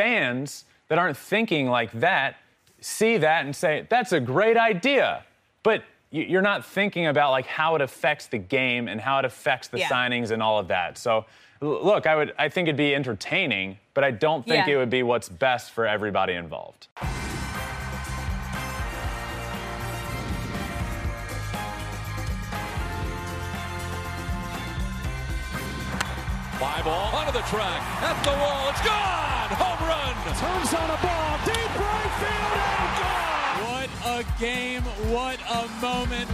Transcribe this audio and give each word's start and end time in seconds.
fans 0.00 0.64
that 0.88 0.98
aren't 0.98 1.16
thinking 1.16 1.68
like 1.68 1.92
that 1.92 2.36
see 2.80 3.18
that 3.18 3.44
and 3.44 3.54
say, 3.54 3.86
that's 3.90 4.12
a 4.12 4.20
great 4.20 4.56
idea. 4.56 5.22
But 5.62 5.84
you're 6.10 6.40
not 6.40 6.64
thinking 6.64 7.06
about 7.08 7.30
like 7.30 7.44
how 7.46 7.74
it 7.74 7.82
affects 7.82 8.26
the 8.26 8.38
game 8.38 8.88
and 8.88 8.98
how 8.98 9.18
it 9.18 9.26
affects 9.26 9.68
the 9.68 9.78
Yeah. 9.80 9.88
signings 9.88 10.30
and 10.30 10.42
all 10.42 10.58
of 10.58 10.68
that. 10.68 10.96
So 10.96 11.26
look, 11.60 12.06
I 12.06 12.16
would 12.16 12.32
I 12.38 12.48
think 12.48 12.68
it'd 12.68 12.76
be 12.78 12.94
entertaining, 12.94 13.78
but 13.92 14.02
I 14.02 14.10
don't 14.10 14.46
think 14.46 14.66
Yeah. 14.66 14.74
it 14.74 14.76
would 14.78 14.88
be 14.90 15.02
what's 15.02 15.28
best 15.28 15.72
for 15.72 15.86
everybody 15.86 16.32
involved. 16.32 16.88
Fly 26.58 26.82
ball 26.82 27.14
onto 27.16 27.32
the 27.32 27.44
track, 27.48 27.80
at 28.02 28.22
the 28.24 28.30
wall, 28.30 28.68
it's 28.70 28.82
gone! 28.82 28.99
Moment. 35.92 36.30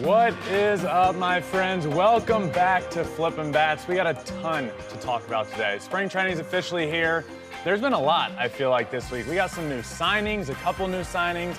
What 0.00 0.34
is 0.48 0.84
up, 0.84 1.14
my 1.14 1.40
friends? 1.40 1.86
Welcome 1.86 2.50
back 2.50 2.90
to 2.90 3.04
Flippin' 3.04 3.52
Bats. 3.52 3.86
We 3.86 3.94
got 3.94 4.08
a 4.08 4.14
ton 4.40 4.68
to 4.88 4.96
talk 4.96 5.24
about 5.28 5.48
today. 5.52 5.78
Spring 5.78 6.08
training 6.08 6.32
is 6.32 6.40
officially 6.40 6.90
here. 6.90 7.24
There's 7.62 7.80
been 7.80 7.92
a 7.92 8.00
lot, 8.00 8.32
I 8.36 8.48
feel 8.48 8.70
like, 8.70 8.90
this 8.90 9.12
week. 9.12 9.28
We 9.28 9.36
got 9.36 9.52
some 9.52 9.68
new 9.68 9.78
signings, 9.78 10.48
a 10.48 10.54
couple 10.54 10.88
new 10.88 11.02
signings. 11.02 11.56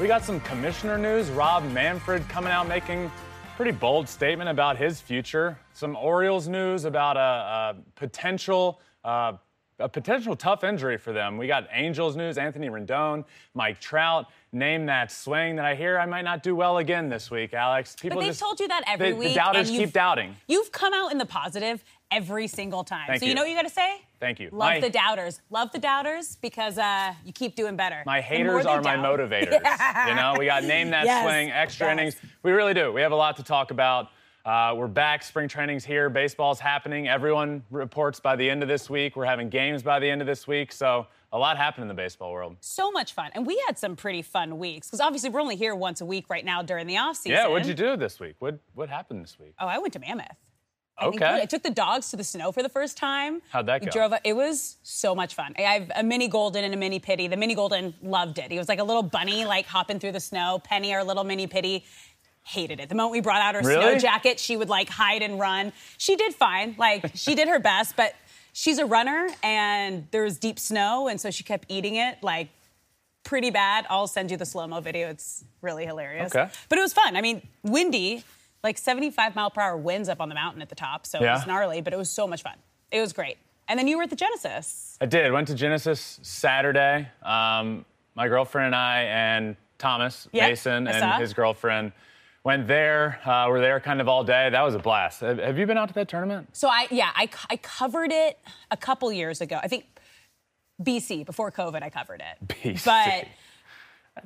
We 0.00 0.08
got 0.08 0.24
some 0.24 0.40
commissioner 0.40 0.98
news. 0.98 1.30
Rob 1.30 1.62
Manfred 1.70 2.28
coming 2.28 2.50
out 2.50 2.66
making 2.66 3.04
a 3.04 3.12
pretty 3.56 3.70
bold 3.70 4.08
statement 4.08 4.50
about 4.50 4.76
his 4.76 5.00
future. 5.00 5.56
Some 5.72 5.94
Orioles 5.94 6.48
news 6.48 6.84
about 6.84 7.16
a, 7.16 7.20
a 7.20 7.76
potential. 7.94 8.80
Uh, 9.04 9.34
a 9.82 9.88
potential 9.88 10.36
tough 10.36 10.64
injury 10.64 10.96
for 10.96 11.12
them. 11.12 11.36
We 11.36 11.46
got 11.46 11.66
Angels 11.72 12.16
news, 12.16 12.38
Anthony 12.38 12.68
Rendon, 12.68 13.24
Mike 13.54 13.80
Trout. 13.80 14.26
Name 14.54 14.84
that 14.86 15.10
swing 15.10 15.56
that 15.56 15.64
I 15.64 15.74
hear 15.74 15.98
I 15.98 16.04
might 16.04 16.22
not 16.22 16.42
do 16.42 16.54
well 16.54 16.76
again 16.78 17.08
this 17.08 17.30
week, 17.30 17.54
Alex. 17.54 17.96
People 17.98 18.16
But 18.16 18.20
they've 18.20 18.30
just, 18.30 18.40
told 18.40 18.60
you 18.60 18.68
that 18.68 18.82
every 18.86 19.14
week. 19.14 19.30
The 19.30 19.34
doubters 19.34 19.70
keep 19.70 19.92
doubting. 19.92 20.36
You've 20.46 20.70
come 20.70 20.92
out 20.92 21.10
in 21.10 21.16
the 21.18 21.24
positive 21.24 21.82
every 22.10 22.46
single 22.46 22.84
time. 22.84 23.06
Thank 23.06 23.20
so 23.20 23.24
you. 23.26 23.30
you. 23.30 23.34
know 23.34 23.42
what 23.42 23.48
you 23.48 23.56
got 23.56 23.62
to 23.62 23.70
say? 23.70 24.02
Thank 24.20 24.38
you. 24.40 24.50
Love 24.52 24.58
My- 24.74 24.80
the 24.80 24.90
doubters. 24.90 25.40
Love 25.50 25.72
the 25.72 25.78
doubters 25.78 26.36
because 26.42 26.76
uh, 26.76 27.14
you 27.24 27.32
keep 27.32 27.56
doing 27.56 27.76
better. 27.76 28.02
My 28.04 28.20
haters 28.20 28.66
are 28.66 28.82
my 28.82 28.96
doubt- 28.96 29.18
motivators. 29.18 30.08
You 30.08 30.14
know, 30.14 30.34
we 30.38 30.44
got 30.44 30.64
name 30.64 30.90
that 30.90 31.06
Yes, 31.06 31.24
swing, 31.24 31.50
extra 31.50 31.86
yes. 31.86 31.92
innings. 31.98 32.16
We 32.42 32.52
really 32.52 32.74
do. 32.74 32.92
We 32.92 33.00
have 33.00 33.12
a 33.12 33.16
lot 33.16 33.36
to 33.38 33.42
talk 33.42 33.70
about. 33.70 34.08
Uh, 34.44 34.74
we're 34.76 34.88
back. 34.88 35.22
Spring 35.22 35.46
training's 35.46 35.84
here. 35.84 36.10
Baseball's 36.10 36.58
happening. 36.58 37.06
Everyone 37.06 37.62
reports 37.70 38.18
by 38.18 38.34
the 38.34 38.48
end 38.48 38.62
of 38.62 38.68
this 38.68 38.90
week. 38.90 39.14
We're 39.14 39.24
having 39.24 39.48
games 39.48 39.84
by 39.84 40.00
the 40.00 40.10
end 40.10 40.20
of 40.20 40.26
this 40.26 40.48
week. 40.48 40.72
So 40.72 41.06
a 41.32 41.38
lot 41.38 41.56
happened 41.56 41.82
in 41.82 41.88
the 41.88 41.94
baseball 41.94 42.32
world. 42.32 42.56
So 42.60 42.90
much 42.90 43.12
fun. 43.12 43.30
And 43.34 43.46
we 43.46 43.62
had 43.68 43.78
some 43.78 43.94
pretty 43.94 44.20
fun 44.22 44.58
weeks 44.58 44.88
because 44.88 45.00
obviously 45.00 45.30
we're 45.30 45.40
only 45.40 45.54
here 45.56 45.76
once 45.76 46.00
a 46.00 46.04
week 46.04 46.28
right 46.28 46.44
now 46.44 46.60
during 46.60 46.88
the 46.88 46.96
off 46.98 47.16
season. 47.18 47.32
Yeah. 47.38 47.46
What'd 47.46 47.68
you 47.68 47.74
do 47.74 47.96
this 47.96 48.18
week? 48.18 48.34
What 48.40 48.58
What 48.74 48.88
happened 48.88 49.22
this 49.22 49.38
week? 49.38 49.54
Oh, 49.60 49.66
I 49.68 49.78
went 49.78 49.92
to 49.92 50.00
Mammoth. 50.00 50.26
I 50.98 51.06
Okay. 51.06 51.40
I 51.42 51.46
took 51.46 51.62
the 51.62 51.70
dogs 51.70 52.10
to 52.10 52.16
the 52.16 52.24
snow 52.24 52.52
for 52.52 52.62
the 52.62 52.68
first 52.68 52.96
time. 52.98 53.40
How'd 53.50 53.66
that 53.66 53.80
We 53.80 53.86
go? 53.86 53.92
drove. 53.92 54.12
It 54.24 54.34
was 54.34 54.76
so 54.82 55.14
much 55.14 55.34
fun. 55.34 55.54
I 55.56 55.62
have 55.62 55.90
a 55.96 56.02
mini 56.02 56.28
golden 56.28 56.64
and 56.64 56.74
a 56.74 56.76
mini 56.76 56.98
pitty. 56.98 57.28
The 57.28 57.36
mini 57.36 57.54
golden 57.54 57.94
loved 58.02 58.38
it. 58.38 58.50
He 58.50 58.58
was 58.58 58.68
like 58.68 58.78
a 58.78 58.84
little 58.84 59.02
bunny, 59.02 59.44
like 59.46 59.66
hopping 59.66 59.98
through 60.00 60.12
the 60.12 60.20
snow. 60.20 60.60
Penny, 60.62 60.92
our 60.94 61.02
little 61.02 61.24
mini 61.24 61.46
pitty, 61.46 61.86
hated 62.42 62.80
it. 62.80 62.88
The 62.88 62.94
moment 62.94 63.12
we 63.12 63.20
brought 63.20 63.40
out 63.40 63.54
her 63.54 63.62
snow 63.62 63.98
jacket, 63.98 64.38
she 64.38 64.56
would 64.56 64.68
like 64.68 64.88
hide 64.88 65.22
and 65.22 65.38
run. 65.38 65.72
She 65.98 66.16
did 66.16 66.34
fine. 66.34 66.74
Like 66.78 67.12
she 67.14 67.34
did 67.34 67.48
her 67.48 67.58
best, 67.58 67.96
but 67.96 68.14
she's 68.52 68.78
a 68.78 68.86
runner, 68.86 69.28
and 69.42 70.06
there 70.10 70.24
was 70.24 70.38
deep 70.38 70.58
snow, 70.58 71.08
and 71.08 71.20
so 71.20 71.30
she 71.30 71.44
kept 71.44 71.66
eating 71.70 71.96
it 71.96 72.18
like 72.22 72.48
pretty 73.24 73.50
bad. 73.50 73.86
I'll 73.88 74.08
send 74.08 74.30
you 74.30 74.36
the 74.36 74.46
slow 74.46 74.66
mo 74.66 74.80
video. 74.80 75.08
It's 75.08 75.44
really 75.60 75.86
hilarious. 75.86 76.34
Okay. 76.34 76.50
But 76.68 76.78
it 76.78 76.82
was 76.82 76.92
fun. 76.92 77.16
I 77.16 77.20
mean, 77.20 77.46
windy, 77.62 78.24
like 78.64 78.78
75 78.78 79.36
mile 79.36 79.50
per 79.50 79.60
hour 79.60 79.76
winds 79.76 80.08
up 80.08 80.20
on 80.20 80.28
the 80.28 80.34
mountain 80.34 80.62
at 80.62 80.68
the 80.68 80.74
top. 80.74 81.06
So 81.06 81.18
it 81.18 81.26
was 81.26 81.46
gnarly, 81.46 81.80
but 81.80 81.92
it 81.92 81.96
was 81.96 82.10
so 82.10 82.26
much 82.26 82.42
fun. 82.42 82.54
It 82.90 83.00
was 83.00 83.12
great. 83.12 83.38
And 83.68 83.78
then 83.78 83.86
you 83.86 83.96
were 83.96 84.02
at 84.02 84.10
the 84.10 84.16
Genesis. 84.16 84.98
I 85.00 85.06
did. 85.06 85.32
Went 85.32 85.46
to 85.48 85.54
Genesis 85.54 86.18
Saturday. 86.22 87.08
Um, 87.22 87.84
my 88.14 88.28
girlfriend 88.28 88.66
and 88.66 88.74
I 88.74 89.02
and 89.02 89.56
Thomas 89.78 90.28
Yep, 90.32 90.50
Mason 90.50 90.86
and 90.86 91.20
his 91.20 91.32
girlfriend 91.32 91.92
went 92.44 92.66
there. 92.66 93.20
Uh, 93.24 93.46
we're 93.48 93.60
there 93.60 93.80
kind 93.80 94.00
of 94.00 94.08
all 94.08 94.24
day. 94.24 94.50
That 94.50 94.62
was 94.62 94.74
a 94.74 94.78
blast. 94.78 95.20
Have, 95.20 95.58
you 95.58 95.66
been 95.66 95.78
out 95.78 95.88
to 95.88 95.94
that 95.94 96.08
tournament? 96.08 96.48
So 96.52 96.68
I, 96.68 96.86
yeah, 96.90 97.10
I, 97.14 97.28
I 97.50 97.56
covered 97.56 98.12
it 98.12 98.38
a 98.70 98.76
couple 98.76 99.12
years 99.12 99.40
ago. 99.40 99.58
I 99.62 99.68
think 99.68 99.84
BC, 100.82 101.24
before 101.24 101.52
COVID, 101.52 101.82
I 101.82 101.90
covered 101.90 102.20
it. 102.20 102.48
BC. 102.62 102.84
But 102.84 103.28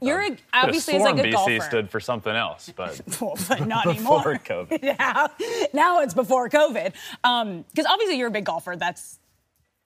you're 0.01 0.23
a, 0.23 0.37
obviously 0.53 0.95
as 0.95 1.03
like 1.03 1.19
a 1.19 1.23
BC 1.23 1.33
golfer. 1.33 1.61
stood 1.61 1.91
for 1.91 2.01
something 2.01 2.35
else, 2.35 2.73
but 2.75 3.01
Well, 3.21 3.37
but 3.49 3.67
not 3.67 3.85
before 3.87 4.21
anymore. 4.21 4.67
COVID. 4.67 4.99
now, 4.99 5.29
now 5.73 6.01
it's 6.01 6.15
before 6.15 6.49
COVID. 6.49 6.93
Because 7.23 7.87
obviously 7.87 8.19
you're 8.19 8.29
a 8.29 8.33
big 8.33 8.47
golfer. 8.47 8.77
That's 8.77 9.19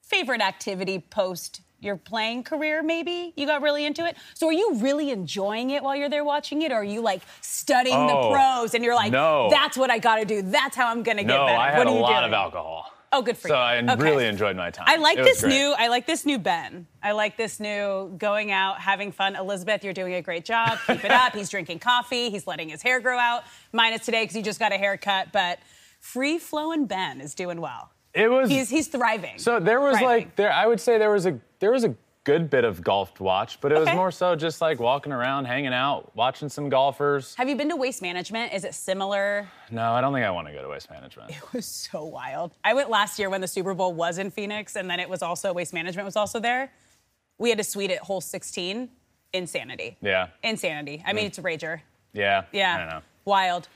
favorite 0.01 0.41
activity 0.41 0.99
post 0.99 1.61
your 1.81 1.97
playing 1.97 2.43
career, 2.43 2.81
maybe? 2.81 3.33
You 3.35 3.45
got 3.45 3.61
really 3.61 3.85
into 3.85 4.05
it? 4.05 4.15
So 4.35 4.47
are 4.47 4.53
you 4.53 4.75
really 4.75 5.09
enjoying 5.11 5.71
it 5.71 5.83
while 5.83 5.95
you're 5.95 6.09
there 6.09 6.23
watching 6.23 6.61
it? 6.61 6.71
Or 6.71 6.75
are 6.75 6.83
you 6.83 7.01
like 7.01 7.21
studying 7.41 8.07
the 8.07 8.13
Oh, 8.13 8.31
pros 8.31 8.73
and 8.73 8.83
you're 8.83 8.95
like, 8.95 9.11
no. 9.11 9.49
that's 9.49 9.75
what 9.75 9.89
I 9.91 9.97
got 9.99 10.17
to 10.17 10.25
do. 10.25 10.41
That's 10.43 10.75
how 10.75 10.87
I'm 10.89 11.03
going 11.03 11.17
to 11.17 11.23
get 11.23 11.29
better." 11.37 11.53
no. 11.53 11.59
I 11.59 11.71
had 11.71 11.79
what 11.79 11.87
a 11.87 11.91
you 11.91 11.97
lot 11.99 12.13
doing? 12.21 12.25
of 12.25 12.33
alcohol. 12.33 12.85
Oh, 13.13 13.21
good 13.21 13.35
for 13.37 13.49
So 13.49 13.53
you. 13.55 13.57
So 13.57 13.61
I 13.61 13.93
Okay. 13.93 14.01
really 14.03 14.25
enjoyed 14.25 14.55
my 14.55 14.69
time. 14.71 14.85
I 14.87 14.95
like 14.95 15.17
It 15.17 15.25
this 15.25 15.43
new. 15.43 15.75
I 15.77 15.89
like 15.89 16.05
this 16.07 16.25
new 16.25 16.39
Ben. 16.39 16.87
I 17.03 17.11
like 17.11 17.35
this 17.35 17.59
new 17.59 18.13
going 18.17 18.51
out, 18.51 18.79
having 18.79 19.11
fun. 19.11 19.35
Elizabeth, 19.35 19.83
you're 19.83 19.91
doing 19.91 20.13
a 20.13 20.21
great 20.21 20.45
job. 20.45 20.77
Keep 20.87 21.03
it 21.03 21.11
up. 21.11 21.33
He's 21.33 21.49
drinking 21.49 21.79
coffee. 21.79 22.29
He's 22.29 22.47
letting 22.47 22.69
his 22.69 22.81
hair 22.81 23.01
grow 23.01 23.17
out. 23.17 23.43
Mine 23.73 23.91
is 23.91 24.01
today 24.01 24.23
because 24.23 24.35
he 24.35 24.41
just 24.41 24.59
got 24.59 24.71
a 24.71 24.77
haircut. 24.77 25.33
But 25.33 25.59
free 25.99 26.37
flowing 26.37 26.85
Ben 26.85 27.19
is 27.19 27.35
doing 27.35 27.59
well. 27.59 27.91
It 28.13 28.29
was 28.29 28.49
He's 28.49 28.69
he's 28.69 28.87
thriving. 28.87 29.37
So 29.37 29.59
there 29.59 29.79
was 29.79 29.97
Thriving. 29.97 30.07
like 30.07 30.35
there 30.35 30.51
I 30.51 30.67
would 30.67 30.79
say 30.79 30.97
there 30.97 31.11
was 31.11 31.25
a 31.25 31.39
there 31.59 31.71
was 31.71 31.83
a 31.83 31.95
good 32.23 32.49
bit 32.49 32.63
of 32.63 32.83
golf 32.83 33.13
to 33.15 33.23
watch, 33.23 33.59
but 33.61 33.71
it 33.71 33.79
was 33.79 33.89
more 33.93 34.11
so 34.11 34.35
just 34.35 34.61
like 34.61 34.79
walking 34.79 35.11
around, 35.11 35.45
hanging 35.45 35.73
out, 35.73 36.15
watching 36.15 36.49
some 36.49 36.69
golfers. 36.69 37.33
Have 37.35 37.49
you 37.49 37.55
been 37.55 37.69
to 37.69 37.75
Waste 37.75 38.01
Management? 38.01 38.53
Is 38.53 38.63
it 38.63 38.75
similar? 38.75 39.47
No, 39.71 39.93
I 39.93 40.01
don't 40.01 40.13
think 40.13 40.25
I 40.25 40.29
want 40.29 40.47
to 40.47 40.53
go 40.53 40.61
to 40.61 40.69
waste 40.69 40.89
management. 40.91 41.31
It 41.31 41.53
was 41.53 41.65
so 41.65 42.03
wild. 42.03 42.51
I 42.63 42.73
went 42.73 42.89
last 42.89 43.17
year 43.17 43.29
when 43.29 43.41
the 43.41 43.47
Super 43.47 43.73
Bowl 43.73 43.93
was 43.93 44.17
in 44.17 44.29
Phoenix, 44.29 44.75
and 44.75 44.89
then 44.89 44.99
it 44.99 45.09
was 45.09 45.21
also 45.21 45.53
Waste 45.53 45.73
Management 45.73 46.05
was 46.05 46.15
also 46.15 46.39
there. 46.39 46.71
We 47.37 47.49
had 47.49 47.59
a 47.59 47.63
suite 47.63 47.91
at 47.91 47.99
hole 47.99 48.21
16. 48.21 48.89
Insanity. 49.33 49.97
Yeah. 50.01 50.27
Insanity. 50.43 51.01
I 51.05 51.13
mean, 51.13 51.23
mm. 51.23 51.27
it's 51.27 51.37
a 51.37 51.41
rager. 51.41 51.81
Yeah. 52.13 52.43
Yeah. 52.51 52.75
I 52.75 52.77
don't 52.79 52.89
know. 52.89 53.01
Wild. 53.25 53.69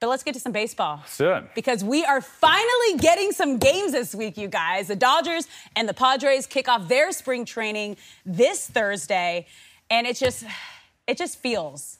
But 0.00 0.08
let's 0.08 0.22
get 0.22 0.34
to 0.34 0.40
some 0.40 0.52
baseball. 0.52 1.02
It. 1.18 1.54
Because 1.54 1.82
we 1.82 2.04
are 2.04 2.20
finally 2.20 2.98
getting 2.98 3.32
some 3.32 3.58
games 3.58 3.92
this 3.92 4.14
week, 4.14 4.36
you 4.36 4.46
guys. 4.46 4.86
The 4.88 4.96
Dodgers 4.96 5.48
and 5.74 5.88
the 5.88 5.94
Padres 5.94 6.46
kick 6.46 6.68
off 6.68 6.86
their 6.86 7.10
spring 7.10 7.44
training 7.44 7.96
this 8.24 8.68
Thursday, 8.68 9.46
and 9.90 10.06
it 10.06 10.16
just 10.16 10.44
it 11.08 11.18
just 11.18 11.38
feels 11.40 11.98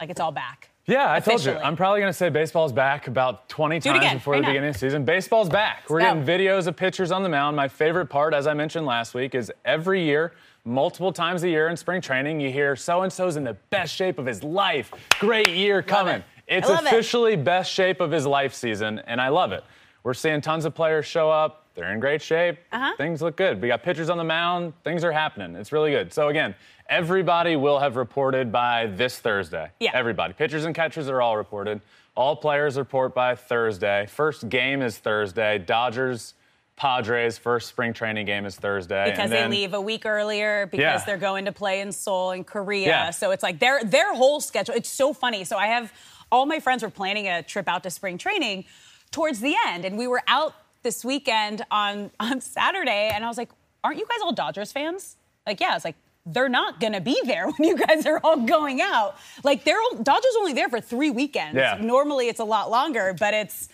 like 0.00 0.10
it's 0.10 0.20
all 0.20 0.32
back. 0.32 0.70
Yeah, 0.86 1.12
I 1.12 1.20
told 1.20 1.44
you. 1.44 1.52
I'm 1.52 1.76
probably 1.76 2.00
going 2.00 2.10
to 2.10 2.16
say 2.16 2.30
baseball's 2.30 2.72
back 2.72 3.06
about 3.06 3.48
20 3.48 3.76
it 3.76 3.82
times 3.84 3.98
again, 3.98 4.16
before 4.16 4.32
right 4.32 4.38
the 4.38 4.42
now. 4.42 4.48
beginning 4.48 4.68
of 4.70 4.74
the 4.74 4.78
season. 4.80 5.04
Baseball's 5.04 5.48
back. 5.48 5.88
We're 5.88 6.00
getting 6.00 6.24
videos 6.24 6.66
of 6.66 6.74
pitchers 6.74 7.12
on 7.12 7.22
the 7.22 7.28
mound. 7.28 7.54
My 7.54 7.68
favorite 7.68 8.06
part, 8.06 8.34
as 8.34 8.48
I 8.48 8.54
mentioned 8.54 8.86
last 8.86 9.14
week, 9.14 9.36
is 9.36 9.52
every 9.64 10.02
year, 10.02 10.32
multiple 10.64 11.12
times 11.12 11.44
a 11.44 11.48
year 11.48 11.68
in 11.68 11.76
spring 11.76 12.00
training, 12.00 12.40
you 12.40 12.50
hear 12.50 12.74
so 12.74 13.02
and 13.02 13.12
so's 13.12 13.36
in 13.36 13.44
the 13.44 13.54
best 13.68 13.94
shape 13.94 14.18
of 14.18 14.26
his 14.26 14.42
life. 14.42 14.90
Great 15.20 15.50
year 15.50 15.80
coming. 15.80 16.24
It. 16.50 16.58
It's 16.58 16.68
love 16.68 16.80
it. 16.84 16.86
officially 16.88 17.36
best 17.36 17.72
shape 17.72 18.00
of 18.00 18.10
his 18.10 18.26
life 18.26 18.52
season, 18.54 18.98
and 19.06 19.20
I 19.20 19.28
love 19.28 19.52
it. 19.52 19.64
We're 20.02 20.14
seeing 20.14 20.40
tons 20.40 20.64
of 20.64 20.74
players 20.74 21.06
show 21.06 21.30
up. 21.30 21.66
They're 21.74 21.92
in 21.92 22.00
great 22.00 22.20
shape. 22.20 22.58
Uh-huh. 22.72 22.96
Things 22.96 23.22
look 23.22 23.36
good. 23.36 23.62
We 23.62 23.68
got 23.68 23.82
pitchers 23.82 24.10
on 24.10 24.18
the 24.18 24.24
mound. 24.24 24.72
Things 24.82 25.04
are 25.04 25.12
happening. 25.12 25.54
It's 25.54 25.72
really 25.72 25.90
good. 25.92 26.12
So 26.12 26.28
again, 26.28 26.54
everybody 26.88 27.56
will 27.56 27.78
have 27.78 27.96
reported 27.96 28.50
by 28.50 28.86
this 28.86 29.18
Thursday. 29.18 29.70
Yeah. 29.78 29.90
Everybody. 29.94 30.32
Pitchers 30.34 30.64
and 30.64 30.74
catchers 30.74 31.08
are 31.08 31.22
all 31.22 31.36
reported. 31.36 31.80
All 32.16 32.34
players 32.34 32.76
report 32.76 33.14
by 33.14 33.34
Thursday. 33.36 34.06
First 34.06 34.48
game 34.48 34.82
is 34.82 34.98
Thursday. 34.98 35.58
Dodgers, 35.58 36.34
Padres, 36.76 37.38
first 37.38 37.68
spring 37.68 37.92
training 37.92 38.26
game 38.26 38.44
is 38.46 38.56
Thursday. 38.56 39.04
because 39.10 39.30
And 39.30 39.32
they 39.32 39.46
leave 39.46 39.74
a 39.74 39.80
week 39.80 40.04
earlier 40.06 40.66
because 40.66 40.80
Yeah. 40.80 41.04
they're 41.06 41.16
going 41.18 41.44
to 41.44 41.52
play 41.52 41.80
in 41.80 41.92
Seoul 41.92 42.32
and 42.32 42.46
Korea. 42.46 42.88
Yeah. 42.88 43.10
So 43.10 43.30
it's 43.30 43.42
like 43.42 43.58
their 43.60 43.84
their 43.84 44.14
whole 44.14 44.40
schedule. 44.40 44.74
It's 44.74 44.88
so 44.88 45.12
funny. 45.12 45.44
So 45.44 45.56
I 45.56 45.66
have 45.68 45.92
all 46.30 46.46
my 46.46 46.60
friends 46.60 46.82
were 46.82 46.90
planning 46.90 47.28
a 47.28 47.42
trip 47.42 47.68
out 47.68 47.82
to 47.82 47.90
spring 47.90 48.18
training 48.18 48.64
towards 49.10 49.40
the 49.40 49.54
end, 49.66 49.84
and 49.84 49.98
we 49.98 50.06
were 50.06 50.22
out 50.28 50.54
this 50.82 51.04
weekend 51.04 51.62
on 51.70 52.10
on 52.20 52.40
Saturday, 52.40 53.10
and 53.12 53.24
I 53.24 53.28
was 53.28 53.38
like, 53.38 53.50
"Aren't 53.84 53.98
you 53.98 54.06
guys 54.06 54.18
all 54.22 54.32
Dodgers 54.32 54.72
fans?" 54.72 55.16
Like, 55.46 55.60
yeah. 55.60 55.70
I 55.70 55.74
was 55.74 55.84
like. 55.84 55.96
They're 56.26 56.50
not 56.50 56.80
gonna 56.80 57.00
be 57.00 57.18
there 57.24 57.46
when 57.50 57.66
you 57.66 57.78
guys 57.78 58.04
are 58.04 58.20
all 58.22 58.36
going 58.36 58.82
out. 58.82 59.16
Like 59.42 59.64
they're 59.64 59.78
Dodgers 60.02 60.34
only 60.38 60.52
there 60.52 60.68
for 60.68 60.78
three 60.78 61.08
weekends. 61.08 61.56
Yeah. 61.56 61.78
Normally 61.80 62.28
it's 62.28 62.40
a 62.40 62.44
lot 62.44 62.70
longer, 62.70 63.16
but 63.18 63.32
it's 63.32 63.70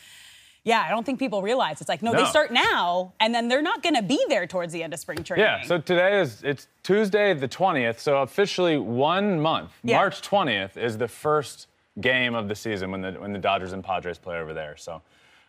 Yeah, 0.62 0.80
I 0.80 0.88
don't 0.90 1.04
think 1.04 1.18
people 1.18 1.42
realize 1.42 1.80
it's 1.80 1.88
like 1.88 2.02
no, 2.02 2.12
No. 2.12 2.22
they 2.22 2.30
start 2.30 2.52
now, 2.52 3.12
and 3.18 3.34
then 3.34 3.48
they're 3.48 3.62
not 3.62 3.82
going 3.82 3.96
to 3.96 4.02
be 4.02 4.24
there 4.28 4.46
towards 4.46 4.72
the 4.72 4.84
end 4.84 4.94
of 4.94 5.00
spring 5.00 5.24
training. 5.24 5.44
Yeah, 5.44 5.64
so 5.64 5.78
today 5.78 6.20
is 6.20 6.40
it's 6.44 6.68
Tuesday 6.84 7.34
the 7.34 7.48
20th, 7.48 7.98
so 7.98 8.22
officially 8.22 8.78
one 8.78 9.40
month. 9.40 9.72
Yeah. 9.82 9.96
March 9.96 10.22
20th 10.22 10.76
is 10.76 10.98
the 10.98 11.08
first 11.08 11.66
game 12.00 12.34
of 12.34 12.48
the 12.48 12.54
season 12.54 12.90
when 12.90 13.00
the 13.00 13.12
when 13.12 13.32
the 13.32 13.38
Dodgers 13.38 13.72
and 13.72 13.82
Padres 13.82 14.18
play 14.18 14.38
over 14.38 14.52
there. 14.52 14.76
So 14.76 15.02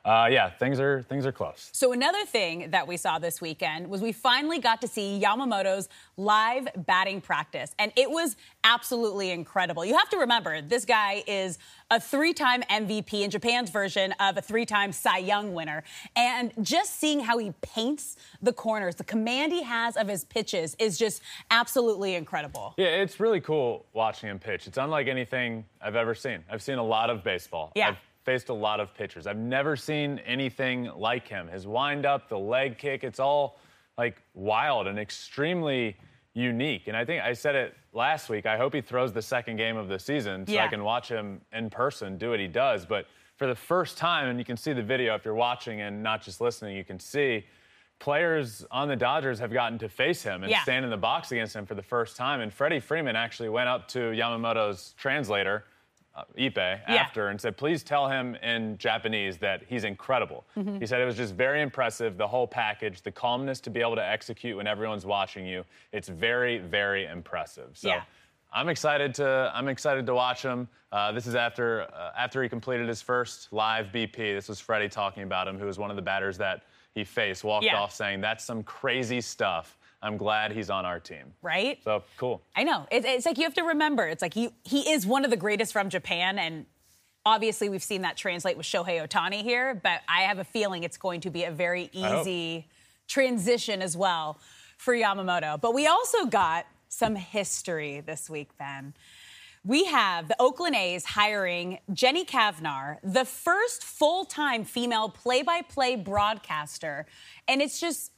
uh, 0.07 0.25
yeah, 0.31 0.49
things 0.49 0.79
are 0.79 1.03
things 1.03 1.25
are 1.25 1.33
close. 1.33 1.69
So 1.73 1.91
another 1.91 2.23
thing 2.25 2.71
that 2.71 2.87
we 2.87 2.95
saw 2.95 3.19
this 3.19 3.41
weekend 3.41 3.89
was 3.89 4.01
we 4.01 4.13
finally 4.13 4.57
got 4.57 4.79
to 4.81 4.87
see 4.87 5.21
Yamamoto's 5.21 5.89
live 6.15 6.69
batting 6.85 7.19
practice, 7.19 7.75
and 7.77 7.91
it 7.97 8.09
was 8.09 8.37
absolutely 8.63 9.31
incredible. 9.31 9.83
You 9.83 9.97
have 9.97 10.09
to 10.11 10.17
remember, 10.17 10.61
this 10.61 10.85
guy 10.85 11.25
is 11.27 11.59
a 11.91 11.99
three-time 11.99 12.63
MVP 12.63 13.21
in 13.21 13.29
Japan's 13.29 13.69
version 13.69 14.13
of 14.21 14.37
a 14.37 14.41
three-time 14.41 14.93
Cy 14.93 15.17
Young 15.17 15.53
winner, 15.53 15.83
and 16.15 16.53
just 16.61 16.99
seeing 17.01 17.19
how 17.19 17.37
he 17.37 17.51
paints 17.61 18.15
the 18.41 18.53
corners, 18.53 18.95
the 18.95 19.03
command 19.03 19.51
he 19.51 19.63
has 19.63 19.97
of 19.97 20.07
his 20.07 20.23
pitches 20.23 20.73
is 20.79 20.97
just 20.97 21.21
absolutely 21.51 22.15
incredible. 22.15 22.73
Yeah, 22.77 22.87
it's 22.87 23.19
really 23.19 23.41
cool 23.41 23.85
watching 23.91 24.29
him 24.29 24.39
pitch. 24.39 24.67
It's 24.67 24.77
unlike 24.77 25.07
anything 25.07 25.65
I've 25.81 25.97
ever 25.97 26.15
seen. 26.15 26.45
I've 26.49 26.61
seen 26.61 26.77
a 26.77 26.83
lot 26.83 27.09
of 27.09 27.25
baseball. 27.25 27.73
Yeah. 27.75 27.89
I've 27.89 27.97
faced 28.27 28.49
a 28.49 28.53
lot 28.53 28.81
of 28.81 28.93
pitchers. 28.93 29.25
I've 29.25 29.37
never 29.37 29.77
seen 29.77 30.19
anything 30.25 30.91
like 30.97 31.25
him. 31.29 31.47
His 31.47 31.65
windup, 31.65 32.27
the 32.27 32.37
leg 32.37 32.77
kick, 32.77 33.05
it's 33.05 33.21
all 33.21 33.57
like 33.97 34.21
wild 34.33 34.85
and 34.87 34.99
extremely 34.99 35.95
unique. 36.33 36.89
And 36.89 36.97
I 36.97 37.05
think 37.05 37.23
I 37.23 37.31
said 37.31 37.55
it 37.55 37.73
last 37.93 38.27
week. 38.29 38.45
I 38.45 38.57
hope 38.57 38.73
he 38.73 38.81
throws 38.81 39.13
the 39.13 39.21
second 39.21 39.55
game 39.55 39.77
of 39.77 39.87
the 39.87 39.97
season 39.97 40.45
so 40.45 40.51
Yeah. 40.51 40.65
I 40.65 40.67
can 40.67 40.83
watch 40.83 41.07
him 41.07 41.39
in 41.53 41.69
person 41.69 42.17
do 42.17 42.31
what 42.31 42.41
he 42.41 42.47
does. 42.49 42.85
But 42.85 43.05
for 43.37 43.47
the 43.47 43.55
first 43.55 43.97
time, 43.97 44.27
and 44.27 44.37
you 44.37 44.43
can 44.43 44.57
see 44.57 44.73
the 44.73 44.83
video 44.83 45.15
if 45.15 45.23
you're 45.23 45.33
watching 45.33 45.79
and 45.79 46.03
not 46.03 46.21
just 46.21 46.41
listening, 46.41 46.75
you 46.75 46.83
can 46.83 46.99
see 46.99 47.45
players 47.99 48.65
on 48.71 48.89
the 48.89 48.95
Dodgers 48.97 49.39
have 49.39 49.53
gotten 49.53 49.79
to 49.79 49.87
face 49.87 50.21
him 50.21 50.43
and 50.43 50.51
Yeah. 50.51 50.63
stand 50.63 50.83
in 50.83 50.91
the 50.91 50.97
box 50.97 51.31
against 51.31 51.55
him 51.55 51.65
for 51.65 51.75
the 51.75 51.81
first 51.81 52.17
time. 52.17 52.41
And 52.41 52.53
Freddie 52.53 52.81
Freeman 52.81 53.15
actually 53.15 53.47
went 53.47 53.69
up 53.69 53.87
to 53.89 54.11
Yamamoto's 54.11 54.93
translator, 54.97 55.63
uh, 56.17 56.23
Ipe, 56.37 56.57
after 56.87 57.27
and 57.27 57.39
said, 57.39 57.55
please 57.57 57.83
tell 57.83 58.09
him 58.09 58.35
in 58.35 58.77
Japanese 58.77 59.37
that 59.37 59.61
he's 59.67 59.83
incredible. 59.83 60.45
Mm-hmm. 60.57 60.79
He 60.79 60.85
said 60.87 60.99
it 60.99 61.05
was 61.05 61.15
just 61.15 61.35
very 61.35 61.61
impressive, 61.61 62.17
the 62.17 62.27
whole 62.27 62.47
package, 62.47 63.01
the 63.03 63.11
calmness 63.11 63.59
to 63.61 63.69
be 63.69 63.81
able 63.81 63.95
to 63.95 64.03
execute 64.05 64.57
when 64.57 64.65
everyone's 64.67 65.05
watching 65.05 65.45
you. 65.45 65.63
It's 65.91 66.09
very, 66.09 66.57
very 66.57 67.05
impressive. 67.05 67.69
So 67.73 67.89
Yeah. 67.89 68.01
I'm 68.53 68.69
excited 68.69 69.13
to 69.15 69.51
I'm 69.53 69.67
excited 69.67 70.05
to 70.05 70.13
watch 70.15 70.41
him. 70.41 70.69
Uh, 70.93 71.11
this 71.11 71.27
is 71.27 71.35
after 71.35 71.81
uh, 71.93 72.11
after 72.17 72.41
he 72.41 72.47
completed 72.47 72.87
his 72.87 73.01
first 73.01 73.51
live 73.51 73.87
BP. 73.87 74.15
This 74.15 74.47
was 74.47 74.57
Freddie 74.61 74.87
talking 74.87 75.23
about 75.23 75.49
him, 75.49 75.59
who 75.59 75.65
was 75.65 75.77
one 75.77 75.89
of 75.89 75.97
the 75.97 76.01
batters 76.01 76.37
that 76.37 76.63
he 76.95 77.03
faced. 77.03 77.43
Walked 77.43 77.65
Yeah. 77.65 77.75
off 77.77 77.93
saying, 77.93 78.21
"That's 78.21 78.45
some 78.45 78.63
crazy 78.63 79.19
stuff. 79.19 79.77
I'm 80.01 80.17
glad 80.17 80.51
he's 80.51 80.69
on 80.69 80.85
our 80.85 80.99
team." 80.99 81.33
Right? 81.41 81.79
So 81.83 82.03
cool. 82.17 82.41
I 82.55 82.63
know. 82.63 82.87
It, 82.91 83.05
it's 83.05 83.25
like 83.25 83.37
you 83.37 83.43
have 83.43 83.55
to 83.55 83.63
remember. 83.63 84.07
It's 84.07 84.21
like 84.21 84.33
he 84.33 84.49
he 84.63 84.89
is 84.91 85.05
one 85.05 85.25
of 85.25 85.31
the 85.31 85.37
greatest 85.37 85.73
from 85.73 85.89
Japan, 85.89 86.39
and 86.39 86.65
obviously 87.25 87.69
we've 87.69 87.83
seen 87.83 88.01
that 88.03 88.17
translate 88.17 88.57
with 88.57 88.65
Shohei 88.65 89.05
Ohtani 89.05 89.41
here. 89.41 89.73
But 89.75 90.01
I 90.07 90.21
have 90.21 90.39
a 90.39 90.43
feeling 90.43 90.83
it's 90.83 90.97
going 90.97 91.21
to 91.21 91.29
be 91.29 91.43
a 91.43 91.51
very 91.51 91.89
easy 91.91 92.67
transition 93.07 93.81
as 93.81 93.95
well 93.97 94.39
for 94.77 94.93
Yamamoto. 94.93 95.59
But 95.59 95.73
we 95.73 95.87
also 95.87 96.25
got 96.25 96.65
some 96.89 97.15
history 97.15 98.01
this 98.01 98.29
week, 98.29 98.49
Ben. 98.57 98.93
We 99.63 99.85
have 99.85 100.29
the 100.29 100.35
Oakland 100.39 100.75
A's 100.75 101.03
hiring 101.03 101.79
Jenny 101.91 102.23
Cavnar, 102.23 102.97
the 103.03 103.25
first 103.25 103.83
full 103.83 104.23
time 104.23 104.63
female 104.63 105.09
play 105.09 105.41
by 105.41 105.61
play 105.61 105.95
broadcaster. 105.97 107.05
And 107.47 107.61
it's 107.61 107.79
just, 107.79 108.11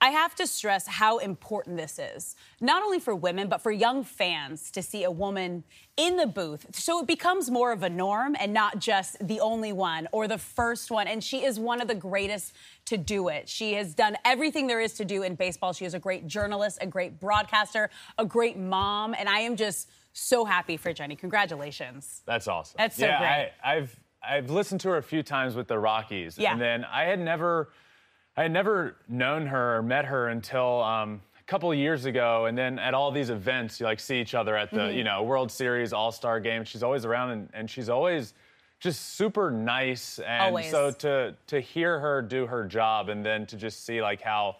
I 0.00 0.10
have 0.10 0.34
to 0.36 0.46
stress 0.46 0.86
how 0.86 1.18
important 1.18 1.76
this 1.76 1.98
is, 1.98 2.36
not 2.60 2.82
only 2.82 2.98
for 2.98 3.14
women, 3.14 3.48
but 3.48 3.62
for 3.62 3.70
young 3.70 4.04
fans 4.04 4.70
to 4.72 4.82
see 4.82 5.04
a 5.04 5.10
woman 5.10 5.64
in 5.96 6.16
the 6.16 6.26
booth. 6.26 6.66
So 6.74 7.00
it 7.00 7.06
becomes 7.06 7.50
more 7.50 7.72
of 7.72 7.82
a 7.82 7.90
norm 7.90 8.36
and 8.40 8.52
not 8.52 8.78
just 8.78 9.16
the 9.26 9.40
only 9.40 9.72
one 9.72 10.08
or 10.12 10.26
the 10.26 10.38
first 10.38 10.90
one. 10.90 11.06
And 11.06 11.22
she 11.22 11.44
is 11.44 11.58
one 11.60 11.80
of 11.80 11.88
the 11.88 11.94
greatest 11.94 12.54
to 12.86 12.96
do 12.96 13.28
it. 13.28 13.48
She 13.48 13.74
has 13.74 13.94
done 13.94 14.16
everything 14.24 14.66
there 14.66 14.80
is 14.80 14.94
to 14.94 15.04
do 15.04 15.22
in 15.22 15.34
baseball. 15.34 15.72
She 15.72 15.84
is 15.84 15.94
a 15.94 15.98
great 15.98 16.26
journalist, 16.26 16.78
a 16.80 16.86
great 16.86 17.20
broadcaster, 17.20 17.90
a 18.18 18.24
great 18.24 18.56
mom. 18.56 19.14
And 19.18 19.28
I 19.28 19.40
am 19.40 19.56
just 19.56 19.90
so 20.12 20.44
happy 20.44 20.76
for 20.76 20.92
Jenny. 20.92 21.16
Congratulations. 21.16 22.22
That's 22.26 22.48
awesome. 22.48 22.76
That's 22.78 22.96
so 22.96 23.06
yeah, 23.06 23.18
great. 23.18 23.52
I, 23.64 23.76
I've 23.76 24.00
I've 24.24 24.50
listened 24.50 24.80
to 24.82 24.88
her 24.90 24.98
a 24.98 25.02
few 25.02 25.22
times 25.22 25.56
with 25.56 25.66
the 25.66 25.78
Rockies, 25.78 26.38
Yeah. 26.38 26.52
and 26.52 26.60
then 26.60 26.84
I 26.84 27.04
had 27.04 27.18
never 27.18 27.70
I 28.36 28.42
had 28.42 28.52
never 28.52 28.96
known 29.08 29.46
her 29.46 29.76
or 29.76 29.82
met 29.82 30.04
her 30.06 30.28
until 30.28 30.82
um, 30.82 31.20
a 31.38 31.42
couple 31.44 31.70
of 31.70 31.76
years 31.76 32.06
ago, 32.06 32.46
and 32.46 32.56
then 32.56 32.78
at 32.78 32.94
all 32.94 33.10
these 33.12 33.30
events, 33.30 33.78
you 33.78 33.84
like 33.86 34.00
see 34.00 34.20
each 34.20 34.34
other 34.34 34.56
at 34.56 34.70
the 34.70 34.76
Mm-hmm. 34.78 34.96
you 34.98 35.04
know 35.04 35.22
World 35.22 35.50
Series, 35.50 35.92
All 35.92 36.10
Star 36.12 36.40
Game. 36.40 36.64
She's 36.64 36.82
always 36.82 37.04
around, 37.04 37.30
and, 37.30 37.48
and 37.52 37.70
she's 37.70 37.88
always 37.90 38.34
just 38.80 39.14
super 39.16 39.50
nice. 39.50 40.18
And 40.18 40.42
Always. 40.42 40.70
so 40.70 40.90
to 40.90 41.34
to 41.48 41.60
hear 41.60 42.00
her 42.00 42.22
do 42.22 42.46
her 42.46 42.64
job, 42.64 43.08
and 43.10 43.24
then 43.24 43.46
to 43.46 43.56
just 43.56 43.84
see 43.84 44.00
like 44.02 44.22
how. 44.22 44.56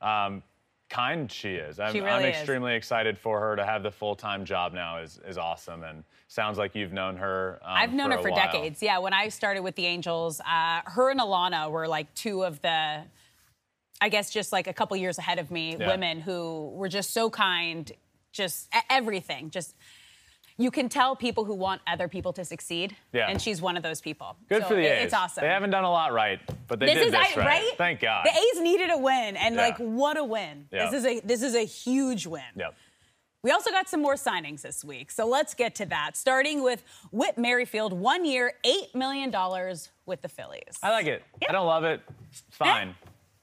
Um, 0.00 0.42
kind 0.88 1.30
she 1.30 1.54
is. 1.54 1.80
I'm, 1.80 1.92
She 1.92 1.98
I'm 2.00 2.04
really 2.04 2.30
is. 2.30 2.36
extremely 2.36 2.74
excited 2.74 3.18
for 3.18 3.40
her 3.40 3.56
to 3.56 3.64
have 3.64 3.82
the 3.82 3.90
full-time 3.90 4.44
job 4.44 4.72
now 4.72 4.98
is 4.98 5.20
is 5.26 5.36
awesome 5.38 5.82
and 5.82 6.04
sounds 6.28 6.58
like 6.58 6.74
you've 6.74 6.92
known 6.92 7.16
her 7.16 7.58
um, 7.62 7.74
I've 7.76 7.92
known 7.92 8.10
for 8.10 8.16
her 8.18 8.22
for 8.22 8.30
while. 8.30 8.46
decades. 8.46 8.82
Yeah, 8.82 8.98
when 8.98 9.12
I 9.12 9.28
started 9.28 9.60
with 9.62 9.74
the 9.74 9.86
Angels, 9.86 10.40
uh, 10.40 10.82
her 10.84 11.10
and 11.10 11.20
Alana 11.20 11.70
were 11.70 11.88
like 11.88 12.12
two 12.14 12.44
of 12.44 12.60
the, 12.62 13.02
I 14.00 14.08
guess, 14.08 14.30
just 14.30 14.52
like 14.52 14.66
a 14.66 14.72
couple 14.72 14.96
years 14.96 15.18
ahead 15.18 15.38
of 15.38 15.50
me, 15.50 15.76
Yeah. 15.78 15.88
women 15.88 16.20
who 16.20 16.70
were 16.74 16.88
just 16.88 17.12
so 17.12 17.30
kind, 17.30 17.90
just 18.32 18.68
everything. 18.90 19.50
Just 19.50 19.74
you 20.58 20.70
can 20.70 20.88
tell 20.88 21.14
people 21.16 21.44
who 21.44 21.54
want 21.54 21.80
other 21.86 22.08
people 22.08 22.32
to 22.32 22.44
succeed. 22.44 22.96
Yeah. 23.12 23.28
And 23.28 23.40
she's 23.40 23.60
one 23.60 23.76
of 23.76 23.82
those 23.82 24.00
people. 24.00 24.36
Good 24.48 24.62
So 24.62 24.68
for 24.68 24.74
the 24.74 24.86
A's. 24.86 25.04
It's 25.04 25.14
awesome. 25.14 25.42
They 25.42 25.48
haven't 25.50 25.70
done 25.70 25.84
a 25.84 25.90
lot 25.90 26.12
right, 26.12 26.40
but 26.66 26.78
they 26.80 26.86
this 26.86 26.94
did 26.96 27.06
is 27.06 27.12
this 27.12 27.36
I- 27.36 27.40
right. 27.40 27.72
Thank 27.76 28.00
God. 28.00 28.24
The 28.26 28.30
A's 28.30 28.60
needed 28.62 28.90
a 28.90 28.98
win, 28.98 29.36
and 29.36 29.54
Yeah. 29.54 29.60
like 29.60 29.76
what 29.78 30.16
a 30.16 30.24
win! 30.24 30.68
Yeah. 30.72 30.90
This 30.90 31.00
is 31.00 31.06
a 31.06 31.20
this 31.20 31.42
is 31.42 31.54
a 31.54 31.64
huge 31.64 32.26
win. 32.26 32.42
Yep. 32.56 32.74
We 33.42 33.52
also 33.52 33.70
got 33.70 33.88
some 33.88 34.02
more 34.02 34.14
signings 34.14 34.62
this 34.62 34.84
week, 34.84 35.10
so 35.12 35.24
let's 35.26 35.54
get 35.54 35.76
to 35.76 35.86
that. 35.86 36.16
Starting 36.16 36.64
with 36.64 36.82
Whit 37.12 37.38
Merrifield, 37.38 37.92
one 37.92 38.24
year, 38.24 38.54
$8 38.64 38.92
million 38.94 39.30
with 40.04 40.20
the 40.20 40.28
Phillies. 40.28 40.78
I 40.82 40.90
like 40.90 41.06
it. 41.06 41.22
I 41.48 41.52
don't 41.52 41.66
love 41.66 41.84
it. 41.84 42.00
It's 42.32 42.42
fine. 42.56 42.96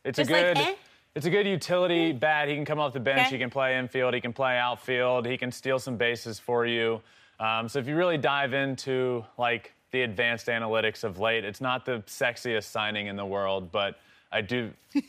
It's 0.03 0.17
Just 0.17 0.29
a 0.29 0.33
like 0.33 0.43
good. 0.55 0.57
eh? 0.57 0.75
It's 1.15 1.27
a 1.27 1.29
good 1.29 1.45
utility 1.45 2.11
bat. 2.11 2.47
He 2.47 2.55
can 2.55 2.65
come 2.65 2.79
off 2.79 2.91
the 2.93 2.99
bench. 2.99 3.27
Okay. 3.27 3.35
He 3.35 3.37
can 3.37 3.51
play 3.51 3.77
infield. 3.77 4.15
He 4.15 4.21
can 4.21 4.33
play 4.33 4.57
outfield. 4.57 5.27
He 5.27 5.37
can 5.37 5.51
steal 5.51 5.77
some 5.77 5.95
bases 5.95 6.39
for 6.39 6.65
you. 6.65 7.01
Um, 7.39 7.69
so 7.69 7.77
if 7.77 7.87
you 7.87 7.95
really 7.95 8.17
dive 8.17 8.53
into 8.53 9.23
like 9.37 9.73
the 9.91 10.01
advanced 10.01 10.47
analytics 10.47 11.03
of 11.03 11.19
late, 11.19 11.45
it's 11.45 11.61
not 11.61 11.85
the 11.85 11.99
sexiest 12.07 12.63
signing 12.63 13.07
in 13.07 13.15
the 13.15 13.25
world, 13.25 13.71
but 13.71 13.99
I 14.31 14.41
do. 14.41 14.71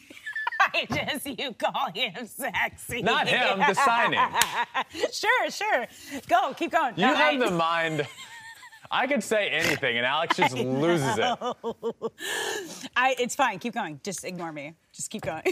I 0.60 0.86
just, 0.90 1.26
you 1.26 1.52
call 1.54 1.90
him 1.94 2.26
sexy. 2.26 3.00
Not 3.00 3.26
him. 3.26 3.58
The 3.60 3.74
signing. 3.74 4.20
sure, 5.12 5.50
sure. 5.50 5.86
Go, 6.28 6.52
keep 6.54 6.72
going. 6.72 6.94
You 6.96 7.06
All 7.06 7.14
have 7.14 7.40
right. 7.40 7.48
the 7.48 7.50
mind. 7.50 8.06
I 8.90 9.06
could 9.06 9.22
say 9.22 9.48
anything, 9.48 9.96
and 9.96 10.06
Alex 10.06 10.36
just 10.36 10.54
loses 10.56 11.16
it. 11.18 11.38
I, 12.96 13.14
it's 13.18 13.34
fine. 13.34 13.58
Keep 13.58 13.74
going. 13.74 14.00
Just 14.04 14.24
ignore 14.24 14.52
me. 14.52 14.74
Just 14.92 15.10
keep 15.10 15.22
going. 15.22 15.42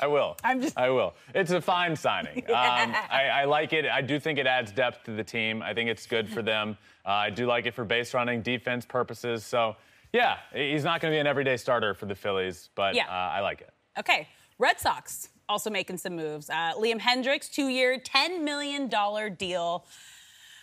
I 0.00 0.06
will. 0.06 0.36
I'm 0.44 0.60
just- 0.60 0.76
I 0.78 0.90
will. 0.90 1.14
It's 1.34 1.50
a 1.50 1.60
fine 1.60 1.94
signing. 1.96 2.44
Um, 2.48 2.94
I, 3.10 3.28
I 3.32 3.44
like 3.44 3.72
it. 3.72 3.84
I 3.86 4.00
do 4.00 4.18
think 4.18 4.38
it 4.38 4.46
adds 4.46 4.72
depth 4.72 5.04
to 5.04 5.12
the 5.12 5.22
team. 5.24 5.62
I 5.62 5.74
think 5.74 5.88
it's 5.88 6.06
good 6.06 6.28
for 6.28 6.42
them. 6.42 6.76
Uh, 7.06 7.10
I 7.10 7.30
do 7.30 7.46
like 7.46 7.66
it 7.66 7.74
for 7.74 7.84
base 7.84 8.14
running, 8.14 8.42
defense 8.42 8.84
purposes. 8.84 9.44
So, 9.44 9.76
yeah, 10.12 10.38
he's 10.52 10.82
not 10.84 11.00
going 11.00 11.12
to 11.12 11.14
be 11.16 11.20
an 11.20 11.26
everyday 11.26 11.56
starter 11.56 11.94
for 11.94 12.06
the 12.06 12.14
Phillies, 12.14 12.70
but 12.74 12.94
Yeah. 12.94 13.06
uh, 13.08 13.12
I 13.12 13.40
like 13.40 13.60
it. 13.60 13.70
Okay, 13.98 14.26
Red 14.58 14.80
Sox 14.80 15.28
also 15.48 15.70
making 15.70 15.96
some 15.98 16.16
moves. 16.16 16.50
Uh, 16.50 16.72
Liam 16.78 16.98
Hendriks, 17.00 17.50
two-year, 17.50 17.98
$10 18.00 18.42
million 18.42 18.88
deal, 19.36 19.86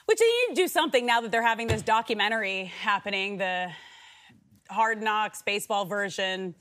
which 0.06 0.20
they 0.20 0.26
need 0.26 0.56
to 0.56 0.62
do 0.62 0.68
something 0.68 1.06
now 1.06 1.22
that 1.22 1.32
they're 1.32 1.42
having 1.42 1.68
this 1.68 1.82
documentary 1.82 2.66
happening, 2.82 3.38
the 3.38 3.72
Hard 4.70 5.02
Knocks 5.02 5.42
baseball 5.42 5.86
version. 5.86 6.56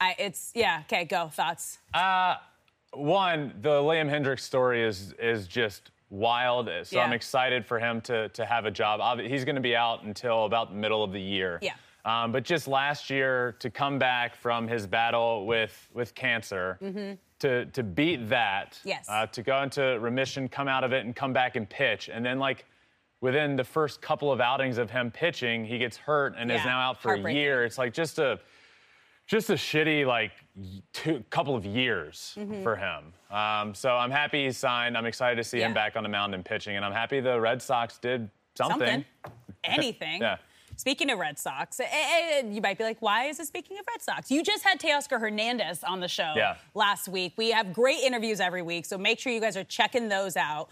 I, 0.00 0.14
it's, 0.18 0.52
yeah, 0.54 0.82
okay, 0.86 1.04
go, 1.04 1.28
thoughts. 1.28 1.78
One, 2.94 3.52
the 3.60 3.70
Liam 3.82 4.08
Hendriks 4.08 4.40
story 4.40 4.82
is 4.82 5.12
is 5.18 5.46
just 5.46 5.90
wild. 6.10 6.70
So 6.84 6.98
I'm 7.00 7.12
excited 7.12 7.66
for 7.66 7.78
him 7.78 8.00
to 8.02 8.28
to 8.30 8.46
have 8.46 8.64
a 8.64 8.70
job. 8.70 9.20
He's 9.20 9.44
going 9.44 9.56
to 9.56 9.60
be 9.60 9.76
out 9.76 10.04
until 10.04 10.46
about 10.46 10.70
the 10.70 10.76
middle 10.76 11.04
of 11.04 11.12
the 11.12 11.20
year. 11.20 11.58
Yeah. 11.62 11.74
Um, 12.04 12.32
but 12.32 12.44
just 12.44 12.66
last 12.66 13.10
year 13.10 13.56
to 13.58 13.68
come 13.68 13.98
back 13.98 14.34
from 14.34 14.66
his 14.66 14.86
battle 14.86 15.44
with 15.44 15.88
with 15.92 16.14
cancer, 16.14 16.78
to 17.40 17.66
to 17.66 17.82
beat 17.82 18.28
that, 18.30 18.72
Mm-hmm. 18.78 18.88
Yes. 18.88 19.06
uh, 19.08 19.26
to 19.26 19.42
go 19.42 19.62
into 19.62 19.98
remission, 20.00 20.48
come 20.48 20.66
out 20.68 20.82
of 20.84 20.92
it, 20.92 21.04
and 21.04 21.14
come 21.14 21.34
back 21.34 21.56
and 21.56 21.68
pitch, 21.68 22.08
and 22.08 22.24
then 22.24 22.38
like 22.38 22.64
within 23.20 23.56
the 23.56 23.64
first 23.64 24.00
couple 24.00 24.30
of 24.32 24.40
outings 24.40 24.78
of 24.78 24.90
him 24.90 25.10
pitching, 25.10 25.64
he 25.64 25.78
gets 25.78 25.96
hurt 25.96 26.34
and 26.38 26.50
is 26.52 26.64
now 26.64 26.80
out 26.80 27.00
for 27.02 27.14
a 27.14 27.32
year. 27.32 27.64
It's 27.64 27.78
like 27.78 27.92
just 27.92 28.18
a 28.18 28.38
just 29.26 29.50
a 29.50 29.54
shitty 29.54 30.06
like 30.06 30.32
two 30.94 31.22
couple 31.28 31.54
of 31.54 31.66
years 31.66 32.34
Mm-hmm. 32.38 32.62
for 32.62 32.76
him. 32.76 33.12
Um, 33.30 33.74
so 33.74 33.94
I'm 33.94 34.10
happy 34.10 34.44
he's 34.46 34.56
signed. 34.56 34.96
I'm 34.96 35.04
excited 35.06 35.36
to 35.36 35.44
see 35.44 35.60
him 35.60 35.74
back 35.74 35.96
on 35.96 36.02
the 36.02 36.08
mound 36.08 36.34
and 36.34 36.44
pitching, 36.44 36.76
and 36.76 36.84
I'm 36.84 36.92
happy 36.92 37.20
the 37.20 37.38
Red 37.40 37.60
Sox 37.60 37.98
did 37.98 38.30
something. 38.56 38.78
Something. 38.78 39.04
Anything. 39.64 40.22
Yeah. 40.22 40.36
Speaking 40.76 41.10
of 41.10 41.18
Red 41.18 41.38
Sox, 41.40 41.80
you 42.44 42.60
might 42.62 42.78
be 42.78 42.84
like, 42.84 43.02
why 43.02 43.24
is 43.24 43.40
it 43.40 43.48
speaking 43.48 43.76
of 43.78 43.84
Red 43.90 44.00
Sox? 44.00 44.30
You 44.30 44.44
just 44.44 44.62
had 44.62 44.78
Teoscar 44.78 45.20
Hernandez 45.20 45.82
on 45.82 45.98
the 45.98 46.06
show 46.06 46.34
Yeah. 46.36 46.54
last 46.74 47.08
week. 47.08 47.32
We 47.36 47.50
have 47.50 47.72
great 47.72 47.98
interviews 48.00 48.38
every 48.40 48.62
week, 48.62 48.86
so 48.86 48.96
make 48.96 49.18
sure 49.18 49.32
you 49.32 49.40
guys 49.40 49.56
are 49.56 49.64
checking 49.64 50.08
those 50.08 50.36
out. 50.36 50.68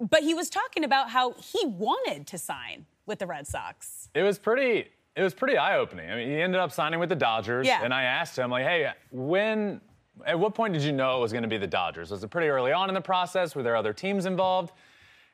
But 0.00 0.22
he 0.22 0.34
was 0.34 0.48
talking 0.50 0.84
about 0.84 1.10
how 1.10 1.32
he 1.32 1.66
wanted 1.66 2.26
to 2.28 2.38
sign 2.38 2.86
with 3.06 3.18
the 3.18 3.26
Red 3.26 3.46
Sox. 3.46 4.08
It 4.14 4.22
was 4.22 4.38
pretty. 4.38 4.88
It 5.16 5.22
was 5.22 5.34
pretty 5.34 5.56
eye-opening. 5.58 6.08
I 6.08 6.14
mean, 6.14 6.28
he 6.28 6.40
ended 6.40 6.60
up 6.60 6.70
signing 6.70 7.00
with 7.00 7.08
the 7.08 7.16
Dodgers, 7.16 7.66
Yeah. 7.66 7.80
and 7.82 7.92
I 7.92 8.04
asked 8.04 8.38
him 8.38 8.50
like, 8.50 8.64
"Hey, 8.64 8.92
when? 9.10 9.80
At 10.26 10.38
what 10.38 10.54
point 10.54 10.74
did 10.74 10.82
you 10.82 10.92
know 10.92 11.18
it 11.18 11.20
was 11.20 11.32
going 11.32 11.42
to 11.42 11.48
be 11.48 11.58
the 11.58 11.66
Dodgers? 11.66 12.10
Was 12.10 12.22
it 12.22 12.28
pretty 12.28 12.48
early 12.48 12.72
on 12.72 12.88
in 12.88 12.94
the 12.94 13.00
process? 13.00 13.54
Were 13.56 13.62
there 13.64 13.74
other 13.76 13.92
teams 13.92 14.26
involved?" 14.26 14.72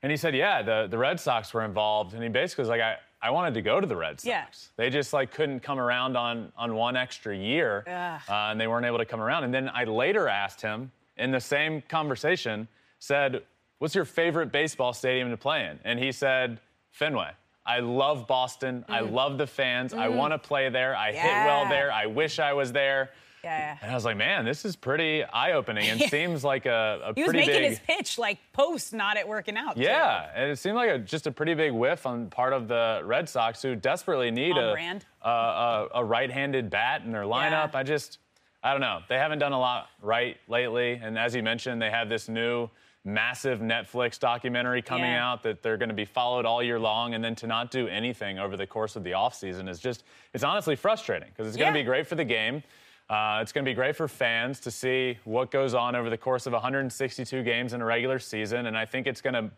And 0.03 0.11
he 0.11 0.17
said, 0.17 0.35
"Yeah, 0.35 0.63
the 0.63 0.87
the 0.91 0.97
Red 0.99 1.21
Sox 1.21 1.53
were 1.53 1.65
involved." 1.65 2.15
And 2.15 2.23
he 2.23 2.29
basically 2.29 2.63
was 2.63 2.69
like, 2.71 2.81
"I." 2.81 2.97
I 3.23 3.31
wanted 3.31 3.55
to 3.55 3.63
go 3.63 3.81
to 3.81 3.87
the 3.87 3.97
Red 3.97 4.21
Sox. 4.21 4.27
Yeah. 4.27 4.45
They 4.77 4.91
just 4.91 5.15
like 5.15 5.31
couldn't 5.33 5.61
come 5.61 5.79
around 5.79 6.15
on 6.15 6.53
on 6.59 6.75
one 6.75 6.95
extra 6.95 7.35
year, 7.35 7.83
uh, 7.87 8.19
and 8.51 8.61
they 8.61 8.67
weren't 8.67 8.85
able 8.85 8.99
to 8.99 9.07
come 9.07 9.23
around. 9.23 9.45
And 9.45 9.55
then 9.55 9.71
I 9.73 9.85
later 9.85 10.29
asked 10.29 10.61
him 10.61 10.93
in 11.17 11.31
the 11.31 11.41
same 11.41 11.81
conversation, 11.89 12.69
said, 12.99 13.43
"What's 13.79 13.95
your 13.95 14.05
favorite 14.05 14.53
baseball 14.53 14.93
stadium 14.93 15.31
to 15.31 15.37
play 15.37 15.67
in?" 15.67 15.79
And 15.85 15.99
he 15.99 16.13
said, 16.13 16.61
"Fenway." 16.91 17.31
I 17.67 17.81
love 17.81 18.27
Boston. 18.27 18.85
I 18.89 19.01
mm. 19.01 19.13
love 19.13 19.39
the 19.39 19.47
fans. 19.47 19.95
I 19.95 20.09
mm. 20.09 20.17
want 20.17 20.33
to 20.33 20.39
play 20.39 20.69
there. 20.69 20.95
I 20.95 21.13
hit 21.13 21.33
well 21.47 21.67
there. 21.69 21.91
I 21.91 22.07
wish 22.07 22.39
I 22.39 22.53
was 22.53 22.73
there. 22.73 23.11
Yeah. 23.45 23.77
And 23.83 23.91
I 23.91 23.95
was 23.95 24.05
like, 24.05 24.17
man, 24.17 24.45
this 24.45 24.65
is 24.65 24.75
pretty 24.75 25.23
eye-opening 25.23 25.89
and 25.89 26.01
seems 26.11 26.43
like 26.45 26.67
a, 26.67 27.01
a 27.05 27.15
He 27.15 27.23
was 27.23 27.33
making 27.33 27.55
big. 27.55 27.71
his 27.71 27.79
pitch 27.81 28.19
like 28.19 28.39
post, 28.53 28.93
not 28.95 29.17
it 29.17 29.29
working 29.29 29.57
out. 29.57 29.77
too. 29.77 29.83
Yeah, 29.83 30.31
and 30.35 30.51
it 30.51 30.59
seemed 30.59 30.77
like 30.77 30.91
a, 30.91 30.99
just 30.99 31.27
a 31.27 31.31
pretty 31.31 31.55
big 31.55 31.73
whiff 31.73 32.07
on 32.07 32.31
part 32.31 32.53
of 32.53 32.69
the 32.69 33.03
Red 33.05 33.29
Sox, 33.29 33.61
who 33.61 33.75
desperately 33.75 34.31
need 34.31 34.57
a, 34.57 34.73
brand. 34.73 35.05
a, 35.23 35.29
a, 35.29 35.89
a 35.97 36.05
right-handed 36.05 36.71
bat 36.71 37.03
in 37.05 37.13
their 37.13 37.25
lineup. 37.25 37.73
Yeah. 37.73 37.79
I 37.79 37.83
just, 37.83 38.19
I 38.63 38.73
don't 38.73 38.81
know. 38.81 39.01
They 39.09 39.19
haven't 39.19 39.41
done 39.41 39.53
a 39.53 39.61
lot 39.61 39.89
right 40.01 40.39
lately, 40.49 40.95
and 41.03 41.19
as 41.19 41.35
you 41.35 41.43
mentioned, 41.43 41.83
they 41.83 41.91
have 41.91 42.09
this 42.09 42.29
new 42.29 42.71
massive 43.05 43.61
Netflix 43.61 44.19
documentary 44.19 44.81
coming 44.81 45.11
Yeah. 45.11 45.31
out 45.33 45.43
that 45.43 45.63
they're 45.63 45.77
going 45.77 45.91
to 45.91 45.95
be 45.95 46.07
followed 46.07 46.47
all 46.47 46.63
year 46.63 46.79
long, 46.81 47.15
and 47.15 47.23
then 47.23 47.35
to 47.37 47.47
not 47.47 47.71
do 47.71 47.87
anything 47.89 48.39
over 48.39 48.57
the 48.57 48.67
course 48.67 48.97
of 48.97 49.05
the 49.05 49.11
offseason 49.13 49.69
is 49.69 49.79
just, 49.79 50.05
it's 50.33 50.45
honestly 50.45 50.75
frustrating 50.77 51.29
because 51.29 51.47
it's 51.47 51.57
going 51.57 51.73
to 51.73 51.79
be 51.79 51.85
great 51.85 52.07
for 52.07 52.15
the 52.15 52.25
game. 52.25 52.63
Uh, 53.11 53.41
it's 53.43 53.53
going 53.53 53.63
to 53.65 53.71
be 53.71 53.75
great 53.75 53.95
for 53.95 54.09
fans 54.09 54.59
to 54.61 54.71
see 54.71 55.19
what 55.25 55.51
goes 55.51 55.75
on 55.75 55.95
over 55.95 56.09
the 56.09 56.17
course 56.17 56.47
of 56.47 56.55
162 56.55 57.43
games 57.43 57.75
in 57.75 57.83
a 57.83 57.85
regular 57.85 58.19
season, 58.19 58.65
and 58.67 58.77
I 58.79 58.87
think 58.87 59.07
it's 59.07 59.21
going 59.21 59.35
to 59.35 59.51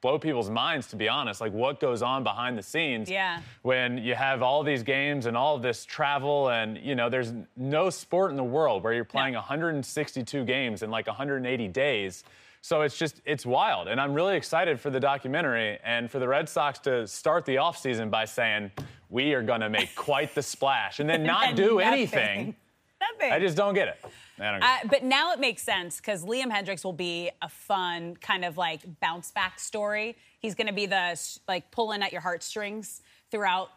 blow 0.00 0.18
people's 0.18 0.50
minds, 0.50 0.88
to 0.88 0.96
be 0.96 1.08
honest, 1.08 1.40
like 1.40 1.52
what 1.52 1.78
goes 1.80 2.02
on 2.02 2.22
behind 2.24 2.58
the 2.58 2.62
scenes 2.62 3.08
Yeah. 3.10 3.40
when 3.62 3.98
you 3.98 4.14
have 4.16 4.42
all 4.42 4.62
these 4.64 4.82
games 4.84 5.26
and 5.26 5.36
all 5.36 5.58
this 5.58 5.84
travel, 5.84 6.48
and 6.50 6.76
you 6.78 6.96
know, 6.96 7.08
there's 7.08 7.32
no 7.56 7.90
sport 7.90 8.32
in 8.32 8.36
the 8.36 8.44
world 8.44 8.82
where 8.82 8.92
you're 8.92 9.04
playing 9.04 9.34
162 9.34 10.44
games 10.44 10.82
in 10.82 10.90
like 10.90 11.06
180 11.06 11.68
days. 11.68 12.24
So 12.68 12.82
it's 12.82 12.98
just 12.98 13.22
it's 13.24 13.46
wild, 13.46 13.88
and 13.88 13.98
I'm 13.98 14.12
really 14.12 14.36
excited 14.36 14.78
for 14.78 14.90
the 14.90 15.00
documentary 15.00 15.78
and 15.82 16.10
for 16.10 16.18
the 16.18 16.28
Red 16.28 16.50
Sox 16.50 16.78
to 16.80 17.06
start 17.06 17.46
the 17.46 17.54
offseason 17.54 18.10
by 18.10 18.26
saying 18.26 18.70
we 19.08 19.32
are 19.32 19.40
going 19.40 19.62
to 19.62 19.70
make 19.70 19.94
quite 19.94 20.34
the 20.34 20.42
splash, 20.42 21.00
and 21.00 21.08
then 21.08 21.22
not 21.34 21.48
And 21.48 21.56
do 21.56 21.78
nothing. 21.78 21.82
anything. 21.82 22.56
Nothing. 23.00 23.32
I 23.32 23.38
just 23.38 23.56
don't 23.56 23.72
get 23.72 23.88
it. 23.88 24.04
I 24.38 24.50
don't 24.50 24.60
get 24.60 24.80
it. 24.80 24.84
Uh, 24.84 24.88
but 24.90 25.02
now 25.02 25.32
it 25.32 25.40
makes 25.40 25.62
sense 25.62 25.96
because 25.96 26.24
Liam 26.24 26.52
Hendriks 26.52 26.84
will 26.84 26.92
be 26.92 27.30
a 27.40 27.48
fun 27.48 28.16
kind 28.16 28.44
of 28.44 28.58
like 28.58 28.82
bounce 29.00 29.30
back 29.30 29.58
story. 29.58 30.14
He's 30.40 30.54
going 30.54 30.66
to 30.66 30.74
be 30.74 30.84
the 30.84 31.18
like 31.46 31.70
pulling 31.70 32.02
at 32.02 32.12
your 32.12 32.20
heartstrings 32.20 33.00
throughout 33.30 33.70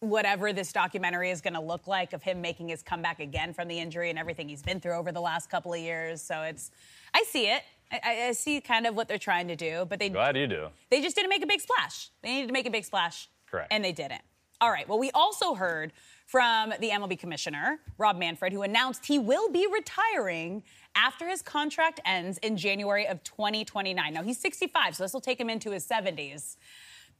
whatever 0.00 0.52
this 0.52 0.72
documentary 0.72 1.30
is 1.30 1.40
going 1.40 1.54
to 1.54 1.60
look 1.60 1.86
like 1.86 2.12
of 2.12 2.22
him 2.22 2.42
making 2.42 2.68
his 2.68 2.82
comeback 2.82 3.18
again 3.20 3.54
from 3.54 3.66
the 3.66 3.78
injury 3.78 4.10
and 4.10 4.18
everything 4.18 4.46
he's 4.48 4.62
been 4.62 4.78
through 4.78 4.92
over 4.94 5.10
the 5.10 5.20
last 5.20 5.48
couple 5.48 5.72
of 5.72 5.80
years. 5.80 6.20
So 6.20 6.42
it's, 6.42 6.70
I 7.14 7.24
see 7.28 7.46
it. 7.46 7.62
I- 7.92 8.26
I, 8.28 8.32
see 8.32 8.60
kind 8.60 8.86
of 8.86 8.94
what 8.96 9.08
they're 9.08 9.18
trying 9.18 9.48
to 9.48 9.56
do, 9.56 9.84
but 9.88 9.98
they 9.98 10.08
Glad 10.08 10.36
you 10.36 10.46
do. 10.46 10.68
they 10.90 11.00
just 11.00 11.14
didn't 11.16 11.30
make 11.30 11.42
a 11.42 11.46
big 11.46 11.60
splash. 11.60 12.10
They 12.22 12.32
needed 12.34 12.48
to 12.48 12.52
make 12.52 12.66
a 12.66 12.70
big 12.70 12.84
splash. 12.84 13.28
Correct. 13.50 13.68
And 13.72 13.84
they 13.84 13.92
didn't. 13.92 14.22
All 14.60 14.70
right. 14.70 14.88
Well, 14.88 14.98
we 14.98 15.10
also 15.12 15.54
heard 15.54 15.92
from 16.26 16.70
the 16.80 16.90
MLB 16.90 17.18
commissioner, 17.18 17.78
Rob 17.98 18.16
Manfred, 18.18 18.52
who 18.52 18.62
announced 18.62 19.06
he 19.06 19.18
will 19.18 19.50
be 19.52 19.66
retiring 19.72 20.62
after 20.96 21.28
his 21.28 21.42
contract 21.42 22.00
ends 22.04 22.38
in 22.38 22.56
January 22.56 23.06
of 23.06 23.22
2029. 23.22 24.12
Now, 24.14 24.22
he's 24.22 24.38
65, 24.38 24.96
so 24.96 25.04
this 25.04 25.12
will 25.12 25.20
take 25.20 25.38
him 25.38 25.48
into 25.50 25.70
his 25.70 25.86
70s. 25.86 26.56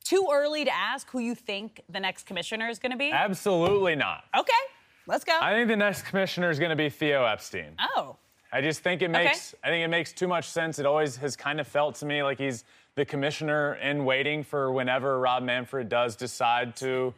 Too 0.03 0.27
early 0.33 0.65
to 0.65 0.75
ask 0.75 1.09
who 1.11 1.19
you 1.21 1.35
think 1.35 1.83
the 1.89 2.01
next 2.01 2.27
commissioner 2.27 2.69
is 2.69 2.79
going 2.79 2.93
to 2.93 2.99
be? 2.99 3.11
Absolutely 3.13 3.95
not. 3.97 4.25
okay. 4.37 4.53
Let's 5.09 5.23
go. 5.25 5.39
I 5.41 5.53
think 5.53 5.69
the 5.69 5.77
next 5.77 6.03
commissioner 6.03 6.51
is 6.51 6.59
going 6.59 6.71
to 6.71 6.77
be 6.77 6.89
Theo 6.89 7.25
Epstein. 7.27 7.75
oh. 7.97 8.17
I 8.57 8.63
just 8.63 8.81
think 8.81 9.03
it 9.03 9.11
makes 9.11 9.55
I 9.63 9.69
think 9.69 9.85
it 9.85 9.89
makes 9.89 10.13
too 10.13 10.27
much 10.29 10.49
sense. 10.49 10.79
It 10.79 10.87
always 10.87 11.17
has 11.17 11.37
kind 11.37 11.61
of 11.61 11.67
felt 11.67 11.97
to 11.97 12.07
me 12.07 12.23
like 12.23 12.39
he's 12.39 12.65
the 12.95 13.05
commissioner 13.05 13.75
in 13.75 14.05
waiting 14.07 14.43
for 14.43 14.73
whenever 14.73 15.21
Rob 15.21 15.43
Manfred 15.43 15.89
does 15.91 16.17
decide 16.17 16.75
to 16.77 17.13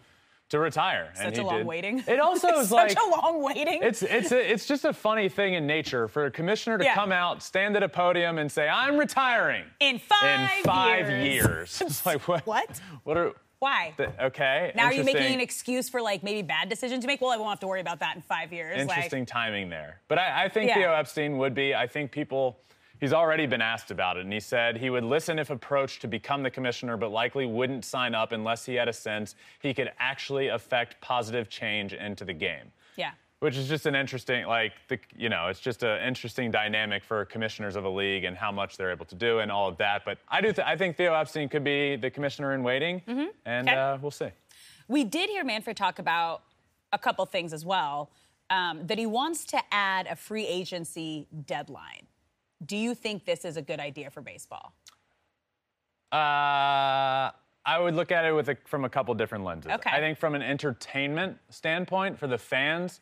to 0.48 0.58
retire. 0.58 1.08
and 1.20 1.26
Such 1.28 1.34
he 1.36 1.40
a 1.42 1.44
long 1.44 1.58
did. 1.58 1.66
waiting. 1.66 2.02
It 2.08 2.18
also 2.18 2.48
is 2.58 2.70
Such 2.70 2.96
like 2.96 2.98
a 2.98 3.08
long 3.10 3.42
waiting. 3.42 3.80
it's 3.82 4.02
it's 4.02 4.32
a, 4.32 4.52
it's 4.52 4.66
just 4.66 4.84
a 4.84 4.92
funny 4.92 5.28
thing 5.28 5.54
in 5.54 5.66
nature 5.66 6.08
for 6.08 6.24
a 6.26 6.30
commissioner 6.30 6.78
to 6.78 6.84
Yeah. 6.84 6.94
come 6.94 7.12
out, 7.12 7.42
stand 7.42 7.76
at 7.76 7.82
a 7.84 7.88
podium, 7.88 8.38
and 8.38 8.50
say, 8.50 8.66
"I'm 8.68 8.96
retiring 8.96 9.64
in 9.78 9.98
five, 10.00 10.50
in 10.58 10.64
five 10.64 11.08
years. 11.10 11.24
years." 11.24 11.82
It's 11.86 12.04
like 12.06 12.26
what? 12.26 12.46
What? 12.46 12.80
What 13.04 13.16
are? 13.16 13.32
Why? 13.60 13.94
the- 13.96 14.26
okay. 14.26 14.72
Now 14.74 14.84
are 14.86 14.92
you 14.92 15.04
making 15.04 15.34
an 15.34 15.40
excuse 15.40 15.88
for 15.88 16.00
like 16.00 16.22
maybe 16.22 16.42
bad 16.42 16.68
decisions 16.68 17.02
you 17.02 17.08
make? 17.08 17.20
Well, 17.20 17.30
I 17.30 17.36
won't 17.36 17.50
have 17.50 17.60
to 17.60 17.66
worry 17.66 17.80
about 17.80 18.00
that 18.00 18.16
in 18.16 18.22
five 18.22 18.52
years. 18.52 18.80
Interesting 18.80 19.26
timing 19.26 19.68
there. 19.68 20.00
But 20.08 20.18
I, 20.18 20.44
I 20.44 20.48
think 20.48 20.68
Yeah. 20.68 20.74
Theo 20.74 20.92
Epstein 20.92 21.38
would 21.38 21.54
be. 21.54 21.74
I 21.74 21.86
think 21.86 22.10
people. 22.10 22.58
He's 23.00 23.12
already 23.12 23.46
been 23.46 23.62
asked 23.62 23.92
about 23.92 24.16
it, 24.16 24.24
and 24.24 24.32
he 24.32 24.40
said 24.40 24.76
he 24.76 24.90
would 24.90 25.04
listen 25.04 25.38
if 25.38 25.50
approached 25.50 26.00
to 26.00 26.08
become 26.08 26.42
the 26.42 26.50
commissioner, 26.50 26.96
but 26.96 27.12
likely 27.12 27.46
wouldn't 27.46 27.84
sign 27.84 28.12
up 28.12 28.32
unless 28.32 28.66
he 28.66 28.74
had 28.74 28.88
a 28.88 28.92
sense 28.92 29.36
he 29.60 29.72
could 29.72 29.92
actually 30.00 30.48
affect 30.48 31.00
positive 31.00 31.48
change 31.48 31.92
into 31.92 32.24
the 32.24 32.32
game. 32.32 32.72
Yeah. 32.96 33.12
Which 33.40 33.56
is 33.56 33.68
just 33.68 33.86
an 33.86 33.94
interesting, 33.94 34.46
like, 34.46 34.72
the, 34.88 34.98
you 35.16 35.28
know, 35.28 35.46
it's 35.46 35.60
just 35.60 35.84
an 35.84 36.02
interesting 36.02 36.50
dynamic 36.50 37.04
for 37.04 37.24
commissioners 37.24 37.76
of 37.76 37.84
a 37.84 37.88
league 37.88 38.24
and 38.24 38.36
how 38.36 38.50
much 38.50 38.76
they're 38.76 38.90
able 38.90 39.04
to 39.06 39.14
do 39.14 39.38
and 39.38 39.52
all 39.52 39.68
of 39.68 39.76
that. 39.76 40.04
But 40.04 40.18
I 40.28 40.40
do, 40.40 40.52
th- 40.52 40.66
I 40.66 40.76
think 40.76 40.96
Theo 40.96 41.14
Epstein 41.14 41.48
could 41.48 41.62
be 41.62 41.94
the 41.94 42.10
commissioner 42.10 42.52
in 42.54 42.64
waiting, 42.64 43.00
and 43.06 43.16
Mm-hmm. 43.16 43.68
Okay. 43.68 43.76
uh, 43.76 43.98
we'll 44.02 44.10
see. 44.10 44.30
We 44.88 45.04
did 45.04 45.30
hear 45.30 45.44
Manfred 45.44 45.76
talk 45.76 46.00
about 46.00 46.42
a 46.92 46.98
couple 46.98 47.24
things 47.26 47.52
as 47.52 47.64
well. 47.64 48.10
Um, 48.50 48.86
that 48.86 48.98
he 48.98 49.04
wants 49.06 49.44
to 49.46 49.60
add 49.70 50.06
a 50.08 50.16
free 50.16 50.46
agency 50.46 51.28
deadline. 51.46 52.06
Do 52.64 52.76
you 52.78 52.94
think 52.94 53.24
this 53.26 53.44
is 53.44 53.56
a 53.58 53.62
good 53.62 53.78
idea 53.78 54.10
for 54.10 54.20
baseball? 54.22 54.72
Uh, 56.10 57.30
I 57.66 57.78
would 57.78 57.94
look 57.94 58.10
at 58.10 58.24
it 58.24 58.32
with 58.32 58.48
a, 58.48 58.56
from 58.64 58.84
a 58.86 58.88
couple 58.88 59.14
different 59.14 59.44
lenses. 59.44 59.70
Okay. 59.70 59.90
I 59.90 60.00
think 60.00 60.16
from 60.18 60.34
an 60.34 60.40
entertainment 60.42 61.36
standpoint 61.50 62.18
for 62.18 62.26
the 62.26 62.38
fans, 62.38 63.00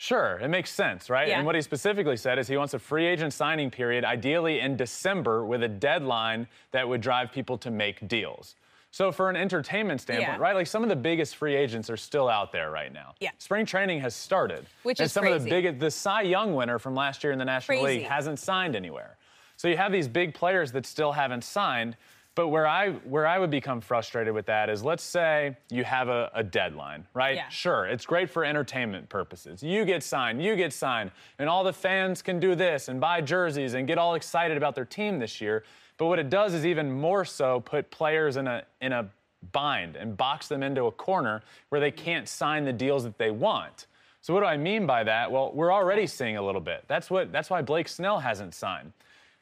sure, 0.00 0.38
it 0.42 0.48
makes 0.48 0.70
sense, 0.70 1.10
right? 1.10 1.28
Yeah. 1.28 1.36
And 1.36 1.46
what 1.46 1.54
he 1.54 1.60
specifically 1.60 2.16
said 2.16 2.38
is 2.38 2.48
he 2.48 2.56
wants 2.56 2.72
a 2.72 2.78
free 2.78 3.06
agent 3.06 3.34
signing 3.34 3.70
period, 3.70 4.02
ideally 4.02 4.60
in 4.60 4.74
December, 4.76 5.44
with 5.44 5.62
a 5.62 5.68
deadline 5.68 6.48
that 6.72 6.88
would 6.88 7.02
drive 7.02 7.30
people 7.30 7.58
to 7.58 7.70
make 7.70 8.08
deals. 8.08 8.54
So 8.92 9.12
for 9.12 9.28
an 9.28 9.36
entertainment 9.36 10.00
standpoint, 10.00 10.38
Yeah. 10.38 10.42
right? 10.42 10.54
Like 10.54 10.66
some 10.66 10.82
of 10.82 10.88
the 10.88 10.96
biggest 10.96 11.36
free 11.36 11.54
agents 11.54 11.90
are 11.90 11.98
still 11.98 12.28
out 12.30 12.50
there 12.50 12.70
right 12.70 12.92
now. 12.92 13.14
Yeah. 13.20 13.30
Spring 13.38 13.66
training 13.66 14.00
has 14.00 14.16
started. 14.16 14.64
Which 14.84 14.98
and 15.00 15.04
is 15.06 15.12
some 15.12 15.24
of 15.26 15.32
the 15.32 15.38
crazy. 15.38 15.50
biggest 15.50 15.78
the 15.80 15.90
Cy 15.90 16.22
Young 16.22 16.54
winner 16.54 16.78
from 16.78 16.94
last 16.94 17.22
year 17.22 17.32
in 17.32 17.38
the 17.38 17.44
National 17.44 17.82
Crazy. 17.82 17.98
League 18.00 18.08
hasn't 18.08 18.38
signed 18.38 18.74
anywhere. 18.74 19.18
So 19.56 19.68
you 19.68 19.76
have 19.76 19.92
these 19.92 20.08
big 20.08 20.32
players 20.34 20.72
that 20.72 20.86
still 20.86 21.12
haven't 21.12 21.44
signed. 21.44 21.96
But 22.40 22.48
where 22.48 22.66
I 22.66 22.92
where 22.92 23.26
I 23.26 23.38
would 23.38 23.50
become 23.50 23.82
frustrated 23.82 24.32
with 24.32 24.46
that 24.46 24.70
is 24.70 24.82
let's 24.82 25.02
say 25.02 25.58
you 25.68 25.84
have 25.84 26.08
a, 26.08 26.30
a 26.32 26.42
deadline, 26.42 27.06
right? 27.12 27.36
Yeah. 27.36 27.48
Sure, 27.50 27.84
it's 27.84 28.06
great 28.06 28.30
for 28.30 28.46
entertainment 28.46 29.10
purposes. 29.10 29.62
You 29.62 29.84
get 29.84 30.02
signed, 30.02 30.42
you 30.42 30.56
get 30.56 30.72
signed, 30.72 31.10
and 31.38 31.50
all 31.50 31.62
the 31.62 31.72
fans 31.74 32.22
can 32.22 32.40
do 32.40 32.54
this 32.54 32.88
and 32.88 32.98
buy 32.98 33.20
jerseys 33.20 33.74
and 33.74 33.86
get 33.86 33.98
all 33.98 34.14
excited 34.14 34.56
about 34.56 34.74
their 34.74 34.86
team 34.86 35.18
this 35.18 35.42
year. 35.42 35.64
But 35.98 36.06
what 36.06 36.18
it 36.18 36.30
does 36.30 36.54
is 36.54 36.64
even 36.64 36.90
more 36.90 37.26
so 37.26 37.60
put 37.60 37.90
players 37.90 38.38
in 38.38 38.46
a 38.46 38.64
in 38.80 38.94
a 38.94 39.10
bind 39.52 39.96
and 39.96 40.16
box 40.16 40.48
them 40.48 40.62
into 40.62 40.86
a 40.86 40.92
corner 40.92 41.42
where 41.68 41.78
they 41.78 41.90
can't 41.90 42.26
sign 42.26 42.64
the 42.64 42.72
deals 42.72 43.04
that 43.04 43.18
they 43.18 43.30
want. 43.30 43.86
So 44.22 44.32
what 44.32 44.40
do 44.40 44.46
I 44.46 44.56
mean 44.56 44.86
by 44.86 45.04
that? 45.04 45.30
Well, 45.30 45.52
we're 45.52 45.74
already 45.74 46.06
seeing 46.06 46.38
a 46.38 46.42
little 46.42 46.62
bit. 46.62 46.84
That's 46.88 47.10
what 47.10 47.32
that's 47.32 47.50
why 47.50 47.60
Blake 47.60 47.88
Snell 47.88 48.18
hasn't 48.18 48.54
signed. 48.54 48.94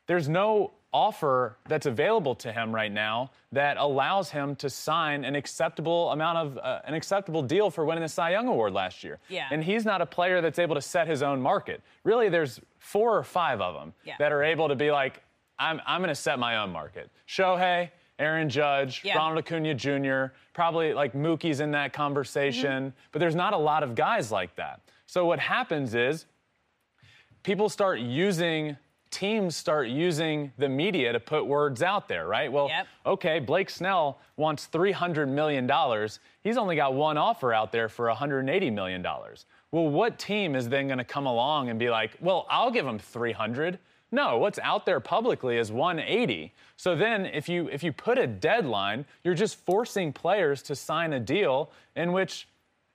There's 0.08 0.28
no 0.28 0.72
offer 0.92 1.56
that's 1.68 1.86
available 1.86 2.34
to 2.34 2.50
him 2.52 2.74
right 2.74 2.90
now 2.90 3.30
that 3.52 3.76
allows 3.76 4.30
him 4.30 4.56
to 4.56 4.70
sign 4.70 5.24
an 5.24 5.34
acceptable 5.34 6.10
amount 6.12 6.38
of 6.38 6.58
uh, 6.58 6.80
an 6.86 6.94
acceptable 6.94 7.42
deal 7.42 7.70
for 7.70 7.84
winning 7.84 8.02
the 8.02 8.08
Cy 8.08 8.30
Young 8.30 8.48
Award 8.48 8.72
last 8.72 9.04
year. 9.04 9.18
Yeah. 9.28 9.48
And 9.50 9.62
he's 9.62 9.84
not 9.84 10.00
a 10.00 10.06
player 10.06 10.40
that's 10.40 10.58
able 10.58 10.74
to 10.74 10.80
set 10.80 11.06
his 11.06 11.22
own 11.22 11.40
market. 11.42 11.82
Really, 12.04 12.28
there's 12.30 12.60
four 12.78 13.16
or 13.16 13.22
five 13.22 13.60
of 13.60 13.74
them 13.74 13.92
Yeah. 14.04 14.14
that 14.18 14.32
are 14.32 14.42
able 14.42 14.68
to 14.68 14.74
be 14.76 14.90
like, 14.90 15.22
I'm, 15.58 15.80
I'm 15.86 16.00
going 16.00 16.08
to 16.08 16.14
set 16.14 16.38
my 16.38 16.56
own 16.58 16.70
market. 16.72 17.10
Shohei, 17.28 17.90
Aaron 18.18 18.48
Judge, 18.48 19.02
Yeah. 19.04 19.16
Ronald 19.18 19.38
Acuna 19.44 19.74
Jr., 19.74 20.32
probably 20.54 20.94
like 20.94 21.12
Mookie's 21.12 21.60
in 21.60 21.70
that 21.72 21.92
conversation, 21.92 22.92
but 23.12 23.18
there's 23.18 23.34
not 23.34 23.52
a 23.52 23.58
lot 23.58 23.82
of 23.82 23.94
guys 23.94 24.32
like 24.32 24.56
that. 24.56 24.80
So 25.06 25.26
what 25.26 25.38
happens 25.38 25.94
is 25.94 26.26
people 27.42 27.68
start 27.68 28.00
using 28.00 28.76
teams 29.10 29.56
start 29.56 29.88
using 29.88 30.52
the 30.58 30.68
media 30.68 31.12
to 31.12 31.20
put 31.20 31.46
words 31.46 31.82
out 31.82 32.08
there, 32.08 32.26
right? 32.26 32.50
Well, 32.50 32.68
Yep. 32.68 32.86
okay, 33.06 33.38
Blake 33.38 33.70
Snell 33.70 34.18
wants 34.36 34.68
$300 34.72 35.28
million. 35.28 35.70
He's 36.42 36.56
only 36.56 36.76
got 36.76 36.94
one 36.94 37.16
offer 37.18 37.52
out 37.52 37.72
there 37.72 37.88
for 37.88 38.06
$180 38.06 38.72
million. 38.72 39.02
Well, 39.70 39.88
what 39.88 40.18
team 40.18 40.54
is 40.54 40.68
then 40.68 40.86
going 40.86 40.98
to 40.98 41.04
come 41.04 41.26
along 41.26 41.68
and 41.68 41.78
be 41.78 41.90
like, 41.90 42.12
well, 42.20 42.46
I'll 42.50 42.70
give 42.70 42.86
him 42.86 42.98
300? 42.98 43.78
No, 44.10 44.38
what's 44.38 44.58
out 44.60 44.86
there 44.86 45.00
publicly 45.00 45.58
is 45.58 45.70
180. 45.70 46.54
So 46.76 46.96
then 46.96 47.26
if 47.26 47.48
you 47.48 47.68
if 47.68 47.82
you 47.82 47.92
put 47.92 48.16
a 48.16 48.26
deadline, 48.26 49.04
you're 49.22 49.34
just 49.34 49.56
forcing 49.66 50.14
players 50.14 50.62
to 50.62 50.74
sign 50.74 51.12
a 51.12 51.20
deal 51.20 51.70
in 51.94 52.12
which 52.12 52.48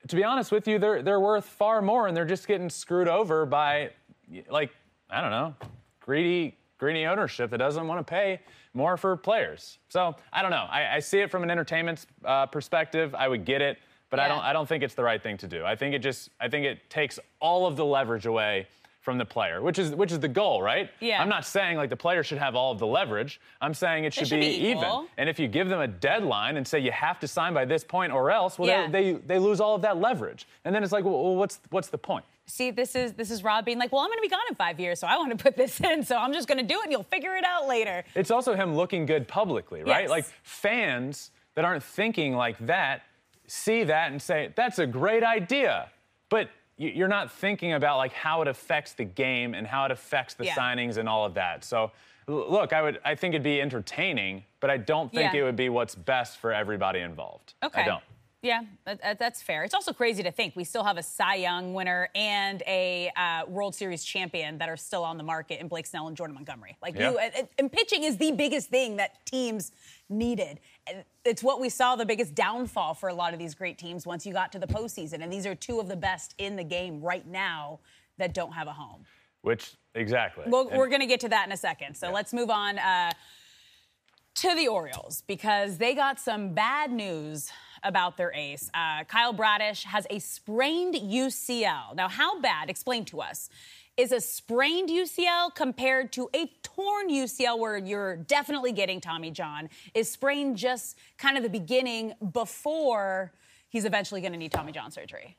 to 0.07 0.15
be 0.15 0.23
honest 0.23 0.51
with 0.51 0.67
you, 0.67 0.79
they're 0.79 1.03
they're 1.03 1.19
worth 1.19 1.45
far 1.45 1.81
more 1.83 2.07
and 2.07 2.17
they're 2.17 2.25
just 2.25 2.47
getting 2.47 2.67
screwed 2.69 3.07
over 3.07 3.45
by 3.45 3.91
like, 4.49 4.71
I 5.09 5.21
don't 5.21 5.29
know, 5.29 5.53
greedy 6.03 6.55
greedy 6.77 7.05
ownership 7.05 7.49
that 7.49 7.57
doesn't 7.57 7.87
want 7.87 8.05
to 8.05 8.09
pay 8.09 8.39
more 8.73 8.97
for 8.97 9.15
players. 9.15 9.77
So 9.89 10.15
I 10.33 10.41
don't 10.41 10.51
know. 10.51 10.67
I, 10.69 10.95
I 10.95 10.99
see 10.99 11.19
it 11.19 11.31
from 11.31 11.43
an 11.43 11.49
entertainment 11.49 12.05
uh, 12.25 12.45
perspective. 12.47 13.15
I 13.15 13.27
would 13.27 13.45
get 13.45 13.61
it, 13.61 13.77
but 14.09 14.19
I 14.19 14.27
don't. 14.27 14.39
I 14.41 14.51
don't 14.53 14.67
think 14.67 14.83
it's 14.83 14.95
the 14.95 15.03
right 15.03 15.21
thing 15.21 15.37
to 15.37 15.47
do. 15.47 15.63
I 15.65 15.75
think 15.75 15.95
it 15.95 15.99
just. 15.99 16.29
I 16.39 16.49
think 16.49 16.65
it 16.65 16.89
takes 16.89 17.19
all 17.39 17.65
of 17.65 17.75
the 17.77 17.85
leverage 17.85 18.25
away 18.25 18.67
from 19.01 19.17
the 19.17 19.25
player, 19.25 19.61
which 19.61 19.79
is 19.79 19.91
which 19.91 20.11
is 20.11 20.19
the 20.19 20.27
goal, 20.27 20.61
right? 20.61 20.89
Yeah. 20.99 21.21
I'm 21.21 21.29
not 21.29 21.45
saying 21.45 21.77
like 21.77 21.89
the 21.89 21.97
player 21.97 22.23
should 22.23 22.37
have 22.37 22.55
all 22.55 22.71
of 22.71 22.79
the 22.79 22.87
leverage. 22.87 23.39
I'm 23.61 23.73
saying 23.73 24.05
it 24.05 24.13
should, 24.13 24.27
should 24.27 24.39
be 24.39 24.47
even. 24.47 24.77
equal. 24.77 25.07
And 25.17 25.29
if 25.29 25.39
you 25.39 25.47
give 25.47 25.67
them 25.69 25.81
a 25.81 25.87
deadline 25.87 26.57
and 26.57 26.65
say 26.67 26.79
you 26.79 26.91
have 26.91 27.19
to 27.19 27.27
sign 27.27 27.53
by 27.53 27.65
this 27.65 27.83
point 27.83 28.13
or 28.13 28.31
else, 28.31 28.57
well, 28.57 28.69
Yeah. 28.69 28.87
they, 28.89 29.13
they 29.13 29.19
they 29.19 29.39
lose 29.39 29.59
all 29.59 29.75
of 29.75 29.81
that 29.81 29.97
leverage. 29.97 30.47
And 30.63 30.73
then 30.73 30.83
it's 30.83 30.93
like, 30.93 31.03
well, 31.03 31.21
well, 31.21 31.35
what's 31.35 31.59
what's 31.69 31.89
the 31.89 31.97
point? 31.97 32.23
See, 32.45 32.71
this 32.71 32.95
is 32.95 33.13
this 33.13 33.31
is 33.31 33.43
Rob 33.43 33.65
being 33.65 33.79
like, 33.79 33.91
well, 33.91 34.01
I'm 34.01 34.09
going 34.09 34.17
to 34.17 34.21
be 34.21 34.29
gone 34.29 34.41
in 34.49 34.55
five 34.55 34.79
years, 34.79 34.99
so 34.99 35.07
I 35.07 35.17
want 35.17 35.31
to 35.37 35.41
put 35.41 35.55
this 35.55 35.79
in, 35.91 36.03
so 36.03 36.17
I'm 36.17 36.33
just 36.33 36.47
going 36.47 36.57
to 36.57 36.63
do 36.63 36.79
it, 36.79 36.83
and 36.83 36.91
you'll 36.91 37.03
figure 37.03 37.35
it 37.35 37.45
out 37.45 37.67
later. 37.67 38.03
It's 38.15 38.31
also 38.31 38.53
him 38.55 38.75
looking 38.75 39.05
good 39.05 39.27
publicly, 39.27 39.83
right? 39.83 40.01
Yes. 40.03 40.09
Like 40.09 40.25
fans 40.43 41.31
that 41.55 41.63
aren't 41.65 41.83
thinking 41.83 42.35
like 42.35 42.57
that 42.65 43.03
see 43.47 43.83
that 43.83 44.11
and 44.11 44.21
say, 44.21 44.51
that's 44.55 44.79
a 44.79 44.87
great 44.87 45.23
idea. 45.23 45.89
But 46.29 46.49
you're 46.77 47.07
not 47.09 47.31
thinking 47.31 47.73
about 47.73 47.97
like 47.97 48.13
how 48.13 48.41
it 48.41 48.47
affects 48.47 48.93
the 48.93 49.03
game 49.03 49.53
and 49.53 49.67
how 49.67 49.85
it 49.85 49.91
affects 49.91 50.33
the 50.33 50.45
Yeah. 50.45 50.55
signings 50.55 50.97
and 50.97 51.07
all 51.07 51.25
of 51.25 51.33
that. 51.35 51.63
So 51.63 51.91
look, 52.27 52.73
I 52.73 52.81
would 52.81 52.99
I 53.05 53.15
think 53.15 53.33
it'd 53.35 53.43
be 53.43 53.61
entertaining, 53.61 54.43
but 54.59 54.69
I 54.69 54.77
don't 54.77 55.11
think 55.11 55.33
Yeah. 55.33 55.41
it 55.41 55.43
would 55.43 55.55
be 55.57 55.69
what's 55.69 55.93
best 55.93 56.39
for 56.39 56.51
everybody 56.53 56.99
involved. 57.01 57.53
Okay. 57.63 57.81
I 57.81 57.85
don't. 57.85 58.03
Yeah, 58.43 58.63
that, 58.85 59.01
that- 59.01 59.19
that's 59.19 59.41
fair. 59.41 59.63
It's 59.63 59.73
also 59.73 59.93
crazy 59.93 60.21
to 60.21 60.31
think 60.31 60.55
we 60.57 60.65
still 60.65 60.83
have 60.83 60.97
a 60.97 61.03
Cy 61.03 61.35
Young 61.35 61.73
winner 61.73 62.09
and 62.13 62.61
a 62.67 63.09
uh, 63.15 63.45
World 63.47 63.73
Series 63.73 64.03
champion 64.03 64.57
that 64.57 64.67
are 64.67 64.75
still 64.75 65.05
on 65.05 65.17
the 65.17 65.23
market 65.23 65.61
in 65.61 65.69
Blake 65.69 65.85
Snell 65.85 66.07
and 66.09 66.17
Jordan 66.17 66.35
Montgomery. 66.35 66.75
Like 66.81 66.95
Yeah. 66.99 67.11
you, 67.11 67.17
and, 67.19 67.47
and 67.57 67.71
pitching 67.71 68.03
is 68.03 68.17
the 68.17 68.33
biggest 68.33 68.69
thing 68.69 68.97
that 68.97 69.25
teams 69.25 69.71
needed. 70.09 70.59
It's 71.23 71.41
what 71.41 71.61
we 71.61 71.69
saw 71.69 71.95
the 71.95 72.05
biggest 72.05 72.35
downfall 72.35 72.95
for 72.95 73.07
a 73.07 73.13
lot 73.13 73.31
of 73.31 73.39
these 73.39 73.55
great 73.55 73.77
teams 73.77 74.05
once 74.05 74.25
you 74.25 74.33
got 74.33 74.51
to 74.51 74.59
the 74.59 74.67
postseason. 74.67 75.23
And 75.23 75.31
these 75.31 75.45
are 75.45 75.55
two 75.55 75.79
of 75.79 75.87
the 75.87 75.95
best 75.95 76.35
in 76.37 76.57
the 76.57 76.65
game 76.65 77.01
right 77.01 77.25
now 77.25 77.79
that 78.17 78.33
don't 78.33 78.51
have 78.51 78.67
a 78.67 78.73
home. 78.73 79.05
Which 79.41 79.71
exactly. 79.95 80.43
Well, 80.47 80.67
And- 80.67 80.77
we're 80.77 80.89
going 80.89 80.99
to 80.99 81.07
get 81.07 81.21
to 81.21 81.29
that 81.29 81.47
in 81.47 81.53
a 81.53 81.57
second. 81.57 81.95
So 81.95 82.11
let's 82.11 82.33
move 82.33 82.49
on 82.49 82.77
uh, 82.77 83.11
to 84.35 84.53
the 84.53 84.67
Orioles 84.67 85.23
because 85.27 85.77
they 85.77 85.95
got 85.95 86.19
some 86.19 86.53
bad 86.53 86.91
news 86.91 87.49
about 87.83 88.17
their 88.17 88.31
ace. 88.33 88.69
Uh, 88.73 89.03
Kyle 89.05 89.33
Bradish 89.33 89.83
has 89.83 90.07
a 90.09 90.19
sprained 90.19 90.95
UCL. 90.95 91.95
Now, 91.95 92.07
how 92.07 92.39
bad? 92.39 92.69
Explain 92.69 93.05
to 93.05 93.21
us. 93.21 93.49
Is 93.95 94.11
a 94.11 94.19
sprained 94.19 94.89
UCL 94.89 95.53
compared 95.53 96.11
to 96.13 96.27
a 96.33 96.47
torn 96.63 97.09
UCL 97.09 97.59
where 97.59 97.77
you're 97.77 98.15
definitely 98.15 98.71
getting 98.71 98.99
Tommy 98.99 99.29
John? 99.29 99.69
Is 99.93 100.09
sprained 100.11 100.57
just 100.57 100.97
kind 101.17 101.37
of 101.37 101.43
the 101.43 101.49
beginning 101.49 102.13
before 102.31 103.31
he's 103.69 103.85
eventually 103.85 104.19
going 104.21 104.33
to 104.33 104.39
need 104.39 104.51
Tommy 104.51 104.71
John 104.71 104.89
surgery? 104.89 105.37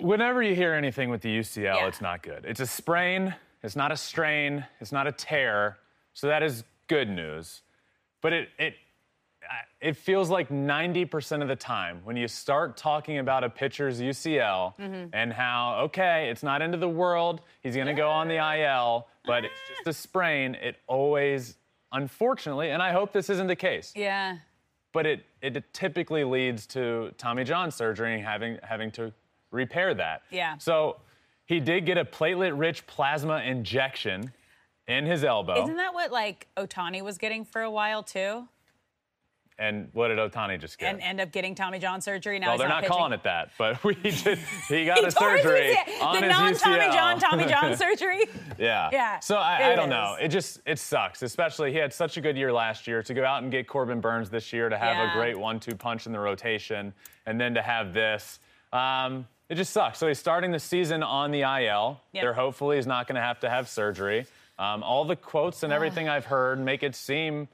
Whenever 0.00 0.42
you 0.42 0.54
hear 0.54 0.72
anything 0.72 1.10
with 1.10 1.20
the 1.20 1.28
UCL, 1.38 1.76
Yeah. 1.76 1.86
it's 1.86 2.00
not 2.00 2.22
good. 2.22 2.46
It's 2.46 2.60
a 2.60 2.66
sprain, 2.66 3.34
it's 3.62 3.76
not 3.76 3.92
a 3.92 3.96
strain, 3.98 4.64
it's 4.80 4.92
not 4.92 5.06
a 5.06 5.12
tear. 5.12 5.76
So 6.14 6.26
that 6.28 6.42
is 6.42 6.64
good 6.86 7.10
news. 7.10 7.60
But 8.22 8.32
it 8.32 8.48
it 8.58 8.74
it 9.80 9.96
feels 9.96 10.30
like 10.30 10.48
90% 10.48 11.42
of 11.42 11.48
the 11.48 11.56
time 11.56 12.00
when 12.04 12.16
you 12.16 12.26
start 12.28 12.76
talking 12.76 13.18
about 13.18 13.44
a 13.44 13.50
pitcher's 13.50 14.00
UCL 14.00 14.76
Mm-hmm. 14.78 15.08
and 15.12 15.32
how 15.32 15.78
okay, 15.84 16.28
it's 16.30 16.42
not 16.42 16.62
into 16.62 16.78
the 16.78 16.88
world, 16.88 17.40
he's 17.62 17.74
going 17.74 17.86
to 17.88 17.92
go 17.94 18.08
on 18.10 18.28
the 18.28 18.36
IL, 18.36 19.06
but 19.26 19.44
it's 19.44 19.60
just 19.68 19.86
a 19.86 19.92
sprain, 19.92 20.54
it 20.56 20.76
always 20.86 21.56
unfortunately, 21.92 22.70
and 22.70 22.82
I 22.82 22.92
hope 22.92 23.12
this 23.12 23.30
isn't 23.30 23.46
the 23.46 23.56
case 23.56 23.92
Yeah. 23.94 24.38
but 24.92 25.06
it, 25.06 25.24
it 25.42 25.62
typically 25.72 26.24
leads 26.24 26.66
to 26.68 27.12
Tommy 27.18 27.44
John 27.44 27.70
surgery 27.70 28.14
and 28.14 28.24
having 28.24 28.58
having 28.62 28.90
to 28.92 29.12
repair 29.50 29.94
that. 29.94 30.22
Yeah. 30.30 30.58
So 30.58 30.96
he 31.46 31.60
did 31.60 31.86
get 31.86 31.96
a 31.98 32.04
platelet-rich 32.04 32.86
plasma 32.86 33.38
injection 33.42 34.32
in 34.88 35.06
his 35.06 35.22
elbow. 35.24 35.62
Isn't 35.62 35.76
that 35.76 35.94
what 35.94 36.10
like 36.10 36.48
Ohtani 36.56 37.02
was 37.02 37.16
getting 37.18 37.44
for 37.44 37.62
a 37.62 37.70
while 37.70 38.02
too? 38.02 38.48
And 39.56 39.88
what 39.92 40.08
did 40.08 40.18
Ohtani 40.18 40.60
just 40.60 40.78
get? 40.78 40.92
and 40.92 41.00
end 41.00 41.20
up 41.20 41.30
getting 41.30 41.54
Tommy 41.54 41.78
John 41.78 42.00
surgery. 42.00 42.40
Now 42.40 42.48
well, 42.48 42.58
they're 42.58 42.68
not, 42.68 42.82
pitching. 42.82 42.96
calling 42.96 43.12
it 43.12 43.22
that, 43.22 43.50
but 43.56 43.82
we 43.84 43.94
did. 43.94 44.38
He 44.68 44.84
got 44.86 44.98
He 44.98 45.02
a 45.02 45.04
his 45.06 45.14
surgery 45.14 45.76
on 46.02 46.16
the 46.20 46.26
his 46.26 46.30
non-Tommy. 46.60 46.92
John 46.92 47.20
Tommy 47.20 47.46
John 47.46 47.76
surgery. 47.76 48.24
Yeah. 48.58 48.88
Yeah, 48.92 49.20
So 49.20 49.36
I, 49.36 49.72
I 49.72 49.76
don't 49.76 49.88
know. 49.90 50.16
It 50.20 50.28
just 50.28 50.60
it 50.66 50.80
sucks. 50.80 51.22
Especially 51.22 51.70
he 51.70 51.78
had 51.78 51.92
such 51.92 52.16
a 52.16 52.20
good 52.20 52.36
year 52.36 52.52
last 52.52 52.88
year 52.88 53.02
to 53.04 53.14
go 53.14 53.24
out 53.24 53.42
and 53.44 53.52
get 53.52 53.68
Corbin 53.68 54.00
Burnes 54.00 54.28
this 54.28 54.52
year 54.52 54.68
to 54.68 54.76
have 54.76 54.96
Yeah. 54.96 55.12
a 55.12 55.16
great 55.16 55.38
one-two 55.38 55.76
punch 55.76 56.06
in 56.06 56.12
the 56.12 56.18
rotation, 56.20 56.92
and 57.26 57.40
then 57.40 57.54
to 57.54 57.62
have 57.62 57.92
this. 57.94 58.40
Um, 58.72 59.28
it 59.48 59.54
just 59.54 59.72
sucks. 59.72 59.98
So 59.98 60.08
he's 60.08 60.18
starting 60.18 60.50
the 60.50 60.58
season 60.58 61.02
on 61.04 61.30
the 61.30 61.42
IL. 61.42 62.00
Yep. 62.12 62.22
They're 62.24 62.32
hopefully 62.32 62.76
he's 62.76 62.86
not 62.88 63.06
going 63.06 63.16
to 63.16 63.22
have 63.22 63.38
to 63.40 63.50
have 63.50 63.68
surgery. 63.68 64.26
Um, 64.58 64.82
all 64.82 65.04
the 65.04 65.16
quotes 65.16 65.62
and 65.62 65.72
everything 65.72 66.08
I've 66.08 66.24
heard 66.24 66.58
make 66.58 66.82
it 66.82 66.94
seem 66.96 67.46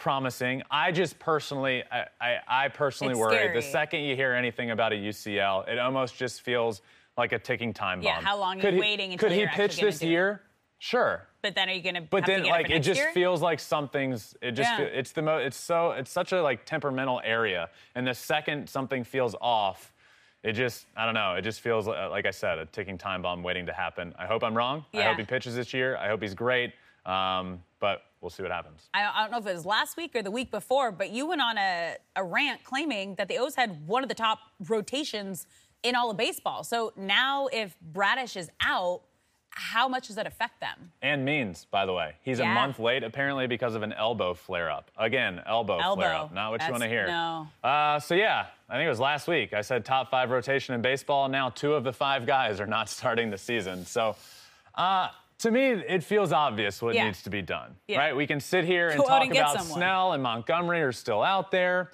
promising. 0.00 0.62
I 0.70 0.90
just 0.90 1.18
personally, 1.18 1.84
I, 1.92 2.06
I, 2.20 2.64
I 2.64 2.68
personally 2.68 3.12
It's 3.12 3.20
worry. 3.20 3.54
The 3.54 3.62
second 3.62 4.00
you 4.00 4.16
hear 4.16 4.32
anything 4.32 4.72
about 4.72 4.92
a 4.92 4.96
UCL, 4.96 5.68
it 5.68 5.78
almost 5.78 6.16
just 6.16 6.40
feels 6.40 6.82
like 7.16 7.32
a 7.32 7.38
ticking 7.38 7.72
time 7.72 8.00
bomb. 8.00 8.06
Yeah, 8.06 8.20
how 8.20 8.38
long 8.38 8.60
are 8.60 8.68
you 8.68 8.74
he- 8.74 8.80
waiting 8.80 9.16
Could 9.16 9.30
he 9.30 9.46
pitch 9.46 9.78
this 9.78 10.02
year? 10.02 10.40
Sure. 10.78 11.26
But 11.42 11.54
then 11.54 11.68
are 11.68 11.72
you 11.72 11.82
gonna? 11.82 12.00
But 12.00 12.24
then, 12.24 12.42
to 12.42 12.48
like, 12.48 12.70
it 12.70 12.80
just 12.80 13.00
year? 13.00 13.10
feels 13.12 13.42
like 13.42 13.60
something's. 13.60 14.34
It 14.40 14.52
just. 14.52 14.70
Yeah. 14.70 14.86
It's 14.86 15.12
the 15.12 15.20
most. 15.20 15.46
It's 15.46 15.56
so. 15.56 15.92
It's 15.92 16.10
such 16.10 16.32
a 16.32 16.42
like 16.42 16.64
temperamental 16.64 17.20
area, 17.22 17.68
and 17.94 18.06
the 18.06 18.14
second 18.14 18.68
something 18.68 19.04
feels 19.04 19.34
off, 19.42 19.92
it 20.42 20.52
just. 20.52 20.86
I 20.96 21.04
don't 21.04 21.14
know. 21.14 21.34
It 21.34 21.42
just 21.42 21.60
feels 21.60 21.86
uh, 21.86 22.08
like 22.10 22.24
I 22.24 22.30
said, 22.30 22.58
a 22.58 22.64
ticking 22.66 22.96
time 22.96 23.20
bomb 23.20 23.42
waiting 23.42 23.66
to 23.66 23.72
happen. 23.74 24.14
I 24.18 24.26
hope 24.26 24.42
I'm 24.42 24.56
wrong. 24.56 24.84
Yeah. 24.92 25.00
I 25.00 25.04
hope 25.08 25.18
he 25.18 25.24
pitches 25.24 25.54
this 25.54 25.74
year. 25.74 25.96
I 25.98 26.08
hope 26.08 26.22
he's 26.22 26.34
great. 26.34 26.72
Um, 27.04 27.62
but 27.78 28.02
we'll 28.20 28.30
see 28.30 28.42
what 28.42 28.52
happens. 28.52 28.88
I 28.94 29.02
don't, 29.02 29.16
I 29.16 29.22
don't 29.22 29.30
know 29.32 29.38
if 29.38 29.46
it 29.46 29.54
was 29.54 29.66
last 29.66 29.96
week 29.96 30.14
or 30.14 30.22
the 30.22 30.30
week 30.30 30.50
before, 30.50 30.92
but 30.92 31.10
you 31.10 31.26
went 31.26 31.40
on 31.40 31.58
a, 31.58 31.96
a 32.16 32.24
rant 32.24 32.64
claiming 32.64 33.14
that 33.16 33.28
the 33.28 33.38
O's 33.38 33.54
had 33.54 33.86
one 33.86 34.02
of 34.02 34.08
the 34.08 34.14
top 34.14 34.38
rotations 34.68 35.46
in 35.82 35.94
all 35.94 36.10
of 36.10 36.16
baseball. 36.16 36.62
So 36.64 36.92
now, 36.96 37.48
if 37.52 37.76
Bradish 37.80 38.36
is 38.36 38.50
out, 38.64 39.02
how 39.52 39.88
much 39.88 40.06
does 40.06 40.16
that 40.16 40.26
affect 40.26 40.60
them? 40.60 40.92
And 41.02 41.24
Means, 41.24 41.66
by 41.70 41.84
the 41.84 41.92
way, 41.92 42.14
he's 42.22 42.38
a 42.38 42.44
month 42.44 42.78
late 42.78 43.02
apparently 43.02 43.46
because 43.48 43.74
of 43.74 43.82
an 43.82 43.92
elbow 43.92 44.32
flare-up. 44.32 44.90
Again, 44.96 45.40
elbow, 45.44 45.78
Elbow. 45.78 46.02
flare-up. 46.02 46.32
Not 46.32 46.52
what 46.52 46.62
you 46.64 46.70
want 46.70 46.82
to 46.84 46.88
hear. 46.88 47.06
no. 47.06 47.48
Uh, 47.64 47.98
so 47.98 48.14
yeah, 48.14 48.46
I 48.68 48.74
think 48.74 48.86
it 48.86 48.90
was 48.90 49.00
last 49.00 49.26
week. 49.26 49.52
I 49.52 49.62
said 49.62 49.84
top 49.84 50.08
five 50.10 50.30
rotation 50.30 50.74
in 50.74 50.82
baseball. 50.82 51.28
Now 51.28 51.50
two 51.50 51.74
of 51.74 51.82
the 51.82 51.92
five 51.92 52.26
guys 52.26 52.60
are 52.60 52.66
not 52.66 52.88
starting 52.98 53.30
the 53.30 53.38
season. 53.38 53.84
So. 53.86 54.14
Uh, 54.76 55.08
to 55.40 55.50
me, 55.50 55.70
it 55.70 56.02
feels 56.04 56.32
obvious 56.32 56.80
what 56.82 56.94
Yeah. 56.94 57.04
needs 57.04 57.22
to 57.24 57.30
be 57.30 57.42
done, 57.42 57.76
Yeah. 57.86 57.98
right? 57.98 58.16
We 58.16 58.26
can 58.26 58.40
sit 58.40 58.64
here 58.64 58.88
and 58.88 59.00
Go 59.00 59.06
talk 59.06 59.22
and 59.22 59.32
about 59.32 59.58
someone. 59.58 59.78
Snell 59.78 60.12
and 60.12 60.22
Montgomery 60.22 60.82
are 60.82 60.92
still 60.92 61.22
out 61.22 61.50
there. 61.50 61.90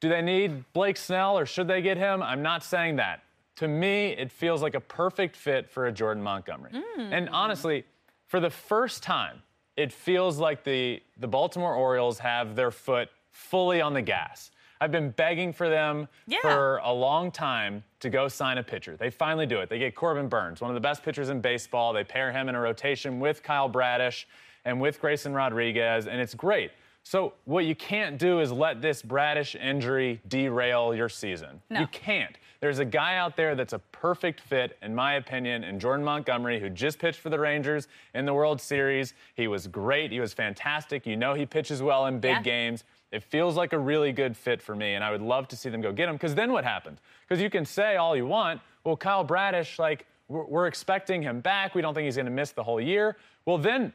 Do 0.00 0.08
they 0.08 0.22
need 0.22 0.70
Blake 0.72 0.96
Snell 0.96 1.38
or 1.38 1.46
should 1.46 1.66
they 1.68 1.80
get 1.82 1.96
him? 1.96 2.22
I'm 2.22 2.42
not 2.42 2.62
saying 2.62 2.96
that. 2.96 3.22
To 3.56 3.68
me, 3.68 4.08
it 4.08 4.30
feels 4.32 4.62
like 4.62 4.74
a 4.74 4.80
perfect 4.80 5.36
fit 5.36 5.70
for 5.70 5.86
a 5.86 5.92
Jordan 5.92 6.22
Montgomery. 6.22 6.72
Hmm. 6.74 7.12
And 7.12 7.28
honestly, 7.30 7.84
for 8.26 8.40
the 8.40 8.50
first 8.50 9.02
time 9.02 9.42
it 9.76 9.92
feels 9.92 10.38
like 10.38 10.62
the, 10.62 11.02
the 11.16 11.26
Baltimore 11.26 11.74
Orioles 11.74 12.20
have 12.20 12.54
their 12.54 12.70
foot 12.70 13.08
fully 13.32 13.80
on 13.80 13.92
the 13.92 14.02
gas. 14.02 14.52
I've 14.80 14.92
been 14.92 15.10
begging 15.10 15.52
for 15.52 15.68
them 15.68 16.06
Yeah. 16.28 16.38
for 16.42 16.76
a 16.84 16.92
long 16.92 17.32
time 17.32 17.82
to 18.04 18.10
go 18.10 18.28
sign 18.28 18.58
a 18.58 18.62
pitcher. 18.62 18.96
They 18.96 19.10
finally 19.10 19.46
do 19.46 19.60
it. 19.60 19.68
They 19.68 19.78
get 19.78 19.94
Corbin 19.96 20.28
Burnes, 20.28 20.60
one 20.60 20.70
of 20.70 20.74
the 20.74 20.80
best 20.80 21.02
pitchers 21.02 21.30
in 21.30 21.40
baseball. 21.40 21.92
They 21.92 22.04
pair 22.04 22.30
him 22.30 22.48
in 22.48 22.54
a 22.54 22.60
rotation 22.60 23.18
with 23.18 23.42
Kyle 23.42 23.68
Bradish 23.68 24.26
and 24.66 24.80
with 24.80 25.00
Grayson 25.00 25.32
Rodriguez, 25.34 26.06
and 26.06 26.20
it's 26.20 26.34
great. 26.34 26.70
So, 27.06 27.34
what 27.44 27.64
you 27.66 27.74
can't 27.74 28.16
do 28.18 28.40
is 28.40 28.50
let 28.50 28.80
this 28.80 29.02
Bradish 29.02 29.54
injury 29.56 30.20
derail 30.28 30.94
your 30.94 31.08
season. 31.10 31.60
No. 31.68 31.80
You 31.80 31.86
can't. 31.88 32.36
There's 32.60 32.78
a 32.78 32.84
guy 32.84 33.16
out 33.16 33.36
there 33.36 33.54
that's 33.54 33.74
a 33.74 33.78
perfect 33.92 34.40
fit, 34.40 34.78
in 34.82 34.94
my 34.94 35.14
opinion, 35.14 35.64
in 35.64 35.78
Jordan 35.78 36.02
Montgomery, 36.04 36.58
who 36.60 36.70
just 36.70 36.98
pitched 36.98 37.20
for 37.20 37.28
the 37.28 37.38
Rangers 37.38 37.88
in 38.14 38.24
the 38.24 38.32
World 38.32 38.58
Series. 38.58 39.12
He 39.34 39.48
was 39.48 39.66
great. 39.66 40.12
He 40.12 40.20
was 40.20 40.32
fantastic. 40.32 41.06
You 41.06 41.16
know 41.16 41.34
he 41.34 41.44
pitches 41.44 41.82
well 41.82 42.06
in 42.06 42.20
big 42.20 42.36
Yeah. 42.36 42.42
games. 42.42 42.84
It 43.14 43.22
feels 43.22 43.56
like 43.56 43.72
a 43.72 43.78
really 43.78 44.10
good 44.10 44.36
fit 44.36 44.60
for 44.60 44.74
me, 44.74 44.94
and 44.94 45.04
I 45.04 45.12
would 45.12 45.22
love 45.22 45.46
to 45.48 45.56
see 45.56 45.70
them 45.70 45.80
go 45.80 45.92
get 45.92 46.08
him. 46.08 46.16
Because 46.16 46.34
then 46.34 46.52
what 46.52 46.64
happens? 46.64 46.98
Because 47.26 47.40
you 47.40 47.48
can 47.48 47.64
say 47.64 47.94
all 47.94 48.16
you 48.16 48.26
want, 48.26 48.60
well, 48.82 48.96
Kyle 48.96 49.22
Bradish, 49.24 49.78
like, 49.78 50.06
we're, 50.26 50.44
we're 50.44 50.66
expecting 50.66 51.22
him 51.22 51.40
back. 51.40 51.76
We 51.76 51.80
don't 51.82 51.94
think 51.94 52.06
he's 52.06 52.16
going 52.16 52.26
to 52.26 52.32
miss 52.32 52.50
the 52.50 52.64
whole 52.64 52.80
year. 52.80 53.16
Well, 53.46 53.58
then 53.58 53.92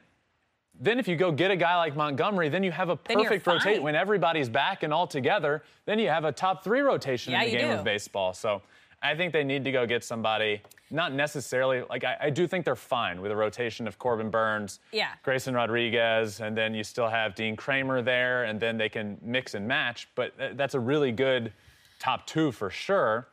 then 0.79 0.97
if 0.97 1.07
you 1.09 1.17
go 1.17 1.31
get 1.31 1.51
a 1.51 1.57
guy 1.57 1.75
like 1.75 1.95
Montgomery, 1.97 2.47
then 2.47 2.63
you 2.63 2.71
have 2.71 2.87
a 2.87 2.95
perfect 2.95 3.45
rotation. 3.45 3.83
When 3.83 3.95
everybody's 3.95 4.47
back 4.47 4.83
and 4.83 4.93
all 4.93 5.07
together, 5.07 5.63
then 5.85 5.99
you 5.99 6.07
have 6.07 6.23
a 6.23 6.31
top 6.31 6.63
three 6.63 6.79
rotation 6.79 7.33
Yeah, 7.33 7.43
in 7.43 7.51
the 7.51 7.57
game 7.57 7.67
do. 7.67 7.73
of 7.79 7.83
baseball. 7.83 8.33
So 8.33 8.61
I 9.01 9.15
think 9.15 9.33
they 9.33 9.43
need 9.43 9.65
to 9.65 9.71
go 9.73 9.85
get 9.85 10.05
somebody, 10.05 10.61
not 10.91 11.13
necessarily, 11.13 11.83
like, 11.89 12.03
I, 12.03 12.17
I 12.21 12.29
do 12.29 12.47
think 12.47 12.65
they're 12.65 12.75
fine 12.75 13.21
with 13.21 13.31
a 13.31 13.35
rotation 13.35 13.87
of 13.87 13.99
Corbin 13.99 14.29
Burnes, 14.29 14.79
Yeah. 14.91 15.09
Grayson 15.23 15.53
Rodriguez, 15.53 16.39
and 16.41 16.57
then 16.57 16.73
you 16.73 16.83
still 16.83 17.07
have 17.07 17.35
Dean 17.35 17.55
Kremer 17.55 18.01
there, 18.01 18.45
and 18.45 18.59
then 18.59 18.77
they 18.77 18.89
can 18.89 19.17
mix 19.21 19.53
and 19.53 19.67
match. 19.67 20.07
But 20.15 20.37
th- 20.37 20.57
that's 20.57 20.73
a 20.73 20.79
really 20.79 21.11
good 21.11 21.53
top 21.99 22.25
two 22.25 22.51
for 22.51 22.69
sure. 22.69 23.27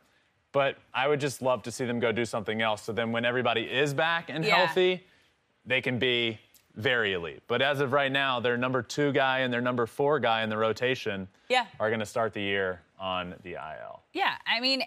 But 0.53 0.77
I 0.95 1.09
would 1.09 1.21
just 1.21 1.43
love 1.43 1.63
to 1.65 1.71
see 1.71 1.85
them 1.85 1.99
go 2.01 2.13
do 2.13 2.25
something 2.25 2.63
else. 2.63 2.83
So 2.83 2.93
then 2.93 3.13
when 3.13 3.25
everybody 3.25 3.63
is 3.63 3.93
back 3.95 4.29
and 4.31 4.45
Yeah. 4.45 4.57
healthy, 4.57 5.05
they 5.65 5.81
can 5.81 5.99
be 5.99 6.39
very 6.75 7.15
elite. 7.15 7.43
But 7.47 7.63
as 7.63 7.81
of 7.81 7.93
right 7.93 8.13
now, 8.13 8.39
their 8.41 8.57
number 8.59 8.83
two 8.83 9.13
guy 9.13 9.41
and 9.41 9.53
their 9.53 9.61
number 9.63 9.87
four 9.87 10.19
guy 10.21 10.43
in 10.43 10.51
the 10.51 10.57
rotation 10.59 11.27
Yeah. 11.49 11.67
are 11.81 11.89
going 11.89 12.01
to 12.01 12.07
start 12.07 12.33
the 12.35 12.41
year 12.43 12.81
on 12.99 13.35
the 13.43 13.55
IL. 13.57 14.03
Yeah, 14.13 14.35
I 14.47 14.61
mean, 14.61 14.83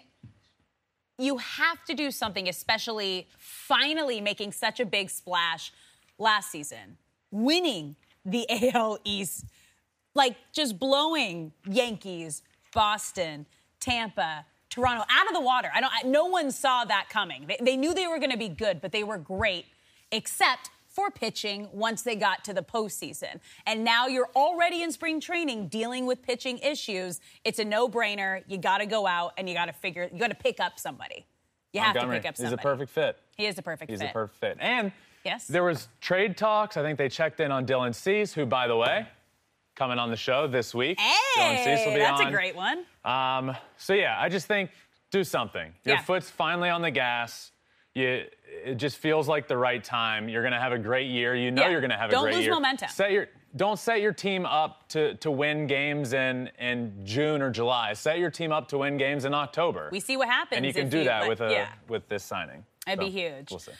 you 1.20 1.36
have 1.38 1.84
to 1.84 1.94
do 1.94 2.10
something, 2.10 2.48
especially 2.48 3.28
finally 3.38 4.20
making 4.20 4.52
such 4.52 4.80
a 4.80 4.86
big 4.86 5.10
splash 5.10 5.72
last 6.18 6.50
season, 6.50 6.96
winning 7.30 7.96
the 8.24 8.46
AL 8.74 8.98
East, 9.04 9.44
like 10.14 10.36
just 10.52 10.78
blowing 10.78 11.52
Yankees, 11.66 12.42
Boston, 12.72 13.46
Tampa, 13.80 14.44
Toronto 14.68 15.04
out 15.10 15.26
of 15.26 15.34
the 15.34 15.40
water. 15.40 15.70
I 15.74 15.80
don't. 15.80 15.92
I, 15.92 16.08
no 16.08 16.26
one 16.26 16.50
saw 16.50 16.84
that 16.84 17.08
coming. 17.10 17.46
They, 17.46 17.58
they 17.60 17.76
knew 17.76 17.92
they 17.92 18.06
were 18.06 18.18
going 18.18 18.30
to 18.30 18.38
be 18.38 18.48
good, 18.48 18.80
but 18.80 18.92
they 18.92 19.02
were 19.02 19.18
great, 19.18 19.66
except 20.12 20.70
for 20.90 21.10
pitching 21.10 21.68
once 21.72 22.02
they 22.02 22.16
got 22.16 22.44
to 22.44 22.52
the 22.52 22.62
postseason. 22.62 23.40
And 23.66 23.84
now 23.84 24.06
you're 24.08 24.28
already 24.34 24.82
in 24.82 24.90
spring 24.92 25.20
training 25.20 25.68
dealing 25.68 26.04
with 26.06 26.22
pitching 26.22 26.58
issues. 26.58 27.20
It's 27.44 27.58
a 27.60 27.64
no-brainer. 27.64 28.42
You 28.48 28.58
got 28.58 28.78
to 28.78 28.86
go 28.86 29.06
out 29.06 29.32
and 29.38 29.48
you 29.48 29.54
got 29.54 29.66
to 29.66 29.72
figure. 29.72 30.08
You 30.12 30.18
got 30.18 30.28
to 30.28 30.34
pick 30.34 30.58
up 30.60 30.78
somebody. 30.78 31.26
You 31.72 31.80
have 31.80 31.94
Montgomery, 31.94 32.16
to 32.18 32.22
pick 32.22 32.28
up 32.30 32.36
he's 32.36 32.46
somebody. 32.48 32.60
a 32.60 32.70
perfect 32.72 32.90
fit. 32.90 33.18
He 33.36 33.46
is 33.46 33.56
a 33.58 33.62
perfect 33.62 33.90
He's 33.90 34.00
fit. 34.00 34.10
a 34.10 34.12
perfect 34.12 34.40
fit. 34.40 34.56
And 34.60 34.90
Yes. 35.24 35.46
there 35.46 35.62
was 35.62 35.86
trade 36.00 36.36
talks. 36.36 36.76
I 36.76 36.82
think 36.82 36.98
they 36.98 37.08
checked 37.08 37.38
in 37.40 37.52
on 37.52 37.66
Dylan 37.66 37.94
Cease, 37.94 38.32
who, 38.32 38.44
by 38.46 38.66
the 38.66 38.76
way, 38.76 39.06
coming 39.76 39.98
on 39.98 40.10
the 40.10 40.16
show 40.16 40.46
this 40.48 40.74
week. 40.74 40.98
Dylan 40.98 41.56
Cease 41.64 41.84
will 41.86 41.92
Hey, 41.92 41.94
be 41.94 42.00
that's 42.00 42.20
on. 42.20 42.26
a 42.26 42.30
great 42.32 42.56
one. 42.56 42.84
Um, 43.04 43.56
so 43.76 43.94
yeah, 43.94 44.16
I 44.18 44.28
just 44.28 44.46
think 44.46 44.70
do 45.10 45.22
something. 45.22 45.72
Your 45.84 45.96
Yeah. 45.96 46.02
foot's 46.02 46.28
finally 46.30 46.68
on 46.70 46.82
the 46.82 46.90
gas. 46.90 47.52
You, 48.00 48.24
it 48.64 48.74
just 48.76 48.98
feels 48.98 49.28
like 49.28 49.48
the 49.48 49.56
right 49.56 49.82
time. 49.82 50.28
You're 50.28 50.42
gonna 50.42 50.60
have 50.60 50.72
a 50.72 50.78
great 50.78 51.08
year. 51.08 51.34
You 51.34 51.50
know 51.50 51.62
Yeah. 51.62 51.70
you're 51.70 51.80
gonna 51.80 51.96
have 51.96 52.10
a 52.10 52.14
great 52.14 52.22
year. 52.22 52.30
Don't 52.32 52.40
lose 52.40 52.48
momentum. 52.48 52.88
Set 52.88 53.12
your 53.12 53.28
don't 53.56 53.78
set 53.78 54.00
your 54.00 54.12
team 54.12 54.46
up 54.46 54.88
to, 54.90 55.14
to 55.16 55.30
win 55.30 55.66
games 55.66 56.12
in, 56.12 56.48
in 56.60 57.04
June 57.04 57.42
or 57.42 57.50
July. 57.50 57.94
Set 57.94 58.20
your 58.20 58.30
team 58.30 58.52
up 58.52 58.68
to 58.68 58.78
win 58.78 58.96
games 58.96 59.24
in 59.24 59.34
October. 59.34 59.88
We 59.90 59.98
see 59.98 60.16
what 60.16 60.28
happens. 60.28 60.58
and 60.58 60.66
you 60.66 60.72
can 60.72 60.88
do 60.88 61.02
that 61.02 61.28
with 61.28 61.40
a 61.40 61.50
yeah. 61.50 61.68
with 61.88 62.08
this 62.08 62.22
signing. 62.22 62.64
That'd 62.86 63.00
be 63.00 63.10
huge. 63.10 63.50
We'll 63.50 63.58
see. 63.58 63.72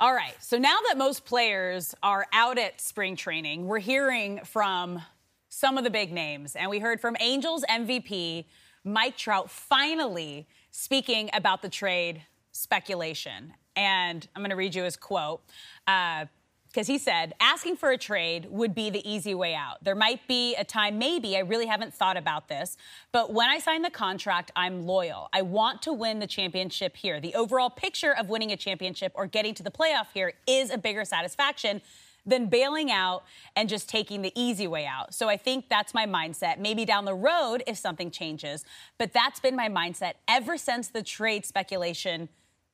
All 0.00 0.14
right. 0.14 0.34
So 0.40 0.56
now 0.58 0.78
that 0.86 0.96
most 0.96 1.24
players 1.24 1.94
are 2.02 2.26
out 2.32 2.58
at 2.58 2.80
spring 2.80 3.16
training, 3.16 3.66
we're 3.66 3.80
hearing 3.80 4.40
from 4.44 5.02
some 5.48 5.76
of 5.76 5.82
the 5.82 5.90
big 5.90 6.12
names. 6.12 6.54
And 6.54 6.70
we 6.70 6.78
heard 6.78 7.00
from 7.00 7.16
Angels 7.18 7.64
MVP 7.68 8.44
Mike 8.84 9.16
Trout 9.16 9.50
finally 9.50 10.46
speaking 10.70 11.30
about 11.32 11.62
the 11.62 11.68
trade 11.68 12.22
speculation. 12.52 13.54
And 13.76 14.26
I'm 14.34 14.42
going 14.42 14.50
to 14.50 14.56
read 14.56 14.74
you 14.74 14.84
his 14.84 14.96
quote. 14.96 15.42
Uh, 15.86 16.26
because 16.68 16.86
he 16.86 16.98
said 16.98 17.32
asking 17.40 17.76
for 17.76 17.90
a 17.90 17.98
trade 17.98 18.46
would 18.50 18.74
be 18.74 18.90
the 18.90 19.10
easy 19.10 19.34
way 19.34 19.54
out. 19.54 19.82
There 19.82 19.94
might 19.94 20.28
be 20.28 20.54
a 20.54 20.64
time, 20.64 20.98
maybe, 20.98 21.36
I 21.36 21.40
really 21.40 21.66
haven't 21.66 21.94
thought 21.94 22.16
about 22.16 22.48
this, 22.48 22.76
but 23.10 23.32
when 23.32 23.48
I 23.48 23.58
sign 23.58 23.82
the 23.82 23.90
contract, 23.90 24.52
I'm 24.54 24.86
loyal. 24.86 25.28
I 25.32 25.42
want 25.42 25.82
to 25.82 25.92
win 25.92 26.18
the 26.18 26.26
championship 26.26 26.96
here. 26.96 27.20
The 27.20 27.34
overall 27.34 27.70
picture 27.70 28.14
of 28.14 28.28
winning 28.28 28.52
a 28.52 28.56
championship 28.56 29.12
or 29.14 29.26
getting 29.26 29.54
to 29.54 29.62
the 29.62 29.70
playoff 29.70 30.08
here 30.12 30.34
is 30.46 30.70
a 30.70 30.78
bigger 30.78 31.04
satisfaction 31.04 31.80
than 32.26 32.46
bailing 32.46 32.90
out 32.90 33.24
and 33.56 33.68
just 33.68 33.88
taking 33.88 34.20
the 34.20 34.32
easy 34.34 34.66
way 34.66 34.84
out. 34.86 35.14
So 35.14 35.28
I 35.28 35.38
think 35.38 35.68
that's 35.68 35.94
my 35.94 36.06
mindset. 36.06 36.58
Maybe 36.58 36.84
down 36.84 37.06
the 37.06 37.14
road 37.14 37.62
if 37.66 37.78
something 37.78 38.10
changes, 38.10 38.64
but 38.98 39.12
that's 39.12 39.40
been 39.40 39.56
my 39.56 39.68
mindset 39.68 40.14
ever 40.28 40.58
since 40.58 40.88
the 40.88 41.02
trade 41.02 41.46
speculation 41.46 42.28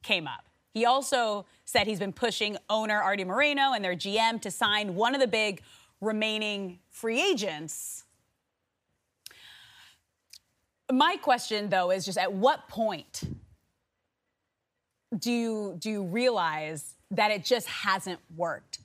came 0.04 0.28
up. 0.28 0.44
He 0.72 0.84
also 0.84 1.46
said 1.64 1.86
he's 1.86 1.98
been 1.98 2.12
pushing 2.12 2.56
owner 2.70 3.00
Artie 3.00 3.24
Moreno 3.24 3.72
and 3.72 3.84
their 3.84 3.96
GM 3.96 4.40
to 4.42 4.50
sign 4.50 4.94
one 4.94 5.14
of 5.14 5.20
the 5.20 5.26
big 5.26 5.62
remaining 6.00 6.78
free 6.90 7.20
agents. 7.20 8.04
My 10.92 11.16
question 11.16 11.70
though 11.70 11.90
is 11.90 12.04
just 12.04 12.18
at 12.18 12.32
what 12.32 12.68
point 12.68 13.22
do 15.16 15.32
you 15.32 15.76
do 15.78 15.90
you 15.90 16.02
realize 16.02 16.94
that 17.10 17.30
it 17.30 17.44
just 17.44 17.66
hasn't 17.68 18.20
worked? 18.36 18.80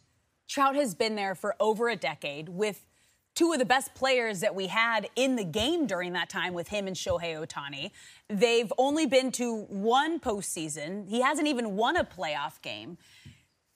Trout 0.48 0.76
has 0.76 0.96
been 0.96 1.16
there 1.16 1.36
for 1.36 1.56
over 1.60 1.90
a 1.90 1.96
decade 1.96 2.50
with 2.50 2.86
two 3.40 3.54
of 3.54 3.60
the 3.60 3.64
best 3.64 3.96
players 3.96 4.42
that 4.42 4.54
we 4.54 4.68
had 4.68 5.08
in 5.16 5.38
the 5.38 5.46
game 5.46 5.88
during 5.88 6.12
that 6.12 6.28
time 6.28 6.54
with 6.54 6.68
him 6.68 6.88
and 6.88 6.96
Shohei 6.98 7.40
Ohtani. 7.40 7.92
They've 8.28 8.72
only 8.78 9.06
been 9.06 9.32
to 9.34 9.62
one 9.70 10.20
postseason. 10.20 11.08
He 11.08 11.22
hasn't 11.22 11.48
even 11.48 11.78
won 11.78 11.96
a 11.96 12.04
playoff 12.04 12.62
game. 12.62 12.98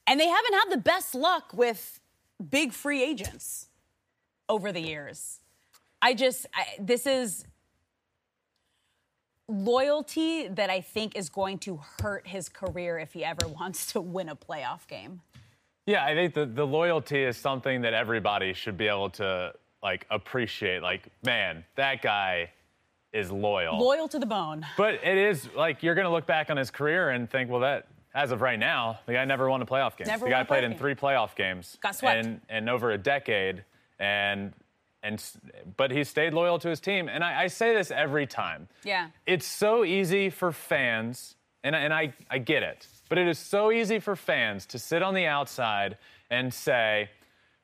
And 0.05 0.19
they 0.19 0.27
haven't 0.27 0.53
had 0.53 0.65
the 0.69 0.77
best 0.79 1.15
luck 1.15 1.53
with 1.53 2.01
big 2.49 2.73
free 2.73 3.01
agents 3.01 3.67
over 4.49 4.73
the 4.73 4.81
years. 4.81 5.39
I 6.01 6.13
just, 6.13 6.45
I, 6.53 6.65
this 6.77 7.07
is 7.07 7.45
loyalty 9.47 10.49
that 10.49 10.69
I 10.69 10.81
think 10.81 11.15
is 11.15 11.29
going 11.29 11.59
to 11.59 11.79
hurt 12.01 12.27
his 12.27 12.49
career 12.49 12.99
if 12.99 13.13
he 13.13 13.23
ever 13.23 13.47
wants 13.59 13.93
to 13.93 14.01
win 14.01 14.27
a 14.27 14.35
playoff 14.35 14.87
game. 14.89 15.21
Yeah, 15.85 16.05
I 16.05 16.13
think 16.13 16.33
the, 16.33 16.45
the 16.45 16.65
loyalty 16.65 17.23
is 17.23 17.37
something 17.37 17.81
that 17.81 17.93
everybody 17.93 18.53
should 18.53 18.77
be 18.77 18.87
able 18.87 19.09
to 19.11 19.53
like 19.81 20.05
appreciate. 20.09 20.81
Like, 20.81 21.07
man, 21.25 21.65
that 21.75 22.01
guy 22.01 22.51
is 23.11 23.31
loyal. 23.31 23.79
Loyal 23.79 24.07
to 24.07 24.19
the 24.19 24.25
bone. 24.25 24.65
But 24.77 24.95
it 24.95 25.17
is 25.17 25.47
like 25.55 25.83
you're 25.83 25.95
going 25.95 26.05
to 26.05 26.11
look 26.11 26.25
back 26.25 26.49
on 26.49 26.57
his 26.57 26.71
career 26.71 27.09
and 27.09 27.29
think, 27.29 27.49
well, 27.49 27.61
that 27.61 27.87
as 28.15 28.31
of 28.31 28.41
right 28.41 28.59
now, 28.59 28.99
the 29.05 29.13
guy 29.13 29.25
never 29.25 29.49
won 29.49 29.61
a 29.61 29.65
playoff 29.65 29.97
game. 29.97 30.07
Never 30.07 30.25
the 30.25 30.31
guy 30.31 30.43
played 30.43 30.63
in 30.63 30.71
game. 30.71 30.79
three 30.79 30.95
playoff 30.95 31.35
games. 31.35 31.77
Got 31.81 31.95
swept. 31.95 32.25
And, 32.25 32.41
and 32.49 32.69
over 32.69 32.91
a 32.91 32.97
decade, 32.97 33.63
and 33.99 34.53
and 35.01 35.23
but 35.77 35.91
he 35.91 36.03
stayed 36.03 36.33
loyal 36.33 36.59
to 36.59 36.69
his 36.69 36.79
team. 36.79 37.09
And 37.09 37.23
I, 37.23 37.43
I 37.43 37.47
say 37.47 37.73
this 37.73 37.91
every 37.91 38.25
time. 38.25 38.67
Yeah. 38.83 39.09
It's 39.25 39.45
so 39.45 39.83
easy 39.83 40.29
for 40.29 40.51
fans, 40.51 41.35
and, 41.63 41.75
and 41.75 41.93
I, 41.93 42.13
I 42.29 42.37
get 42.37 42.63
it, 42.63 42.87
but 43.13 43.19
it 43.19 43.27
is 43.27 43.37
so 43.37 43.71
easy 43.71 43.99
for 43.99 44.15
fans 44.15 44.65
to 44.65 44.79
sit 44.79 45.03
on 45.03 45.13
the 45.13 45.27
outside 45.27 45.99
and 46.31 46.51
say, 46.51 47.07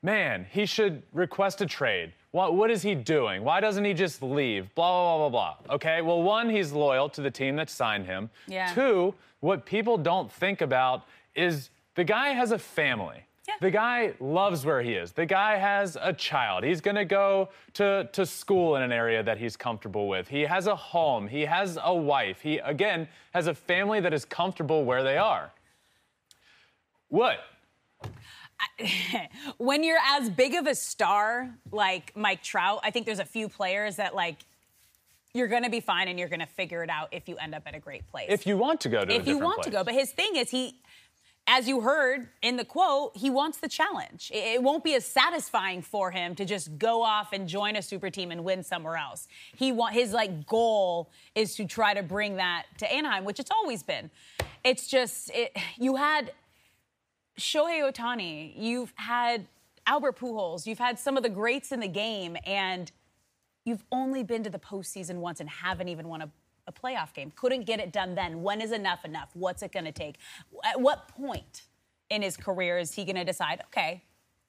man, 0.03 0.45
he 0.51 0.63
should 0.63 1.01
request 1.11 1.59
a 1.59 1.65
trade. 1.65 2.13
What, 2.29 2.53
what 2.53 2.69
is 2.69 2.83
he 2.83 2.93
doing? 2.93 3.43
Why 3.43 3.59
doesn't 3.59 3.83
he 3.83 3.95
just 3.95 4.21
leave? 4.21 4.69
Blah, 4.75 4.91
blah, 4.91 5.17
blah, 5.17 5.29
blah, 5.29 5.55
blah. 5.65 5.73
Okay, 5.77 6.03
well, 6.03 6.21
one, 6.21 6.51
he's 6.51 6.71
loyal 6.71 7.09
to 7.09 7.21
the 7.23 7.31
team 7.31 7.55
that 7.55 7.71
signed 7.71 8.05
him. 8.05 8.29
Yeah. 8.47 8.71
Two, 8.75 9.15
what 9.39 9.65
people 9.65 9.97
don't 9.97 10.31
think 10.31 10.61
about 10.61 11.05
is 11.33 11.71
the 11.95 12.03
guy 12.03 12.29
has 12.29 12.51
a 12.51 12.59
family. 12.59 13.23
Yeah. 13.49 13.55
The 13.61 13.71
guy 13.71 14.13
loves 14.19 14.63
where 14.63 14.79
he 14.83 14.93
is. 14.93 15.11
The 15.11 15.25
guy 15.25 15.57
has 15.57 15.97
a 15.99 16.13
child. 16.13 16.63
He's 16.63 16.81
going 16.81 16.97
to 16.97 17.05
go 17.05 17.49
to 17.73 18.07
to 18.13 18.23
school 18.23 18.75
in 18.75 18.83
an 18.83 18.91
area 18.91 19.23
that 19.23 19.39
he's 19.39 19.57
comfortable 19.57 20.07
with. 20.07 20.27
He 20.27 20.41
has 20.41 20.67
a 20.67 20.75
home. 20.75 21.27
He 21.27 21.41
has 21.41 21.79
a 21.83 21.93
wife. 21.93 22.41
He, 22.41 22.59
again, 22.59 23.07
has 23.33 23.47
a 23.47 23.55
family 23.55 24.01
that 24.01 24.13
is 24.13 24.23
comfortable 24.23 24.85
where 24.85 25.01
they 25.01 25.17
are. 25.17 25.51
What? 27.07 27.39
when 29.57 29.83
you're 29.83 29.97
as 30.05 30.29
big 30.29 30.53
of 30.53 30.67
a 30.67 30.75
star 30.75 31.49
like 31.71 32.15
Mike 32.15 32.43
Trout, 32.43 32.81
I 32.83 32.91
think 32.91 33.07
there's 33.07 33.19
a 33.19 33.25
few 33.25 33.49
players 33.49 33.95
that 33.95 34.13
like 34.13 34.37
you're 35.33 35.47
going 35.47 35.63
to 35.63 35.71
be 35.71 35.79
fine 35.79 36.07
and 36.07 36.19
you're 36.19 36.29
going 36.29 36.39
to 36.39 36.45
figure 36.45 36.83
it 36.83 36.89
out 36.91 37.09
if 37.11 37.27
you 37.27 37.37
end 37.37 37.55
up 37.55 37.63
at 37.65 37.73
a 37.73 37.79
great 37.79 38.07
place. 38.07 38.27
If 38.29 38.45
you 38.45 38.57
want 38.57 38.79
to 38.81 38.89
go 38.89 39.05
to 39.05 39.11
if 39.11 39.27
you 39.27 39.39
want 39.39 39.57
place. 39.57 39.65
to 39.65 39.71
go, 39.71 39.83
but 39.83 39.95
his 39.95 40.11
thing 40.11 40.35
is 40.35 40.51
he 40.51 40.79
as 41.51 41.67
you 41.67 41.81
heard 41.81 42.29
in 42.43 42.57
the 42.57 42.63
quote, 42.63 43.17
he 43.17 43.31
wants 43.31 43.57
the 43.57 43.67
challenge. 43.67 44.31
It 44.31 44.61
won't 44.61 44.83
be 44.83 44.93
as 44.93 45.03
satisfying 45.03 45.81
for 45.81 46.11
him 46.11 46.35
to 46.35 46.45
just 46.45 46.77
go 46.77 47.01
off 47.01 47.33
and 47.33 47.49
join 47.49 47.75
a 47.75 47.81
super 47.81 48.11
team 48.11 48.29
and 48.29 48.43
win 48.43 48.61
somewhere 48.61 48.97
else. 48.97 49.27
He 49.55 49.71
want 49.71 49.95
his 49.95 50.13
like 50.13 50.45
goal 50.45 51.09
is 51.33 51.55
to 51.55 51.65
try 51.65 51.95
to 51.95 52.03
bring 52.03 52.35
that 52.35 52.65
to 52.77 52.93
Anaheim, 52.93 53.25
which 53.25 53.39
it's 53.39 53.49
always 53.49 53.81
been. 53.81 54.11
It's 54.63 54.87
just 54.87 55.31
it, 55.33 55.57
you 55.75 55.95
had 55.95 56.33
Shohei 57.39 57.81
Ohtani, 57.81 58.53
you've 58.55 58.93
had 58.95 59.47
Albert 59.87 60.19
Pujols, 60.19 60.67
you've 60.67 60.77
had 60.77 60.99
some 60.99 61.17
of 61.17 61.23
the 61.23 61.29
greats 61.29 61.71
in 61.71 61.79
the 61.79 61.87
game, 61.87 62.37
and 62.45 62.91
you've 63.65 63.83
only 63.91 64.21
been 64.21 64.43
to 64.43 64.51
the 64.51 64.59
postseason 64.59 65.15
once 65.15 65.39
and 65.39 65.49
haven't 65.49 65.87
even 65.87 66.07
won 66.07 66.21
a, 66.21 66.29
a 66.69 66.71
playoff 66.71 67.13
game. 67.13 67.31
Couldn't 67.35 67.65
get 67.65 67.79
it 67.79 67.91
done 67.91 68.15
then. 68.15 68.41
When 68.41 68.61
is 68.61 68.71
enough 68.71 69.03
enough? 69.03 69.29
What's 69.33 69.61
it 69.61 69.73
going 69.73 69.85
to 69.85 69.91
take? 69.91 70.15
At 70.63 70.79
what 70.79 71.09
point 71.09 71.63
in 72.09 72.21
his 72.21 72.37
career 72.37 72.77
is 72.77 72.93
he 72.93 73.03
going 73.03 73.17
to 73.17 73.25
decide, 73.25 73.61
okay, 73.65 74.03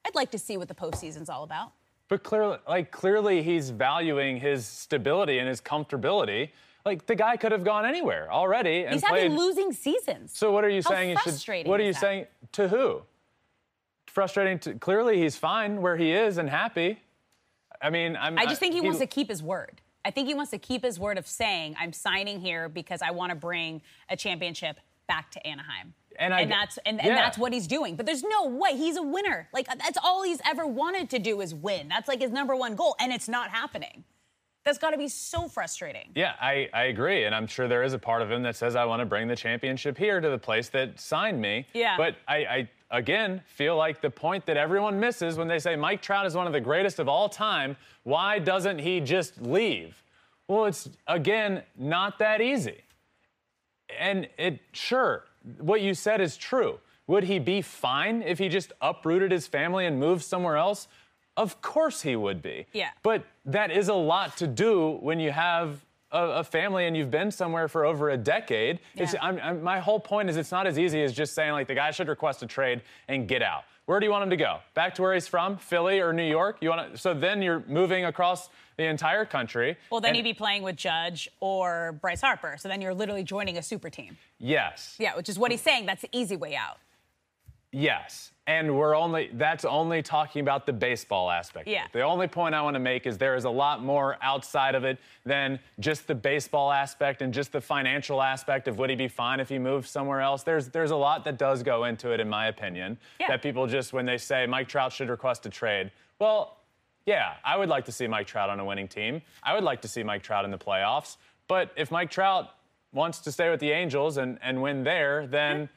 I'd 0.06 0.14
like 0.14 0.30
to 0.30 0.38
see 0.38 0.56
what 0.56 0.68
the 0.68 0.74
postseason's 0.74 1.28
all 1.28 1.42
about? 1.42 1.72
But 2.08 2.22
clearly, 2.22 2.58
like 2.68 2.90
clearly, 2.90 3.42
he's 3.42 3.70
valuing 3.70 4.38
his 4.38 4.66
stability 4.66 5.38
and 5.38 5.48
his 5.48 5.60
comfortability. 5.60 6.50
Like 6.84 7.06
the 7.06 7.14
guy 7.14 7.36
could 7.36 7.52
have 7.52 7.62
gone 7.62 7.84
anywhere 7.84 8.32
already 8.32 8.84
and 8.84 8.94
He's 8.94 9.04
played. 9.04 9.24
having 9.24 9.38
losing 9.38 9.72
seasons. 9.72 10.32
So 10.36 10.50
what 10.50 10.64
are 10.64 10.68
you 10.70 10.82
How 10.82 10.90
saying? 10.90 11.10
He 11.10 11.16
should, 11.16 11.22
frustrating 11.22 11.70
what 11.70 11.78
are 11.80 11.84
you 11.84 11.92
that? 11.92 12.00
saying 12.00 12.26
to 12.52 12.68
who? 12.68 13.02
Frustrating. 14.06 14.58
To, 14.60 14.74
clearly, 14.74 15.18
he's 15.18 15.36
fine 15.36 15.80
where 15.82 15.96
he 15.96 16.12
is 16.12 16.38
and 16.38 16.48
happy. 16.50 17.00
I 17.80 17.90
mean, 17.90 18.16
I'm, 18.16 18.38
I 18.38 18.46
just 18.46 18.60
think 18.60 18.74
he, 18.74 18.80
wants 18.80 18.98
to 18.98 19.06
keep 19.06 19.28
his 19.28 19.42
word. 19.42 19.80
I 20.04 20.10
think 20.10 20.28
he 20.28 20.34
wants 20.34 20.50
to 20.52 20.58
keep 20.58 20.82
his 20.82 20.98
word 20.98 21.18
of 21.18 21.26
saying, 21.26 21.76
I'm 21.78 21.92
signing 21.92 22.40
here 22.40 22.68
because 22.68 23.02
I 23.02 23.10
want 23.10 23.30
to 23.30 23.36
bring 23.36 23.82
a 24.08 24.16
championship 24.16 24.78
back 25.06 25.30
to 25.32 25.46
Anaheim. 25.46 25.94
And 26.18 26.34
I- 26.34 26.44
that's 26.44 26.78
and, 26.84 26.98
yeah. 26.98 27.08
and 27.08 27.16
that's 27.16 27.38
what 27.38 27.52
he's 27.52 27.66
doing. 27.66 27.96
But 27.96 28.06
there's 28.06 28.22
no 28.22 28.46
way 28.46 28.76
he's 28.76 28.96
a 28.96 29.02
winner. 29.02 29.48
Like 29.52 29.70
uh, 29.70 29.76
that's 29.76 29.98
all 30.02 30.22
he's 30.22 30.40
ever 30.44 30.66
wanted 30.66 31.10
to 31.10 31.18
do 31.18 31.40
is 31.40 31.54
win. 31.54 31.88
That's 31.88 32.08
like 32.08 32.20
his 32.20 32.30
number 32.30 32.56
one 32.56 32.74
goal, 32.74 32.96
and 33.00 33.12
it's 33.12 33.28
not 33.28 33.50
happening. 33.50 34.04
That's 34.64 34.76
got 34.76 34.90
to 34.90 34.98
be 34.98 35.08
so 35.08 35.48
frustrating. 35.48 36.10
Yeah, 36.14 36.34
I, 36.40 36.68
I 36.74 36.84
agree. 36.84 37.24
And 37.24 37.34
I'm 37.34 37.46
sure 37.46 37.66
there 37.66 37.82
is 37.82 37.94
a 37.94 37.98
part 37.98 38.20
of 38.20 38.30
him 38.30 38.42
that 38.42 38.56
says, 38.56 38.76
I 38.76 38.84
want 38.84 39.00
to 39.00 39.06
bring 39.06 39.26
the 39.26 39.36
championship 39.36 39.96
here 39.96 40.20
to 40.20 40.28
the 40.28 40.36
place 40.36 40.68
that 40.70 41.00
signed 41.00 41.40
me. 41.40 41.66
Yeah. 41.72 41.96
But 41.96 42.16
I, 42.28 42.36
I, 42.36 42.70
again, 42.90 43.42
feel 43.46 43.76
like 43.76 44.00
the 44.00 44.10
point 44.10 44.46
that 44.46 44.56
everyone 44.56 44.98
misses 44.98 45.36
when 45.36 45.48
they 45.48 45.58
say 45.58 45.76
Mike 45.76 46.02
Trout 46.02 46.26
is 46.26 46.34
one 46.34 46.46
of 46.46 46.52
the 46.52 46.60
greatest 46.60 46.98
of 46.98 47.08
all 47.08 47.28
time, 47.28 47.76
why 48.02 48.38
doesn't 48.38 48.78
he 48.78 49.00
just 49.00 49.40
leave? 49.40 50.02
Well, 50.48 50.64
it's, 50.64 50.88
again, 51.06 51.62
not 51.78 52.18
that 52.18 52.40
easy. 52.40 52.82
And 53.98 54.28
it, 54.38 54.60
sure, 54.72 55.24
what 55.58 55.80
you 55.80 55.94
said 55.94 56.20
is 56.20 56.36
true. 56.36 56.80
Would 57.06 57.24
he 57.24 57.38
be 57.38 57.60
fine 57.62 58.22
if 58.22 58.38
he 58.38 58.48
just 58.48 58.72
uprooted 58.80 59.32
his 59.32 59.46
family 59.46 59.86
and 59.86 59.98
moved 59.98 60.22
somewhere 60.22 60.56
else? 60.56 60.88
Of 61.36 61.60
course 61.62 62.02
he 62.02 62.16
would 62.16 62.42
be. 62.42 62.66
Yeah. 62.72 62.90
But 63.02 63.24
that 63.46 63.70
is 63.70 63.88
a 63.88 63.94
lot 63.94 64.36
to 64.38 64.46
do 64.46 64.98
when 65.00 65.18
you 65.18 65.30
have 65.30 65.84
a, 66.12 66.24
a 66.24 66.44
family 66.44 66.86
and 66.86 66.96
you've 66.96 67.10
been 67.10 67.30
somewhere 67.30 67.68
for 67.68 67.84
over 67.84 68.10
a 68.10 68.16
decade. 68.16 68.80
It's, 68.94 69.14
I'm, 69.20 69.38
I'm, 69.42 69.62
my 69.62 69.78
whole 69.78 70.00
point 70.00 70.28
is 70.30 70.36
it's 70.36 70.52
not 70.52 70.66
as 70.66 70.78
easy 70.78 71.02
as 71.02 71.12
just 71.12 71.34
saying, 71.34 71.52
like, 71.52 71.66
the 71.68 71.74
guy 71.74 71.90
should 71.90 72.08
request 72.08 72.42
a 72.42 72.46
trade 72.46 72.82
and 73.08 73.28
get 73.28 73.42
out. 73.42 73.64
Where 73.86 73.98
do 73.98 74.06
you 74.06 74.12
want 74.12 74.22
him 74.22 74.30
to 74.30 74.36
go? 74.36 74.58
Back 74.74 74.94
to 74.96 75.02
where 75.02 75.14
he's 75.14 75.26
from, 75.26 75.56
Philly 75.56 76.00
or 76.00 76.12
New 76.12 76.28
York? 76.28 76.58
You 76.60 76.68
want 76.70 76.92
to, 76.92 76.98
so 76.98 77.12
then 77.12 77.42
you're 77.42 77.64
moving 77.66 78.04
across 78.04 78.48
the 78.76 78.84
entire 78.84 79.24
country. 79.24 79.76
Well, 79.90 80.00
then 80.00 80.10
and- 80.10 80.16
he'd 80.16 80.22
be 80.22 80.34
playing 80.34 80.62
with 80.62 80.76
Judge 80.76 81.28
or 81.40 81.98
Bryce 82.00 82.20
Harper. 82.20 82.56
So 82.58 82.68
then 82.68 82.80
you're 82.80 82.94
literally 82.94 83.24
joining 83.24 83.58
a 83.58 83.62
super 83.62 83.90
team. 83.90 84.16
Yes. 84.38 84.96
Yeah, 84.98 85.16
which 85.16 85.28
is 85.28 85.38
what 85.38 85.50
he's 85.50 85.60
saying. 85.60 85.86
That's 85.86 86.02
the 86.02 86.08
easy 86.12 86.36
way 86.36 86.54
out. 86.54 86.78
Yes. 87.72 88.32
And 88.50 88.76
we're 88.76 88.96
only, 88.96 89.30
that's 89.34 89.64
only 89.64 90.02
talking 90.02 90.40
about 90.40 90.66
the 90.66 90.72
baseball 90.72 91.30
aspect. 91.30 91.68
Yeah. 91.68 91.86
The 91.92 92.02
only 92.02 92.26
point 92.26 92.52
I 92.52 92.62
want 92.62 92.74
to 92.74 92.80
make 92.80 93.06
is 93.06 93.16
there 93.16 93.36
is 93.36 93.44
a 93.44 93.50
lot 93.50 93.84
more 93.84 94.16
outside 94.22 94.74
of 94.74 94.82
it 94.82 94.98
than 95.24 95.60
just 95.78 96.08
the 96.08 96.16
baseball 96.16 96.72
aspect 96.72 97.22
and 97.22 97.32
just 97.32 97.52
the 97.52 97.60
financial 97.60 98.20
aspect 98.20 98.66
of 98.66 98.76
would 98.76 98.90
he 98.90 98.96
be 98.96 99.06
fine 99.06 99.38
if 99.38 99.48
he 99.48 99.56
moved 99.56 99.86
somewhere 99.86 100.20
else. 100.20 100.42
There's, 100.42 100.66
there's 100.66 100.90
a 100.90 100.96
lot 100.96 101.24
that 101.26 101.38
does 101.38 101.62
go 101.62 101.84
into 101.84 102.10
it, 102.10 102.18
in 102.18 102.28
my 102.28 102.48
opinion. 102.48 102.98
Yeah. 103.20 103.28
That 103.28 103.40
people 103.40 103.68
just, 103.68 103.92
when 103.92 104.04
they 104.04 104.18
say 104.18 104.46
Mike 104.46 104.66
Trout 104.66 104.92
should 104.92 105.10
request 105.10 105.46
a 105.46 105.48
trade, 105.48 105.92
well, 106.18 106.56
yeah, 107.06 107.34
I 107.44 107.56
would 107.56 107.68
like 107.68 107.84
to 107.84 107.92
see 107.92 108.08
Mike 108.08 108.26
Trout 108.26 108.50
on 108.50 108.58
a 108.58 108.64
winning 108.64 108.88
team. 108.88 109.22
I 109.44 109.54
would 109.54 109.62
like 109.62 109.80
to 109.82 109.88
see 109.88 110.02
Mike 110.02 110.24
Trout 110.24 110.44
in 110.44 110.50
the 110.50 110.58
playoffs. 110.58 111.18
But 111.46 111.70
if 111.76 111.92
Mike 111.92 112.10
Trout 112.10 112.50
wants 112.92 113.20
to 113.20 113.30
stay 113.30 113.48
with 113.48 113.60
the 113.60 113.70
Angels 113.70 114.16
and, 114.16 114.40
and 114.42 114.60
win 114.60 114.82
there, 114.82 115.28
then 115.28 115.68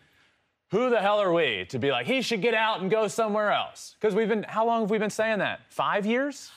who 0.73 0.89
the 0.89 0.99
hell 0.99 1.19
are 1.19 1.31
we 1.31 1.65
to 1.69 1.77
be 1.77 1.91
like, 1.91 2.07
he 2.07 2.23
should 2.23 2.41
get 2.41 2.55
out 2.55 2.81
and 2.81 2.89
go 2.89 3.07
somewhere 3.07 3.51
else? 3.51 3.95
Because 4.01 4.15
we've 4.15 4.27
been, 4.27 4.41
how 4.41 4.65
long 4.65 4.81
have 4.81 4.89
we 4.89 4.97
been 4.97 5.11
saying 5.11 5.37
that? 5.37 5.59
Five 5.69 6.03
years? 6.03 6.49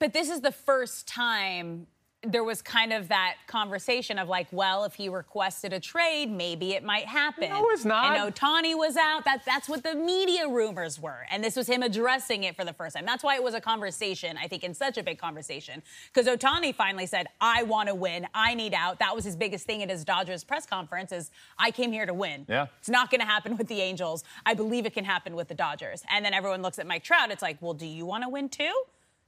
But 0.00 0.12
this 0.12 0.28
is 0.28 0.40
the 0.40 0.50
first 0.50 1.06
time 1.06 1.86
there 2.30 2.44
was 2.44 2.62
kind 2.62 2.92
of 2.92 3.08
that 3.08 3.36
conversation 3.46 4.18
of 4.18 4.28
like, 4.28 4.46
well, 4.50 4.84
if 4.84 4.94
he 4.94 5.08
requested 5.08 5.72
a 5.72 5.80
trade, 5.80 6.30
maybe 6.30 6.72
it 6.72 6.84
might 6.84 7.06
happen. 7.06 7.48
No, 7.48 7.68
it's 7.70 7.84
not. 7.84 8.16
And 8.16 8.34
Ohtani 8.34 8.76
was 8.76 8.96
out. 8.96 9.24
That, 9.24 9.44
that's 9.44 9.68
what 9.68 9.82
the 9.82 9.94
media 9.94 10.48
rumors 10.48 11.00
were. 11.00 11.26
And 11.30 11.42
this 11.42 11.56
was 11.56 11.68
him 11.68 11.82
addressing 11.82 12.44
it 12.44 12.56
for 12.56 12.64
the 12.64 12.72
first 12.72 12.96
time. 12.96 13.06
That's 13.06 13.24
why 13.24 13.36
it 13.36 13.42
was 13.42 13.54
a 13.54 13.60
conversation, 13.60 14.36
I 14.36 14.48
think, 14.48 14.64
in 14.64 14.74
such 14.74 14.98
a 14.98 15.02
big 15.02 15.18
conversation. 15.18 15.82
Because 16.12 16.26
Ohtani 16.26 16.74
finally 16.74 17.06
said, 17.06 17.26
I 17.40 17.62
want 17.62 17.88
to 17.88 17.94
win. 17.94 18.26
I 18.34 18.54
need 18.54 18.74
out. 18.74 18.98
That 18.98 19.14
was 19.14 19.24
his 19.24 19.36
biggest 19.36 19.66
thing 19.66 19.82
at 19.82 19.90
his 19.90 20.04
Dodgers 20.04 20.44
press 20.44 20.66
conference 20.66 21.12
is, 21.12 21.30
I 21.58 21.70
came 21.70 21.92
here 21.92 22.06
to 22.06 22.14
win. 22.14 22.46
Yeah. 22.48 22.66
It's 22.78 22.88
not 22.88 23.10
going 23.10 23.20
to 23.20 23.26
happen 23.26 23.56
with 23.56 23.68
the 23.68 23.80
Angels. 23.80 24.24
I 24.44 24.54
believe 24.54 24.86
it 24.86 24.94
can 24.94 25.04
happen 25.04 25.36
with 25.36 25.48
the 25.48 25.54
Dodgers. 25.54 26.02
And 26.10 26.24
then 26.24 26.34
everyone 26.34 26.62
looks 26.62 26.78
at 26.78 26.86
Mike 26.86 27.04
Trout. 27.04 27.30
It's 27.30 27.42
like, 27.42 27.60
well, 27.60 27.74
do 27.74 27.86
you 27.86 28.06
want 28.06 28.24
to 28.24 28.28
win 28.28 28.48
too? 28.48 28.72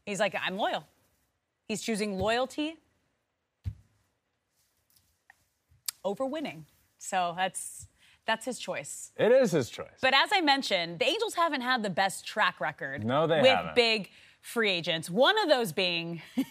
He's 0.06 0.20
like, 0.20 0.34
I'm 0.44 0.56
loyal. 0.56 0.84
He's 1.66 1.82
choosing 1.82 2.18
loyalty 2.18 2.78
over 6.04 6.24
winning. 6.26 6.66
So 6.98 7.34
that's 7.36 7.86
that's 8.26 8.44
his 8.44 8.58
choice. 8.58 9.12
It 9.16 9.32
is 9.32 9.52
his 9.52 9.70
choice. 9.70 9.98
But 10.02 10.12
as 10.14 10.30
I 10.32 10.40
mentioned, 10.42 10.98
the 10.98 11.06
Angels 11.06 11.34
haven't 11.34 11.62
had 11.62 11.82
the 11.82 11.88
best 11.90 12.26
track 12.26 12.60
record 12.60 13.04
No, 13.04 13.26
they 13.26 13.40
with 13.40 13.50
haven't. 13.50 13.74
big 13.74 14.10
free 14.42 14.70
agents. 14.70 15.08
One 15.08 15.38
of 15.42 15.48
those 15.48 15.72
being 15.72 16.20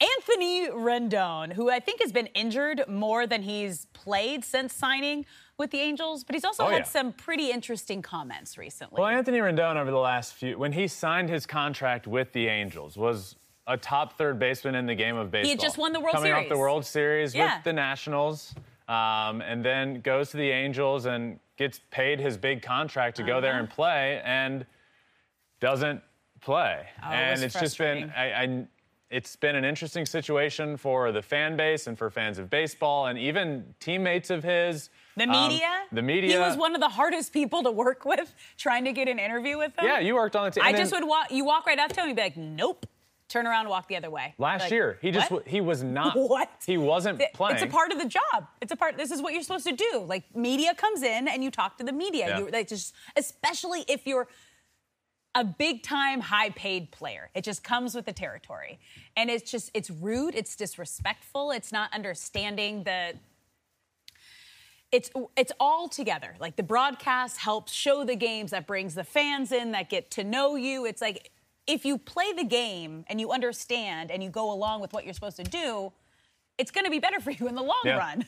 Anthony 0.00 0.68
Rendon, 0.68 1.52
who 1.52 1.70
I 1.70 1.80
think 1.80 2.00
has 2.02 2.12
been 2.12 2.26
injured 2.28 2.84
more 2.88 3.26
than 3.26 3.42
he's 3.42 3.86
played 3.92 4.44
since 4.44 4.72
signing 4.74 5.26
with 5.58 5.70
the 5.70 5.78
Angels, 5.80 6.24
but 6.24 6.34
he's 6.34 6.44
also 6.44 6.64
Oh, 6.64 6.70
had 6.70 6.78
yeah. 6.78 6.84
some 6.84 7.12
pretty 7.12 7.50
interesting 7.50 8.02
comments 8.02 8.56
recently. 8.58 8.98
Well, 8.98 9.08
Anthony 9.08 9.38
Rendon 9.38 9.76
over 9.76 9.90
the 9.90 9.98
last 9.98 10.34
few, 10.34 10.58
when 10.58 10.72
he 10.72 10.88
signed 10.88 11.28
his 11.28 11.46
contract 11.46 12.06
with 12.06 12.32
the 12.32 12.48
Angels, 12.48 12.96
was 12.96 13.36
a 13.66 13.76
top 13.76 14.18
third 14.18 14.38
baseman 14.38 14.74
in 14.74 14.86
the 14.86 14.94
game 14.94 15.16
of 15.16 15.30
baseball. 15.30 15.50
had 15.50 15.60
just 15.60 15.78
won 15.78 15.92
the 15.92 16.00
World 16.00 16.14
Coming 16.14 16.32
off 16.32 16.38
Series. 16.38 16.48
the 16.50 16.58
World 16.58 16.84
Series 16.84 17.34
Yeah. 17.34 17.56
with 17.56 17.64
the 17.64 17.72
Nationals, 17.72 18.54
um, 18.92 19.40
and 19.42 19.64
then 19.64 20.00
goes 20.00 20.30
to 20.30 20.36
the 20.36 20.50
Angels 20.50 21.06
and 21.06 21.38
gets 21.56 21.80
paid 21.90 22.18
his 22.20 22.36
big 22.36 22.62
contract 22.62 23.16
to 23.16 23.22
go 23.22 23.40
there 23.40 23.52
Uh-huh. 23.52 23.60
and 23.60 23.70
play, 23.70 24.20
and 24.24 24.66
doesn't 25.60 26.02
play. 26.40 26.86
Oh, 27.02 27.08
and 27.10 27.42
it's 27.42 27.58
just 27.58 27.78
been, 27.78 28.12
I, 28.16 28.32
I, 28.32 28.66
it's 29.10 29.36
been 29.36 29.54
an 29.56 29.64
interesting 29.64 30.06
situation 30.06 30.76
for 30.76 31.12
the 31.12 31.22
fan 31.22 31.56
base 31.56 31.86
and 31.86 31.96
for 31.96 32.10
fans 32.10 32.38
of 32.38 32.50
baseball, 32.50 33.06
and 33.06 33.18
even 33.18 33.74
teammates 33.78 34.30
of 34.30 34.42
his. 34.42 34.90
the 35.16 35.24
Um, 35.24 35.30
media? 35.30 35.68
the 35.92 36.02
media. 36.02 36.32
He 36.32 36.38
was 36.38 36.56
one 36.56 36.74
of 36.74 36.80
the 36.80 36.88
hardest 36.88 37.32
people 37.32 37.62
to 37.62 37.70
work 37.70 38.04
with 38.04 38.34
trying 38.56 38.84
to 38.86 38.92
get 38.92 39.08
an 39.08 39.18
interview 39.18 39.56
with 39.58 39.78
him. 39.78 39.84
Yeah, 39.84 40.00
you 40.00 40.14
worked 40.14 40.34
on 40.36 40.44
the 40.46 40.50
team. 40.50 40.64
I 40.64 40.68
and 40.70 40.76
just 40.78 40.92
would 40.92 41.04
walk. 41.06 41.30
You 41.30 41.44
walk 41.44 41.66
right 41.66 41.78
up 41.78 41.92
to 41.92 42.00
him 42.00 42.06
and 42.08 42.16
be 42.16 42.22
like, 42.22 42.36
"Nope." 42.36 42.86
Turn 43.32 43.46
around 43.46 43.60
and 43.60 43.70
walk 43.70 43.88
the 43.88 43.96
other 43.96 44.10
way. 44.10 44.34
Last 44.36 44.62
Like, 44.62 44.72
year, 44.72 44.98
he 45.00 45.10
just 45.10 45.30
what? 45.30 45.48
he 45.48 45.62
was 45.62 45.82
not. 45.98 46.14
What? 46.16 46.50
He 46.66 46.76
wasn't 46.76 47.18
Th- 47.18 47.32
playing. 47.32 47.54
It's 47.54 47.62
a 47.64 47.66
part 47.66 47.90
of 47.90 47.98
the 47.98 48.04
job. 48.06 48.46
It's 48.60 48.72
a 48.72 48.76
part. 48.76 48.98
This 48.98 49.10
is 49.10 49.22
what 49.22 49.32
you're 49.32 49.42
supposed 49.42 49.66
to 49.66 49.74
do. 49.74 50.04
Like 50.06 50.24
media 50.36 50.74
comes 50.74 51.02
in 51.02 51.26
and 51.28 51.42
you 51.42 51.50
talk 51.50 51.78
to 51.78 51.84
the 51.84 51.92
media. 51.92 52.28
Yeah. 52.28 52.38
You 52.40 52.48
like 52.52 52.68
just, 52.68 52.94
especially 53.16 53.84
if 53.88 54.06
you're 54.06 54.28
a 55.34 55.44
big 55.44 55.82
time 55.82 56.20
high 56.20 56.50
paid 56.50 56.90
player. 56.90 57.30
It 57.34 57.42
just 57.42 57.64
comes 57.64 57.94
with 57.94 58.04
the 58.04 58.12
territory, 58.12 58.78
and 59.16 59.30
it's 59.30 59.50
just 59.50 59.70
it's 59.72 59.90
rude. 59.90 60.34
It's 60.34 60.54
disrespectful. 60.54 61.52
It's 61.52 61.72
not 61.72 61.90
understanding 61.94 62.84
the. 62.84 63.14
It's 64.90 65.10
it's 65.38 65.52
all 65.58 65.88
together. 65.88 66.34
Like 66.38 66.56
the 66.56 66.62
broadcast 66.62 67.38
helps 67.38 67.72
show 67.72 68.04
the 68.04 68.14
games 68.14 68.50
that 68.50 68.66
brings 68.66 68.94
the 68.94 69.04
fans 69.04 69.50
in 69.52 69.72
that 69.72 69.88
get 69.88 70.10
to 70.12 70.22
know 70.24 70.54
you. 70.54 70.84
It's 70.84 71.00
like 71.00 71.30
if 71.66 71.84
you 71.84 71.98
play 71.98 72.32
the 72.32 72.44
game 72.44 73.04
and 73.08 73.20
you 73.20 73.30
understand 73.30 74.10
and 74.10 74.22
you 74.22 74.30
go 74.30 74.52
along 74.52 74.80
with 74.80 74.92
what 74.92 75.04
you're 75.04 75.14
supposed 75.14 75.36
to 75.36 75.44
do, 75.44 75.92
it's 76.58 76.70
going 76.70 76.84
to 76.84 76.90
be 76.90 76.98
better 76.98 77.20
for 77.26 77.30
you 77.30 77.48
in 77.48 77.54
the 77.54 77.62
long 77.62 77.80
Yeah. 77.84 77.98
run. 77.98 78.26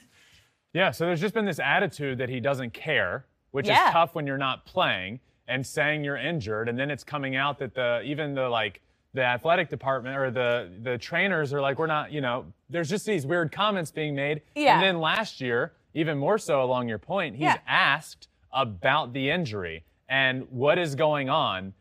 Yeah, 0.72 0.90
so 0.90 1.06
there's 1.06 1.20
just 1.20 1.34
been 1.34 1.44
this 1.44 1.60
attitude 1.60 2.18
that 2.18 2.28
he 2.28 2.40
doesn't 2.40 2.72
care, 2.74 3.26
which 3.52 3.68
Yeah. 3.68 3.86
is 3.88 3.92
tough 3.92 4.14
when 4.14 4.26
you're 4.26 4.38
not 4.38 4.64
playing. 4.66 5.20
and 5.46 5.66
saying 5.66 6.02
you're 6.02 6.16
injured, 6.16 6.70
and 6.70 6.78
then 6.78 6.90
it's 6.90 7.04
coming 7.04 7.36
out 7.36 7.58
that 7.58 7.74
the 7.74 8.00
even 8.02 8.34
the 8.34 8.48
like 8.48 8.80
the 9.12 9.20
athletic 9.22 9.68
department 9.68 10.16
or 10.16 10.30
the 10.30 10.72
the 10.82 10.96
trainers 10.96 11.52
are 11.52 11.60
like, 11.60 11.78
we're 11.78 11.86
not, 11.86 12.10
you 12.10 12.22
know, 12.22 12.46
there's 12.70 12.88
just 12.88 13.04
these 13.04 13.26
weird 13.26 13.52
comments 13.52 13.90
being 13.90 14.14
made. 14.14 14.40
Yeah. 14.54 14.72
And 14.76 14.82
then 14.82 15.00
last 15.00 15.42
year, 15.42 15.74
even 15.92 16.16
more 16.16 16.38
so 16.38 16.62
along 16.64 16.88
your 16.88 16.96
point, 16.98 17.36
he's 17.36 17.42
Yeah. 17.42 17.58
asked 17.66 18.28
about 18.54 19.12
the 19.12 19.28
injury 19.28 19.84
and 20.08 20.50
what 20.50 20.78
is 20.78 20.94
going 20.94 21.28
on. 21.28 21.74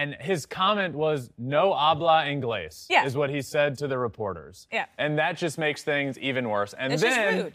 And 0.00 0.14
his 0.14 0.46
comment 0.46 0.94
was 0.94 1.30
no 1.36 1.74
habla 1.74 2.24
inglés, 2.24 2.86
Yeah. 2.88 3.04
is 3.04 3.16
what 3.16 3.28
he 3.28 3.42
said 3.42 3.76
to 3.78 3.86
the 3.86 3.98
reporters. 3.98 4.66
Yeah. 4.72 4.86
And 4.96 5.18
that 5.18 5.36
just 5.36 5.58
makes 5.58 5.82
things 5.82 6.18
even 6.18 6.48
worse. 6.48 6.72
And 6.72 6.92
It's 6.94 7.02
then 7.02 7.52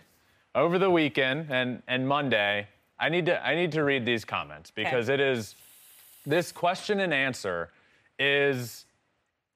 over 0.53 0.77
the 0.77 0.91
weekend 0.91 1.47
and, 1.49 1.81
and 1.87 2.07
Monday, 2.07 2.67
I 2.99 3.09
need 3.09 3.25
to 3.25 3.43
I 3.45 3.55
need 3.55 3.71
to 3.71 3.83
read 3.83 4.05
these 4.05 4.23
comments 4.25 4.69
because 4.71 5.09
it 5.09 5.19
is 5.19 5.55
this 6.25 6.51
question 6.51 6.99
and 6.99 7.11
answer 7.13 7.71
is 8.19 8.85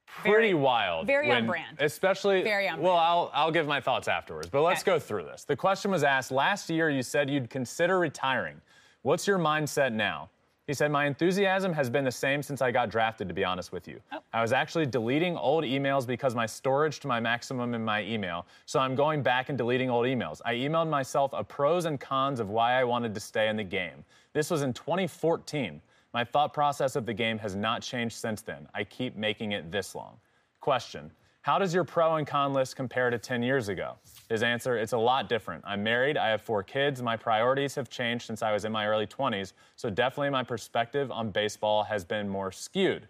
pretty 0.08 0.52
Very- 0.52 0.54
wild. 0.56 1.06
very 1.06 1.28
on 1.30 1.36
when- 1.38 1.48
brand. 1.48 1.78
Especially 1.80 2.42
Very 2.42 2.68
on 2.68 2.82
Well, 2.82 2.94
brand. 2.96 3.08
I'll 3.08 3.32
I'll 3.36 3.52
give 3.52 3.68
my 3.68 3.80
thoughts 3.82 4.08
afterwards. 4.08 4.50
But 4.50 4.64
let's 4.64 4.82
Okay. 4.82 4.94
go 4.94 5.00
through 5.00 5.26
this. 5.26 5.44
The 5.46 5.56
question 5.56 5.92
was 5.92 6.04
asked 6.04 6.32
last 6.32 6.70
year 6.72 6.90
you 6.90 7.04
said 7.04 7.30
you'd 7.30 7.52
consider 7.52 8.00
retiring. 8.00 8.60
What's 9.04 9.28
your 9.28 9.38
mindset 9.38 9.94
now? 9.94 10.30
He 10.70 10.76
said, 10.76 10.92
My 10.92 11.08
enthusiasm 11.08 11.74
has 11.74 11.90
been 11.90 12.04
the 12.04 12.12
same 12.12 12.44
since 12.44 12.62
I 12.62 12.70
got 12.70 12.92
drafted, 12.92 13.28
to 13.28 13.34
be 13.34 13.44
honest 13.44 13.72
with 13.72 13.88
you. 13.88 14.00
Oh. 14.12 14.20
I 14.32 14.44
was 14.44 14.54
actually 14.54 14.86
deleting 14.86 15.36
old 15.36 15.64
emails 15.64 16.06
because 16.06 16.36
my 16.36 16.46
storage 16.46 17.00
to 17.00 17.08
my 17.08 17.20
maximum 17.20 17.74
in 17.74 17.84
my 17.84 18.04
email. 18.04 18.46
So 18.68 18.80
I'm 18.80 18.94
going 18.94 19.24
back 19.24 19.50
and 19.50 19.58
deleting 19.58 19.90
old 19.90 20.06
emails. 20.06 20.42
I 20.46 20.54
emailed 20.54 20.88
myself 20.88 21.32
a 21.34 21.44
pros 21.44 21.86
and 21.86 22.00
cons 22.00 22.40
of 22.40 22.52
why 22.52 22.80
I 22.80 22.84
wanted 22.84 23.16
to 23.16 23.20
stay 23.20 23.50
in 23.50 23.56
the 23.56 23.64
game. 23.64 24.06
This 24.34 24.52
was 24.52 24.62
in 24.62 24.74
2014. 24.74 25.82
My 26.14 26.24
thought 26.24 26.54
process 26.54 26.96
of 26.96 27.08
the 27.08 27.16
game 27.16 27.40
has 27.40 27.56
not 27.56 27.82
changed 27.82 28.18
since 28.18 28.44
then. 28.44 28.68
I 28.76 28.84
keep 28.84 29.16
making 29.16 29.54
it 29.54 29.72
this 29.72 29.96
long. 29.96 30.18
Question 30.62 31.10
How 31.50 31.58
does 31.58 31.74
your 31.74 31.84
pro 31.84 32.18
and 32.18 32.28
con 32.28 32.54
list 32.54 32.76
compare 32.76 33.10
to 33.10 33.18
10 33.18 33.42
years 33.42 33.70
ago? 33.70 33.96
His 34.30 34.44
answer 34.44 34.78
It's 34.78 34.94
a 34.94 34.98
lot 35.00 35.28
different. 35.28 35.64
I'm 35.66 35.82
married, 35.82 36.16
I 36.16 36.30
have 36.30 36.44
four 36.44 36.62
kids, 36.62 37.02
my 37.02 37.18
priorities 37.18 37.74
have 37.74 37.90
changed 37.90 38.28
since 38.28 38.44
I 38.44 38.52
was 38.52 38.66
in 38.66 38.72
my 38.72 38.86
early 38.86 39.08
20s, 39.08 39.54
so 39.76 39.90
definitely 39.90 40.30
my 40.30 40.44
perspective 40.44 41.10
on 41.10 41.32
baseball 41.32 41.82
has 41.86 42.06
been 42.06 42.30
more 42.30 42.52
skewed. 42.52 43.08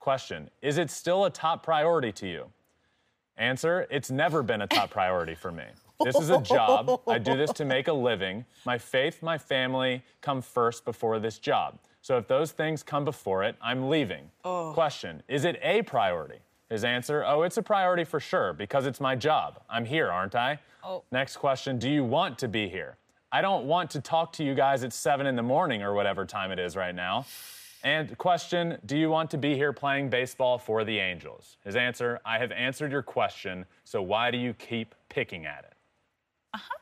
Question 0.00 0.50
Is 0.60 0.76
it 0.76 0.90
still 0.90 1.24
a 1.24 1.30
top 1.30 1.62
priority 1.62 2.12
to 2.12 2.28
you? 2.28 2.44
Answer 3.38 3.86
It's 3.90 4.10
never 4.10 4.42
been 4.42 4.60
a 4.60 4.66
top 4.66 4.90
priority 4.90 5.34
for 5.34 5.50
me. 5.50 5.64
This 6.04 6.16
is 6.16 6.28
a 6.28 6.42
job. 6.42 7.00
I 7.08 7.16
do 7.16 7.38
this 7.38 7.52
to 7.52 7.64
make 7.64 7.88
a 7.88 7.94
living. 7.94 8.44
My 8.66 8.76
faith, 8.76 9.22
my 9.22 9.38
family 9.38 10.04
come 10.20 10.42
first 10.42 10.84
before 10.84 11.18
this 11.20 11.38
job. 11.38 11.78
So 12.02 12.18
if 12.18 12.28
those 12.28 12.52
things 12.52 12.82
come 12.82 13.06
before 13.06 13.44
it, 13.44 13.56
I'm 13.62 13.88
leaving. 13.88 14.30
Oh. 14.44 14.72
Question 14.74 15.22
Is 15.26 15.46
it 15.46 15.58
a 15.62 15.80
priority? 15.80 16.40
His 16.70 16.84
answer 16.84 17.24
Oh, 17.26 17.42
it's 17.42 17.56
a 17.56 17.62
priority 17.62 18.04
for 18.04 18.20
sure 18.20 18.52
because 18.52 18.86
it's 18.86 19.00
my 19.00 19.14
job. 19.14 19.60
I'm 19.70 19.84
here, 19.84 20.10
aren't 20.10 20.34
I? 20.34 20.58
Oh. 20.84 21.02
Next 21.10 21.36
question 21.36 21.78
Do 21.78 21.88
you 21.88 22.04
want 22.04 22.38
to 22.38 22.48
be 22.48 22.68
here? 22.68 22.96
I 23.30 23.42
don't 23.42 23.66
want 23.66 23.90
to 23.90 24.00
talk 24.00 24.32
to 24.34 24.44
you 24.44 24.54
guys 24.54 24.84
at 24.84 24.92
7 24.92 25.26
in 25.26 25.36
the 25.36 25.42
morning 25.42 25.82
or 25.82 25.94
whatever 25.94 26.24
time 26.24 26.50
it 26.50 26.58
is 26.58 26.76
right 26.76 26.94
now. 26.94 27.26
And 27.84 28.16
question 28.18 28.78
Do 28.86 28.96
you 28.96 29.08
want 29.08 29.30
to 29.30 29.38
be 29.38 29.54
here 29.54 29.72
playing 29.72 30.10
baseball 30.10 30.58
for 30.58 30.84
the 30.84 30.98
Angels? 30.98 31.56
His 31.64 31.76
answer 31.76 32.20
I 32.24 32.38
have 32.38 32.52
answered 32.52 32.92
your 32.92 33.02
question, 33.02 33.64
so 33.84 34.02
why 34.02 34.30
do 34.30 34.38
you 34.38 34.52
keep 34.54 34.94
picking 35.08 35.46
at 35.46 35.64
it? 35.64 35.74
Uh-huh. 36.54 36.77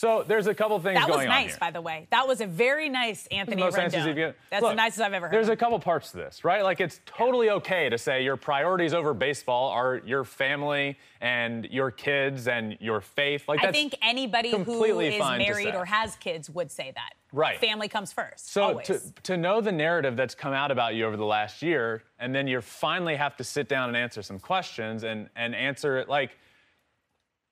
So 0.00 0.24
there's 0.26 0.46
a 0.46 0.54
couple 0.54 0.80
things 0.80 0.96
Uh-huh. 0.96 1.08
That 1.08 1.16
was 1.18 1.26
nice, 1.26 1.58
by 1.58 1.70
the 1.70 1.82
way. 1.82 2.06
That 2.08 2.26
was 2.26 2.40
a 2.40 2.46
very 2.46 2.88
nice 2.88 3.26
Anthony 3.26 3.60
Rendon. 3.60 4.16
you've 4.16 4.34
That's 4.48 4.62
Look, 4.62 4.72
the 4.72 4.76
nicest 4.76 5.02
I've 5.02 5.12
ever 5.12 5.26
heard. 5.26 5.34
There's 5.34 5.50
a 5.50 5.56
couple 5.56 5.78
parts 5.78 6.12
to 6.12 6.16
this, 6.16 6.42
right? 6.42 6.64
Like 6.64 6.80
it's 6.80 7.02
totally 7.04 7.50
okay 7.50 7.90
to 7.90 7.98
say 7.98 8.24
your 8.24 8.38
priorities 8.38 8.94
over 8.94 9.12
baseball 9.12 9.68
are 9.68 10.00
your 10.06 10.24
family 10.24 10.96
and 11.20 11.66
your 11.66 11.90
kids 11.90 12.48
and 12.48 12.78
your 12.80 13.02
faith. 13.02 13.46
Like 13.46 13.62
I 13.62 13.72
think 13.72 13.94
anybody 14.00 14.52
who 14.52 15.00
is 15.00 15.18
married 15.18 15.74
or 15.74 15.84
has 15.84 16.16
kids 16.16 16.48
would 16.48 16.70
say 16.70 16.92
that. 16.94 17.10
Right. 17.30 17.60
Family 17.60 17.88
comes 17.88 18.10
first. 18.10 18.50
So 18.50 18.62
always. 18.62 18.86
to, 18.86 19.00
to 19.24 19.36
know 19.36 19.60
the 19.60 19.70
narrative 19.70 20.16
that's 20.16 20.34
come 20.34 20.54
out 20.54 20.70
about 20.70 20.94
you 20.94 21.04
over 21.04 21.18
the 21.18 21.26
last 21.26 21.60
year, 21.60 22.04
and 22.18 22.34
then 22.34 22.48
you 22.48 22.62
finally 22.62 23.16
have 23.16 23.36
to 23.36 23.44
sit 23.44 23.68
down 23.68 23.88
and 23.88 23.98
answer 23.98 24.22
some 24.22 24.38
questions 24.38 25.04
and, 25.04 25.28
and 25.36 25.54
answer 25.54 25.98
it 25.98 26.08
like 26.08 26.30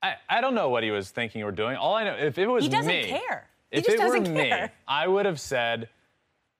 I, 0.02 0.14
I 0.28 0.40
don't 0.40 0.54
know 0.54 0.68
what 0.68 0.82
he 0.82 0.90
was 0.90 1.10
thinking 1.10 1.42
or 1.42 1.50
doing. 1.50 1.76
All 1.76 1.94
I 1.94 2.04
know 2.04 2.14
if 2.14 2.38
it 2.38 2.46
was 2.46 2.64
He 2.64 2.70
doesn't 2.70 2.86
me, 2.86 3.08
care. 3.08 3.48
He 3.70 3.78
If 3.78 3.84
just 3.86 3.98
it 3.98 4.00
were 4.06 4.16
doesn't 4.18 4.32
me, 4.34 4.48
care. 4.48 4.72
I 4.86 5.06
would 5.08 5.26
have 5.26 5.40
said, 5.40 5.88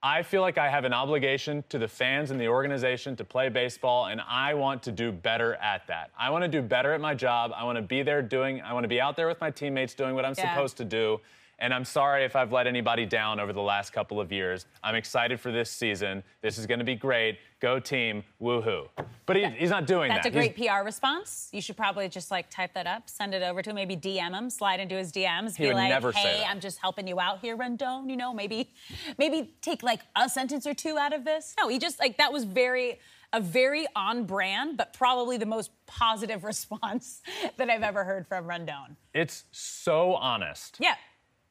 I 0.03 0.23
feel 0.23 0.43
like 0.43 0.59
I 0.59 0.69
have 0.69 0.85
an 0.85 0.93
obligation 0.93 1.65
to 1.71 1.79
the 1.79 1.89
fans 1.89 2.31
and 2.31 2.41
the 2.41 2.49
organization 2.49 3.17
to 3.17 3.25
play 3.25 3.49
baseball, 3.49 4.07
and 4.07 4.21
I 4.29 4.55
want 4.55 4.83
to 4.85 4.93
do 4.93 5.11
better 5.11 5.55
at 5.57 5.87
that. 5.89 6.11
I 6.19 6.31
want 6.31 6.43
to 6.45 6.49
do 6.49 6.63
better 6.63 6.93
at 6.93 7.01
my 7.01 7.15
job. 7.15 7.53
I 7.55 7.65
want 7.65 7.77
to 7.77 7.83
be 7.83 8.03
there 8.03 8.23
doing, 8.23 8.61
I 8.61 8.73
want 8.73 8.85
to 8.85 8.89
be 8.89 9.01
out 9.01 9.17
there 9.17 9.27
with 9.27 9.41
my 9.41 9.51
teammates 9.51 9.95
doing 9.95 10.15
what 10.15 10.25
I'm 10.25 10.35
Yeah. 10.37 10.53
supposed 10.55 10.77
to 10.79 10.85
do. 10.85 11.21
And 11.61 11.75
I'm 11.75 11.85
sorry 11.85 12.25
if 12.25 12.37
I've 12.37 12.53
let 12.53 12.69
anybody 12.69 13.05
down 13.05 13.41
over 13.41 13.53
the 13.53 13.61
last 13.61 13.93
couple 13.93 14.21
of 14.21 14.31
years. 14.31 14.67
I'm 14.83 14.95
excited 14.95 15.41
for 15.41 15.51
this 15.51 15.71
season. 15.71 16.23
This 16.41 16.57
is 16.57 16.67
going 16.67 16.79
to 16.79 16.85
be 16.85 16.95
great. 16.95 17.39
Go 17.61 17.81
team, 17.81 18.23
woohoo. 18.41 18.87
But 19.27 19.35
he, 19.37 19.45
he's 19.47 19.71
not 19.71 19.87
doing 19.89 20.09
that. 20.11 20.23
That's 20.23 20.27
a 20.29 20.31
that. 20.31 20.41
He's- 20.41 20.55
great 20.57 20.69
PR 20.69 20.85
response. 20.85 21.49
You 21.53 21.61
should 21.61 21.77
probably 21.77 22.09
just 22.09 22.31
like 22.31 22.49
type 22.49 22.75
that 22.75 22.87
up, 22.87 23.11
send 23.11 23.35
it 23.35 23.43
over 23.43 23.61
to 23.63 23.71
him, 23.71 23.75
maybe 23.77 23.97
DM 23.97 24.33
him, 24.39 24.51
slide 24.51 24.79
into 24.79 24.95
his 24.95 25.11
DMs, 25.11 25.57
He 25.57 25.65
be 25.65 25.73
like, 25.73 25.89
never 25.89 26.13
say 26.13 26.21
"Hey. 26.21 26.45
I'm 26.49 26.61
just 26.61 26.79
helping 26.79 27.09
you 27.09 27.19
out 27.19 27.41
here, 27.41 27.57
Rendon." 27.57 28.09
You 28.09 28.17
know, 28.17 28.33
maybe, 28.33 28.71
maybe 29.19 29.53
take 29.61 29.83
like 29.83 30.01
a 30.15 30.29
sentence 30.29 30.65
or 30.65 30.75
two 30.75 30.97
out 30.97 31.13
of 31.13 31.25
this. 31.25 31.57
No, 31.59 31.69
he 31.69 31.81
just 31.81 31.99
like 31.99 32.19
that 32.19 32.33
was 32.33 32.45
very, 32.45 33.01
a 33.33 33.41
very 33.41 33.87
on 33.97 34.25
brand, 34.25 34.77
but 34.77 34.93
probably 34.93 35.37
the 35.37 35.47
most 35.47 35.73
positive 35.87 36.45
response 36.53 37.21
that 37.57 37.69
I've 37.69 37.83
ever 37.83 38.05
heard 38.05 38.29
from 38.29 38.47
Rendon. 38.47 38.95
it's 39.13 39.43
so 39.51 40.15
honest. 40.15 40.77
Yeah, 40.79 40.95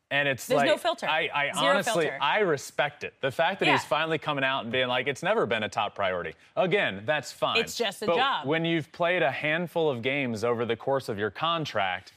And 0.09 0.27
it's 0.27 0.47
There's 0.47 0.59
like 0.59 0.69
no 0.69 0.77
filter. 0.77 1.05
I, 1.05 1.29
I 1.33 1.49
honestly 1.49 2.05
filter. 2.05 2.17
I 2.21 2.39
respect 2.39 3.03
it. 3.03 3.13
The 3.19 3.31
fact 3.31 3.59
that 3.59 3.67
he's 3.67 3.83
finally 3.83 4.17
coming 4.17 4.43
out 4.43 4.63
and 4.63 4.71
being 4.71 4.87
like, 4.87 5.07
it's 5.07 5.21
never 5.21 5.45
been 5.45 5.63
a 5.63 5.69
top 5.69 5.95
priority. 5.95 6.33
Again, 6.55 7.03
that's 7.05 7.31
fine. 7.33 7.57
It's 7.57 7.75
just 7.75 8.01
a 8.03 8.05
But 8.05 8.15
job. 8.15 8.47
When 8.47 8.63
you've 8.63 8.89
played 8.93 9.21
a 9.21 9.31
handful 9.31 9.89
of 9.89 10.01
games 10.01 10.45
over 10.45 10.65
the 10.65 10.77
course 10.77 11.09
of 11.09 11.19
your 11.19 11.29
contract, 11.29 12.13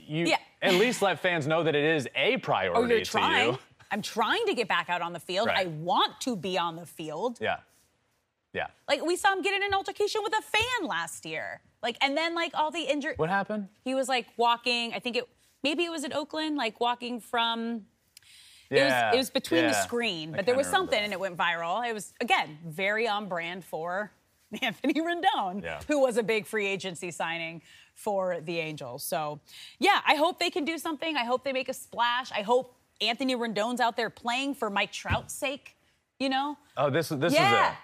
you 0.00 0.26
Yeah. 0.26 0.38
at 0.62 0.74
least 0.74 1.00
let 1.00 1.20
fans 1.20 1.46
know 1.46 1.62
that 1.62 1.76
it 1.76 1.84
is 1.84 2.08
a 2.16 2.34
oh, 2.34 2.38
priority 2.38 2.80
oh, 2.82 2.86
you're 2.86 3.04
to 3.04 3.10
trying. 3.10 3.52
you. 3.52 3.58
I'm 3.92 4.02
trying 4.02 4.44
to 4.46 4.54
get 4.54 4.66
back 4.66 4.88
out 4.88 5.00
on 5.00 5.12
the 5.12 5.20
field. 5.20 5.46
Right. 5.46 5.66
I 5.66 5.68
want 5.68 6.20
to 6.22 6.34
be 6.34 6.58
on 6.58 6.74
the 6.74 6.86
field. 6.86 7.38
Yeah. 7.40 7.58
Yeah. 8.52 8.66
Like 8.88 9.04
we 9.04 9.16
saw 9.16 9.32
him 9.32 9.42
get 9.42 9.54
in 9.54 9.62
an 9.62 9.74
altercation 9.74 10.22
with 10.24 10.34
a 10.36 10.42
fan 10.42 10.88
last 10.88 11.24
year. 11.24 11.60
Like, 11.82 11.98
and 12.02 12.16
then 12.16 12.34
like 12.34 12.52
all 12.54 12.70
the 12.70 12.82
injury 12.82 13.14
What 13.16 13.30
happened? 13.30 13.68
He 13.84 13.94
was 13.94 14.08
like 14.08 14.26
walking. 14.36 14.92
I 14.92 14.98
think 14.98 15.16
it 15.16 15.28
maybe 15.62 15.84
it 15.84 15.90
was 15.90 16.04
at 16.04 16.14
Oakland, 16.14 16.56
like 16.56 16.80
walking 16.80 17.20
from. 17.20 17.86
It 18.70 18.76
Yeah. 18.78 19.08
was 19.10 19.14
it 19.14 19.18
was 19.18 19.30
between 19.30 19.62
the 19.64 19.72
yeah. 19.72 19.82
screen, 19.82 20.32
I 20.32 20.36
but 20.38 20.46
there 20.46 20.56
was 20.56 20.66
something 20.66 20.98
that. 20.98 21.04
and 21.04 21.12
it 21.12 21.20
went 21.20 21.36
viral. 21.36 21.86
It 21.88 21.92
was 21.92 22.14
again 22.20 22.58
very 22.66 23.06
on 23.06 23.28
brand 23.28 23.64
for 23.64 24.10
Anthony 24.62 24.94
Rendon, 25.00 25.62
Yeah. 25.62 25.80
who 25.88 25.98
was 26.00 26.16
a 26.16 26.22
big 26.22 26.46
free 26.46 26.66
agency 26.66 27.10
signing 27.10 27.62
for 27.94 28.40
the 28.40 28.58
Angels. 28.58 29.04
So, 29.04 29.40
yeah, 29.78 30.00
I 30.06 30.14
hope 30.14 30.38
they 30.38 30.48
can 30.48 30.64
do 30.64 30.78
something. 30.78 31.16
I 31.16 31.24
hope 31.24 31.44
they 31.44 31.52
make 31.52 31.68
a 31.68 31.74
splash. 31.74 32.32
I 32.32 32.40
hope 32.40 32.74
Anthony 33.02 33.36
Rendon's 33.36 33.80
out 33.80 33.96
there 33.98 34.08
playing 34.08 34.54
for 34.54 34.70
Mike 34.70 34.90
Trout's 34.92 35.34
sake. 35.34 35.76
You 36.18 36.30
know? 36.30 36.56
Oh, 36.78 36.88
this 36.88 37.10
is 37.12 37.18
this 37.18 37.34
yeah. 37.34 37.66
is 37.66 37.72
it. 37.72 37.76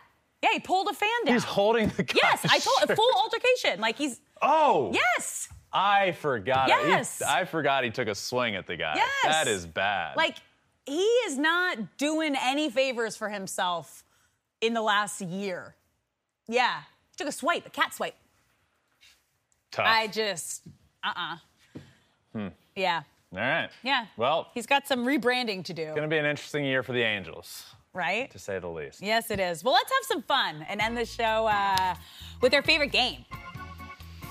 Yeah, 0.44 0.48
he 0.52 0.60
pulled 0.60 0.88
a 0.88 0.94
fan 0.94 1.10
down. 1.26 1.34
He's 1.34 1.44
holding 1.44 1.88
the 1.88 2.06
Yes, 2.14 2.46
I 2.48 2.58
told 2.60 2.88
a 2.90 2.94
full 2.96 3.10
altercation. 3.22 3.80
Like 3.80 3.98
he's 3.98 4.20
Oh. 4.40 4.90
yes. 4.94 5.48
I 5.72 6.12
forgot. 6.12 6.68
it. 6.70 6.76
He- 6.84 6.88
Yes. 6.88 7.20
I 7.22 7.44
forgot 7.44 7.84
he 7.84 7.90
took 7.90 8.08
a 8.08 8.14
swing 8.14 8.54
at 8.56 8.66
the 8.66 8.76
guy. 8.76 8.94
Yes. 8.96 9.08
That 9.24 9.48
is 9.48 9.66
bad. 9.66 10.16
Like 10.16 10.36
he 10.86 11.00
is 11.02 11.36
not 11.38 11.98
doing 11.98 12.34
any 12.40 12.70
favors 12.70 13.16
for 13.16 13.28
himself 13.28 14.04
in 14.60 14.72
the 14.74 14.80
last 14.82 15.20
year. 15.20 15.74
Yeah, 16.48 16.80
took 17.16 17.28
a 17.28 17.32
swipe, 17.32 17.66
a 17.66 17.70
cat 17.70 17.92
swipe. 17.92 18.14
tough. 19.70 19.86
I 19.86 20.06
just, 20.06 20.62
uh, 21.04 21.36
uh 22.34 22.48
Yeah, 22.74 23.02
All 23.32 23.38
right. 23.38 23.68
yeah. 23.82 24.06
Well, 24.16 24.48
he's 24.54 24.66
got 24.66 24.86
some 24.88 25.04
rebranding 25.04 25.64
to 25.66 25.74
do, 25.74 25.82
It's 25.82 25.90
Going 25.90 26.08
to 26.08 26.14
be 26.14 26.16
an 26.18 26.24
interesting 26.24 26.64
year 26.64 26.82
for 26.82 26.92
the 26.92 27.02
Angels, 27.02 27.64
right? 27.92 28.30
to 28.30 28.38
say 28.38 28.58
the 28.58 28.68
least. 28.68 29.02
Yes, 29.02 29.30
it 29.30 29.40
is. 29.40 29.62
Well, 29.62 29.74
let's 29.74 29.92
have 29.92 30.04
some 30.04 30.22
fun 30.22 30.64
and 30.68 30.80
end 30.80 30.96
the 30.96 31.04
show 31.04 31.46
uh, 31.48 31.94
with 32.40 32.54
our 32.54 32.62
favorite 32.62 32.92
game. 32.92 33.24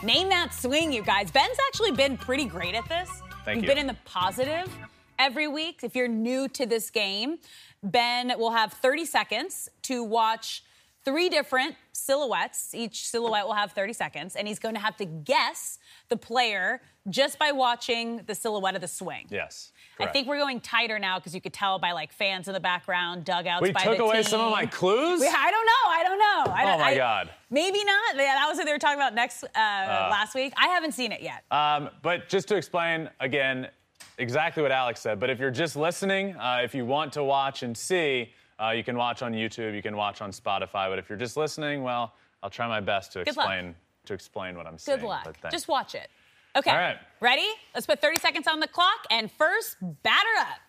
Name 0.04 0.30
that 0.30 0.54
swing, 0.54 0.94
you 0.94 1.02
guys. 1.02 1.32
Ben's 1.32 1.58
actually 1.68 1.92
been 1.92 2.18
pretty 2.18 2.46
great 2.46 2.76
at 2.76 2.88
this. 2.88 3.10
Thank 3.44 3.58
You've 3.58 3.64
you. 3.64 3.70
been 3.70 3.78
in 3.80 3.88
the 3.88 3.98
positive 4.06 4.72
every 5.18 5.48
week. 5.48 5.80
If 5.82 5.96
you're 5.96 6.08
new 6.08 6.48
to 6.50 6.68
this 6.68 6.92
game, 6.92 7.40
Ben 7.82 8.32
will 8.38 8.52
have 8.52 8.74
30 8.74 9.06
seconds 9.06 9.70
to 9.84 10.04
watch 10.04 10.64
three 11.04 11.30
different 11.30 11.76
silhouettes. 11.94 12.76
Each 12.76 13.08
silhouette 13.08 13.48
will 13.48 13.54
have 13.54 13.72
30 13.72 13.94
seconds, 13.94 14.36
and 14.36 14.48
he's 14.48 14.60
going 14.60 14.76
to 14.76 14.82
have 14.82 14.98
to 14.98 15.06
guess 15.06 15.80
the 16.10 16.18
player 16.18 16.82
just 17.10 17.40
by 17.40 17.52
watching 17.52 18.18
the 18.28 18.36
silhouette 18.36 18.76
of 18.76 18.82
the 18.82 18.88
swing. 18.88 19.26
Yes. 19.30 19.72
I 20.00 20.08
think 20.08 20.28
we're 20.28 20.38
going 20.38 20.60
tighter 20.62 21.00
now 21.00 21.18
because 21.20 21.34
you 21.34 21.42
could 21.42 21.54
tell 21.54 21.80
by 21.80 21.92
like 21.92 22.12
fans 22.14 22.48
in 22.48 22.54
the 22.54 22.60
background, 22.60 23.26
dugouts 23.26 23.62
we 23.62 23.72
by 23.72 23.84
took 23.84 23.98
the 23.98 24.04
away 24.04 24.16
team. 24.18 24.24
some 24.24 24.42
of 24.42 24.52
my 24.52 24.66
clues. 24.66 25.22
Yeah, 25.22 25.34
I 25.36 25.52
don't 25.52 25.66
know. 25.66 25.90
I 25.90 26.04
don't 26.04 26.20
know. 26.20 26.54
I 26.54 26.64
Oh 26.64 26.68
don't, 26.68 26.80
my 26.80 26.92
I- 26.92 26.96
God. 26.98 27.30
Maybe 27.50 27.84
not. 27.84 28.16
Yeah, 28.16 28.36
That 28.36 28.48
was 28.50 28.58
what 28.58 28.66
they 28.66 28.74
were 28.74 28.78
talking 28.80 28.98
about 29.00 29.14
next 29.16 29.44
uh, 29.44 29.48
last 29.56 30.36
week. 30.36 30.54
I 30.58 30.68
haven't 30.68 30.92
seen 30.94 31.12
it 31.12 31.22
yet. 31.22 31.44
Um, 31.52 31.90
but 32.02 32.28
just 32.30 32.48
to 32.50 32.56
explain 32.56 33.10
again 33.20 33.70
exactly 34.18 34.64
what 34.64 34.72
Alex 34.72 35.00
said, 35.00 35.20
but 35.20 35.30
if 35.30 35.40
you're 35.40 35.52
just 35.52 35.76
listening, 35.76 36.36
uh, 36.36 36.60
if 36.64 36.74
you 36.76 36.86
want 36.86 37.14
to 37.14 37.24
watch 37.24 37.64
and 37.64 37.76
see, 37.78 38.32
uh, 38.62 38.72
you 38.72 38.84
can 38.84 38.98
watch 38.98 39.22
on 39.22 39.34
YouTube, 39.34 39.76
you 39.76 39.82
can 39.82 39.96
watch 39.96 40.22
on 40.22 40.32
Spotify. 40.32 40.90
But 40.90 41.00
if 41.00 41.10
you're 41.10 41.18
just 41.18 41.38
listening, 41.38 41.84
well, 41.84 42.14
I'll 42.44 42.50
try 42.50 42.68
my 42.68 42.80
best 42.80 43.14
to 43.14 43.24
Good 43.24 43.38
luck. 43.38 43.46
explain 43.48 43.76
to 44.06 44.14
explain 44.14 44.56
what 44.58 44.66
I'm 44.68 44.78
saying. 44.78 45.00
Good 45.00 45.08
luck. 45.08 45.38
Just 45.52 45.68
watch 45.68 45.94
it. 45.96 46.10
Okay. 46.58 46.72
All 46.72 46.78
right. 46.78 46.98
Ready? 47.20 47.48
Let's 47.76 47.86
put 47.86 48.02
30 48.02 48.20
seconds 48.20 48.48
on 48.48 48.60
the 48.60 48.68
clock. 48.68 49.06
And 49.12 49.32
first, 49.32 49.78
batter 50.04 50.28
up. 50.40 50.60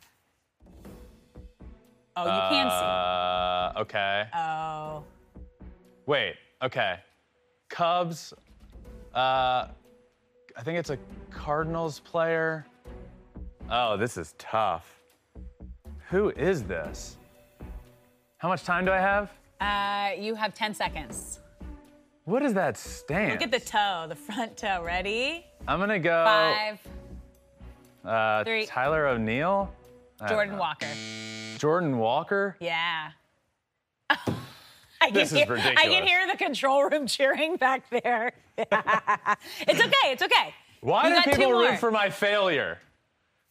Oh, 2.17 2.25
you 2.25 2.41
can 2.51 3.75
see. 3.75 3.81
okay. 3.81 4.25
Oh. 4.35 5.05
Wait. 6.07 6.35
Okay. 6.63 6.97
Cubs. 7.71 8.35
Uh, 9.15 9.69
I 10.57 10.63
think 10.63 10.79
it's 10.79 10.91
a 10.91 10.99
Cardinals 11.31 12.01
player. 12.01 12.67
Oh, 13.71 13.97
this 13.97 14.17
is 14.17 14.35
tough. 14.39 15.01
Who 16.11 16.31
is 16.31 16.65
this? 16.65 17.17
How 18.39 18.49
much 18.49 18.65
time 18.65 18.85
do 18.85 18.93
I 18.93 18.99
have? 18.99 19.31
Uh, 19.61 20.21
you 20.21 20.35
have 20.35 20.55
10 20.55 20.75
seconds. 20.75 21.41
What 22.25 22.43
is 22.43 22.53
that 22.55 22.77
stance? 22.77 23.33
Look 23.33 23.43
at 23.43 23.51
the 23.51 23.61
toe, 23.61 24.07
the 24.09 24.15
front 24.15 24.57
toe. 24.57 24.83
Ready? 24.85 25.47
I'm 25.69 25.79
gonna 25.79 25.99
go. 25.99 26.25
Five. 26.25 26.79
uh, 28.05 28.45
three. 28.45 28.65
Tyler 28.65 29.07
O'Neill. 29.07 29.71
Jordan. 30.27 30.57
Walker. 30.57 30.87
Jordan 31.59 31.99
Walker. 31.99 32.57
Yeah. 32.59 33.11
I 34.11 34.17
can 35.01 35.15
This 35.15 35.31
is 35.31 35.39
hear, 35.39 35.57
I 35.57 35.87
can 35.87 36.07
hear 36.07 36.27
the 36.27 36.37
control 36.37 36.85
room 36.85 37.07
cheering 37.07 37.57
back 37.57 37.89
there. 37.91 38.33
it's 38.57 38.71
okay. 39.81 39.93
It's 40.07 40.23
okay. 40.23 40.55
Why 40.81 41.09
You 41.09 41.23
do 41.23 41.31
people 41.31 41.53
root 41.53 41.79
for 41.79 41.91
my 41.91 42.09
failure? 42.09 42.79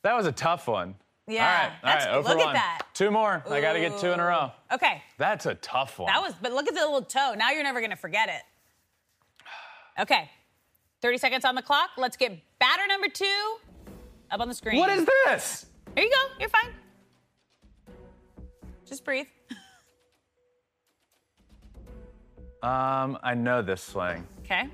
That 0.01 0.15
was 0.17 0.25
a 0.25 0.31
tough 0.31 0.67
one. 0.67 0.95
Yeah. 1.27 1.71
All 1.83 1.89
right. 1.89 2.03
All 2.07 2.13
right. 2.15 2.23
for 2.25 2.29
look 2.29 2.39
at 2.39 2.45
one. 2.45 2.53
that. 2.55 2.81
Two 2.93 3.11
more. 3.11 3.43
I 3.49 3.61
got 3.61 3.73
to 3.73 3.79
get 3.79 3.97
two 3.99 4.11
in 4.11 4.19
a 4.19 4.25
row. 4.25 4.51
Okay. 4.71 5.03
That's 5.17 5.45
a 5.45 5.55
tough 5.55 5.99
one. 5.99 6.07
That 6.07 6.21
was, 6.21 6.33
but 6.41 6.51
look 6.51 6.67
at 6.67 6.73
the 6.73 6.81
little 6.81 7.01
toe. 7.01 7.35
Now 7.37 7.51
you're 7.51 7.63
never 7.63 7.79
going 7.79 7.91
to 7.91 7.95
forget 7.97 8.29
it. 8.29 8.41
Okay. 10.01 10.29
30 11.01 11.17
seconds 11.17 11.45
on 11.45 11.55
the 11.55 11.61
clock. 11.61 11.91
Let's 11.97 12.17
get 12.17 12.37
batter 12.59 12.83
number 12.87 13.07
two 13.09 13.57
up 14.31 14.39
on 14.39 14.47
the 14.47 14.53
screen. 14.53 14.77
What 14.77 14.89
is 14.89 15.05
this? 15.25 15.67
Here 15.95 16.03
you 16.05 16.11
go. 16.11 16.33
You're 16.39 16.49
fine. 16.49 16.69
Just 18.85 19.03
breathe. 19.03 19.27
Um, 22.63 23.19
I 23.21 23.35
know 23.35 23.61
this 23.61 23.83
swing. 23.83 24.27
Okay. 24.43 24.67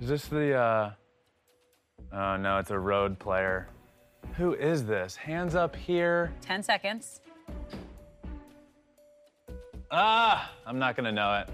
Is 0.00 0.08
this 0.08 0.24
the? 0.26 0.52
uh 0.54 0.90
Oh 2.12 2.36
no, 2.36 2.58
it's 2.58 2.72
a 2.72 2.78
road 2.78 3.20
player. 3.20 3.68
Who 4.36 4.54
is 4.54 4.84
this? 4.84 5.14
Hands 5.14 5.54
up 5.54 5.76
here. 5.76 6.32
10 6.42 6.64
seconds. 6.64 7.20
Ah, 9.92 10.50
I'm 10.66 10.78
not 10.80 10.96
gonna 10.96 11.12
know 11.12 11.34
it. 11.36 11.48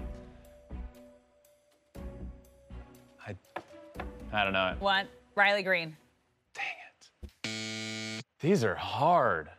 I 4.35 4.43
don't 4.43 4.51
know 4.51 4.67
it. 4.69 4.81
One. 4.81 5.07
Riley 5.35 5.63
Greene. 5.63 5.95
Dang 6.53 6.65
it. 7.45 8.23
These 8.41 8.65
are 8.65 8.75
hard. 8.75 9.49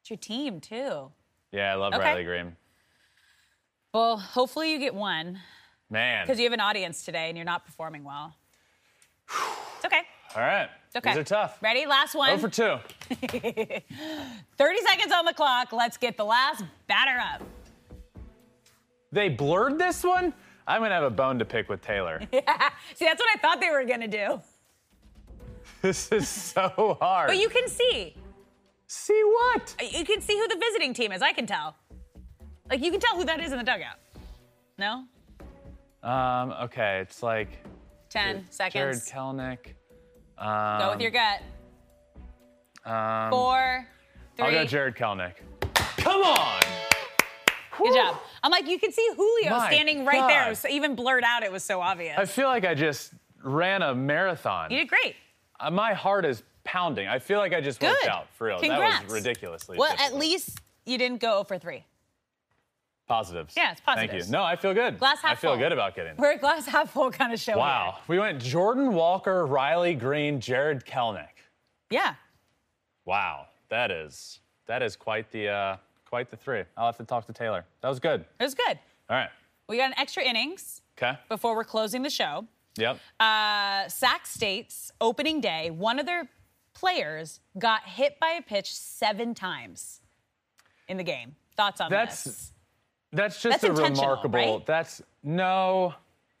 It's 0.00 0.10
your 0.10 0.16
team, 0.16 0.60
too. 0.60 1.12
Yeah, 1.52 1.72
I 1.72 1.74
love 1.76 1.94
Okay. 1.94 2.02
Riley 2.02 2.24
Greene. 2.24 2.56
Well, 3.92 4.16
hopefully 4.16 4.72
you 4.72 4.80
get 4.80 4.94
one 4.96 5.38
Man. 5.90 6.24
because 6.26 6.38
you 6.38 6.44
have 6.44 6.52
an 6.52 6.60
audience 6.60 7.04
today 7.04 7.28
and 7.28 7.38
you're 7.38 7.44
not 7.44 7.64
performing 7.64 8.04
well. 8.04 8.34
It's 9.76 9.92
okay. 9.92 10.02
All 10.34 10.40
right. 10.40 10.70
It's 10.86 10.96
okay. 10.96 11.10
These 11.10 11.18
are 11.18 11.24
tough. 11.24 11.58
Ready? 11.62 11.84
Last 11.84 12.14
one. 12.14 12.30
Oh 12.30 12.38
for 12.38 12.48
two. 12.48 12.78
30 13.10 13.82
seconds 14.56 15.12
on 15.14 15.26
the 15.26 15.34
clock. 15.34 15.74
Let's 15.74 15.98
get 15.98 16.16
the 16.16 16.24
last 16.24 16.64
batter 16.88 17.18
up. 17.18 17.42
They 19.12 19.28
blurred 19.28 19.78
this 19.78 20.02
one? 20.02 20.32
I'm 20.66 20.80
gonna 20.80 20.94
have 20.94 21.04
a 21.04 21.10
bone 21.10 21.38
to 21.38 21.44
pick 21.44 21.68
with 21.68 21.82
Taylor. 21.82 22.20
Yeah. 22.32 22.70
See, 22.94 23.04
that's 23.04 23.20
what 23.20 23.28
I 23.34 23.38
thought 23.40 23.60
they 23.60 23.70
were 23.70 23.84
to 23.84 24.08
do. 24.08 24.40
this 25.82 26.10
is 26.10 26.28
so 26.28 26.96
hard. 27.00 27.28
But 27.28 27.38
you 27.38 27.48
can 27.48 27.68
see. 27.68 28.14
see 28.86 29.22
what? 29.24 29.74
You 29.92 30.04
can 30.04 30.20
see 30.20 30.36
who 30.38 30.48
the 30.48 30.56
visiting 30.60 30.94
team 30.94 31.12
is. 31.12 31.22
I 31.22 31.32
can 31.32 31.46
tell. 31.46 31.76
Like, 32.70 32.82
you 32.82 32.90
can 32.90 33.00
tell 33.00 33.14
who 33.16 33.24
that 33.24 33.40
is 33.40 33.52
in 33.52 33.58
the 33.58 33.64
dugout. 33.64 33.96
No? 34.78 35.04
Um, 36.02 36.52
okay, 36.64 37.00
it's 37.00 37.22
like 37.22 37.58
10 38.10 38.36
Jarred 38.36 38.52
seconds. 38.52 39.10
Jarred 39.10 39.36
Kelenic. 39.36 39.58
Um, 40.38 40.78
Go 40.80 40.90
with 40.92 41.00
your 41.00 41.10
gut. 41.10 41.40
um, 42.84 43.30
Four, 43.30 43.86
I'll 44.38 44.46
three. 44.46 44.54
go 44.54 44.64
Jarred 44.64 44.96
Kelenic. 44.96 45.34
Come 45.98 46.22
on! 46.22 46.62
Good 47.78 47.94
job. 47.94 48.16
I'm 48.42 48.50
like, 48.50 48.66
you 48.68 48.78
can 48.78 48.92
see 48.92 49.06
Julio 49.16 49.50
My 49.50 49.70
standing 49.70 50.04
right 50.04 50.26
there. 50.28 50.42
God. 50.44 50.48
was 50.50 50.64
even 50.66 50.94
blurred 50.94 51.24
out. 51.24 51.42
It 51.42 51.52
was 51.52 51.64
so 51.64 51.80
obvious. 51.80 52.16
I 52.18 52.24
feel 52.24 52.46
like 52.48 52.64
I 52.64 52.74
just 52.74 53.12
ran 53.42 53.82
a 53.82 53.94
marathon. 53.94 54.70
you 54.70 54.78
did 54.78 54.88
great. 54.88 55.16
Uh, 55.60 55.70
My 55.70 55.92
heart 55.94 56.24
is 56.24 56.42
pounding. 56.64 57.06
I 57.08 57.18
feel 57.18 57.38
like 57.38 57.52
I 57.52 57.60
just 57.60 57.82
worked 57.82 58.06
out 58.06 58.26
for 58.34 58.46
real. 58.48 58.58
Congrats. 58.58 58.98
That 59.00 59.04
was 59.04 59.12
ridiculously. 59.14 59.76
Well, 59.78 59.94
at 59.98 60.14
least 60.16 60.60
you 60.86 60.96
didn't 60.98 61.20
go 61.20 61.32
0 61.32 61.44
for 61.44 61.58
3. 61.58 61.84
positives. 63.06 63.54
Yeah, 63.56 63.72
it's 63.72 63.80
positives. 63.80 64.10
Thank 64.12 64.24
you. 64.26 64.32
No, 64.32 64.42
I 64.42 64.56
feel 64.56 64.72
good. 64.74 64.98
Glass 64.98 65.20
half 65.20 65.32
I 65.32 65.34
feel 65.34 65.50
full. 65.52 65.58
good 65.58 65.72
about 65.72 65.94
getting. 65.94 66.16
We're 66.16 66.32
a 66.32 66.38
glass 66.38 66.66
half 66.66 66.90
full 66.90 67.10
kind 67.10 67.32
of 67.32 67.40
show. 67.40 67.58
Wow, 67.58 67.98
we 68.08 68.18
went 68.18 68.40
Jordan 68.42 68.94
Walker, 68.94 69.46
Riley 69.46 69.94
Greene, 69.94 70.40
Jarred 70.40 70.86
Kelenic. 70.86 71.28
Yeah. 71.90 72.14
Wow, 73.04 73.46
that 73.68 73.90
is 73.90 74.40
that 74.66 74.82
is 74.82 74.96
quite 74.96 75.30
the 75.30 75.48
uh, 75.48 75.76
quite 76.14 76.30
the 76.30 76.36
three. 76.36 76.62
I'll 76.76 76.86
have 76.86 76.96
to 76.98 77.04
talk 77.04 77.26
to 77.26 77.32
Taylor. 77.32 77.64
That 77.80 77.88
was 77.88 77.98
good. 77.98 78.20
It 78.38 78.44
was 78.44 78.54
good. 78.54 78.78
All 79.10 79.16
right. 79.16 79.30
We 79.68 79.76
got 79.78 79.86
an 79.88 79.94
extra 79.98 80.22
innings 80.22 80.80
Okay. 80.96 81.18
before 81.28 81.56
we're 81.56 81.64
closing 81.64 82.02
the 82.02 82.08
show. 82.10 82.46
Yep. 82.76 83.00
Uh, 83.18 83.88
Sac 83.88 84.24
State's 84.24 84.92
opening 85.00 85.40
day, 85.40 85.70
one 85.72 85.98
of 85.98 86.06
their 86.06 86.28
players 86.72 87.40
got 87.58 87.82
hit 87.82 88.20
by 88.20 88.28
a 88.38 88.42
pitch 88.42 88.72
seven 88.72 89.34
times 89.34 90.02
in 90.86 90.98
the 90.98 91.02
game. 91.02 91.34
Thoughts 91.56 91.80
on 91.80 91.90
that? 91.90 91.96
That's- 91.96 92.22
this? 92.22 92.52
That's 93.10 93.42
just 93.42 93.60
That's 93.62 93.64
a 93.80 93.82
remarkable. 93.82 94.38
right? 94.38 94.66
That's 94.66 95.02
no. 95.24 95.94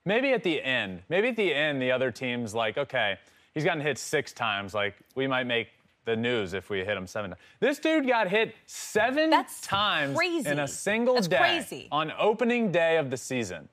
Maybe 0.04 0.32
at 0.34 0.44
the 0.44 0.62
end. 0.62 1.02
Maybe 1.08 1.26
at 1.30 1.36
the 1.36 1.52
end, 1.52 1.82
the 1.82 1.90
other 1.90 2.12
team's 2.12 2.54
like, 2.54 2.78
okay, 2.78 3.18
he's 3.54 3.64
gotten 3.64 3.80
hit 3.80 3.98
six 3.98 4.32
times. 4.32 4.72
Like 4.72 4.94
we 5.16 5.26
might 5.26 5.48
make 5.48 5.68
the 6.04 6.16
news 6.16 6.52
if 6.54 6.70
we 6.70 6.78
hit 6.84 6.96
him 6.96 7.06
seven 7.06 7.30
times. 7.30 7.40
This 7.60 7.78
dude 7.78 8.06
got 8.06 8.28
hit 8.28 8.54
seven 8.66 9.30
That's 9.30 9.60
times 9.60 10.16
crazy. 10.16 10.48
in 10.48 10.58
a 10.58 10.68
single 10.68 11.14
That's 11.14 11.28
day 11.28 11.38
crazy. 11.38 11.88
on 11.90 12.12
opening 12.18 12.70
day 12.72 12.96
of 12.98 13.10
the 13.10 13.16
season. 13.16 13.68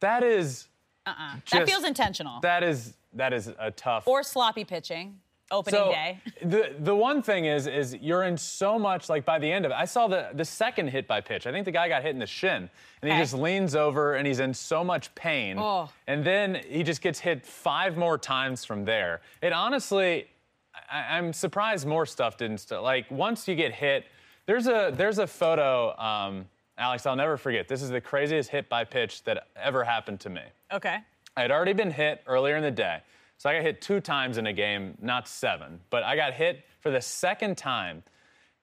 That 0.00 0.22
is. 0.22 0.68
Uh-uh. 1.06 1.36
that 1.52 1.66
feels 1.68 1.84
intentional. 1.84 2.40
That 2.40 2.62
is 2.62 2.94
that 3.14 3.32
is 3.32 3.50
a 3.58 3.70
tough. 3.70 4.06
or 4.08 4.22
sloppy 4.22 4.64
pitching, 4.64 5.18
opening 5.50 5.80
so 5.80 5.90
day. 5.92 6.18
the 6.42 6.74
the 6.80 6.94
one 6.94 7.22
thing 7.22 7.44
is 7.46 7.66
is 7.66 7.94
you're 8.00 8.24
in 8.24 8.36
so 8.36 8.78
much 8.78 9.08
like 9.08 9.24
by 9.24 9.38
the 9.38 9.50
end 9.50 9.64
of 9.64 9.70
it. 9.70 9.76
I 9.76 9.84
saw 9.84 10.08
the 10.08 10.30
the 10.34 10.44
second 10.44 10.88
hit 10.88 11.06
by 11.06 11.20
pitch. 11.20 11.46
I 11.46 11.52
think 11.52 11.64
the 11.64 11.70
guy 11.70 11.88
got 11.88 12.02
hit 12.02 12.10
in 12.10 12.18
the 12.18 12.26
shin, 12.26 12.68
and 13.02 13.10
Okay. 13.10 13.14
he 13.14 13.22
just 13.22 13.34
leans 13.34 13.74
over 13.76 14.14
and 14.16 14.26
he's 14.26 14.40
in 14.40 14.52
so 14.52 14.82
much 14.84 15.14
pain. 15.14 15.56
Oh. 15.58 15.88
And 16.08 16.24
then 16.24 16.56
he 16.68 16.82
just 16.82 17.00
gets 17.00 17.20
hit 17.20 17.46
five 17.46 17.96
more 17.96 18.18
times 18.18 18.64
from 18.64 18.84
there. 18.84 19.20
It 19.40 19.52
honestly, 19.52 20.26
I, 20.90 21.16
I'm 21.18 21.32
surprised 21.32 21.86
more 21.86 22.06
stuff 22.06 22.36
didn't. 22.36 22.58
St- 22.58 22.82
like 22.82 23.10
once 23.10 23.46
you 23.48 23.54
get 23.54 23.72
hit, 23.72 24.04
there's 24.46 24.66
a 24.66 24.92
there's 24.94 25.18
a 25.18 25.26
photo. 25.26 25.96
Um, 25.98 26.46
Alex, 26.78 27.06
I'll 27.06 27.16
never 27.16 27.36
forget. 27.36 27.68
This 27.68 27.82
is 27.82 27.90
the 27.90 28.00
craziest 28.00 28.50
hit 28.50 28.68
by 28.68 28.84
pitch 28.84 29.24
that 29.24 29.48
ever 29.56 29.82
happened 29.84 30.20
to 30.20 30.30
me. 30.30 30.42
Okay. 30.72 30.98
I 31.36 31.42
had 31.42 31.50
already 31.50 31.72
been 31.72 31.90
hit 31.90 32.22
earlier 32.26 32.56
in 32.56 32.62
the 32.62 32.70
day. 32.70 32.98
So 33.38 33.50
I 33.50 33.54
got 33.54 33.62
hit 33.62 33.80
two 33.82 34.00
times 34.00 34.38
in 34.38 34.46
a 34.46 34.52
game, 34.52 34.96
not 35.00 35.28
seven. 35.28 35.80
But 35.90 36.02
I 36.02 36.16
got 36.16 36.32
hit 36.32 36.64
for 36.80 36.90
the 36.90 37.00
second 37.00 37.56
time. 37.58 38.02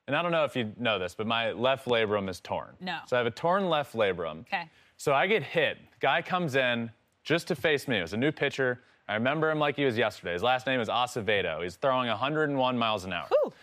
And 0.08 0.16
I 0.16 0.22
don't 0.22 0.32
know 0.32 0.44
if 0.44 0.56
you 0.56 0.72
know 0.78 1.00
this, 1.00 1.16
but 1.16 1.28
my 1.28 1.52
left 1.52 1.86
labrum 1.88 2.30
is 2.30 2.40
torn. 2.40 2.70
No. 2.82 3.00
So 3.08 3.16
I 3.16 3.20
have 3.20 3.28
a 3.28 3.32
torn 3.32 3.70
left 3.70 3.96
labrum. 3.96 4.42
Okay. 4.42 4.70
So 4.98 5.14
I 5.14 5.28
get 5.28 5.44
hit. 5.44 5.78
Guy 6.00 6.22
comes 6.22 6.56
in 6.56 6.92
just 7.24 7.48
to 7.48 7.56
face 7.56 7.88
me. 7.88 8.00
It 8.00 8.02
was 8.02 8.14
a 8.14 8.18
new 8.18 8.32
pitcher. 8.32 8.82
I 9.08 9.16
remember 9.16 9.52
him 9.52 9.60
like 9.60 9.76
he 9.76 9.86
was 9.86 9.98
yesterday. 9.98 10.34
His 10.34 10.44
last 10.44 10.66
name 10.66 10.80
is 10.80 10.88
Acevedo. 10.90 11.62
He's 11.64 11.76
throwing 11.76 12.08
101 12.10 12.78
miles 12.78 13.04
an 13.04 13.14
hour. 13.14 13.28
Whew. 13.30 13.54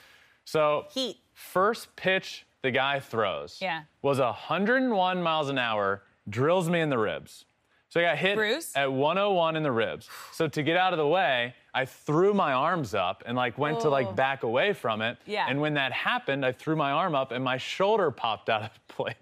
So 0.45 0.87
Heat. 0.93 1.19
first 1.33 1.95
pitch 1.97 2.45
the 2.63 2.71
guy 2.71 3.01
throws 3.01 3.59
Yeah. 3.61 3.83
was 4.03 4.19
101 4.19 5.23
miles 5.23 5.49
an 5.49 5.59
hour, 5.59 6.03
drills 6.29 6.69
me 6.69 6.81
in 6.81 6.91
the 6.91 6.99
ribs. 6.99 7.47
So 7.91 7.99
I 7.99 8.05
got 8.05 8.19
hit 8.19 8.37
Bruce? 8.37 8.73
at 8.77 8.93
101 8.93 9.57
in 9.57 9.65
the 9.65 9.73
ribs. 9.73 10.09
So 10.33 10.47
to 10.47 10.63
get 10.63 10.77
out 10.77 10.93
of 10.93 10.99
the 10.99 11.07
way, 11.07 11.55
I 11.75 11.85
threw 11.85 12.33
my 12.33 12.53
arms 12.53 12.95
up 12.95 13.25
and 13.27 13.37
like 13.37 13.59
went 13.59 13.81
to 13.81 13.89
Oh. 13.89 13.91
like 13.91 14.15
back 14.15 14.45
away 14.45 14.73
from 14.73 15.03
it. 15.03 15.19
Yeah. 15.27 15.47
And 15.49 15.61
when 15.61 15.75
that 15.75 15.91
happened, 15.91 16.47
I 16.47 16.53
threw 16.53 16.77
my 16.77 16.93
arm 16.93 17.17
up 17.17 17.33
and 17.33 17.43
my 17.43 17.57
shoulder 17.57 18.13
popped 18.13 18.49
out 18.49 18.63
of 18.63 18.89
place. 18.89 19.17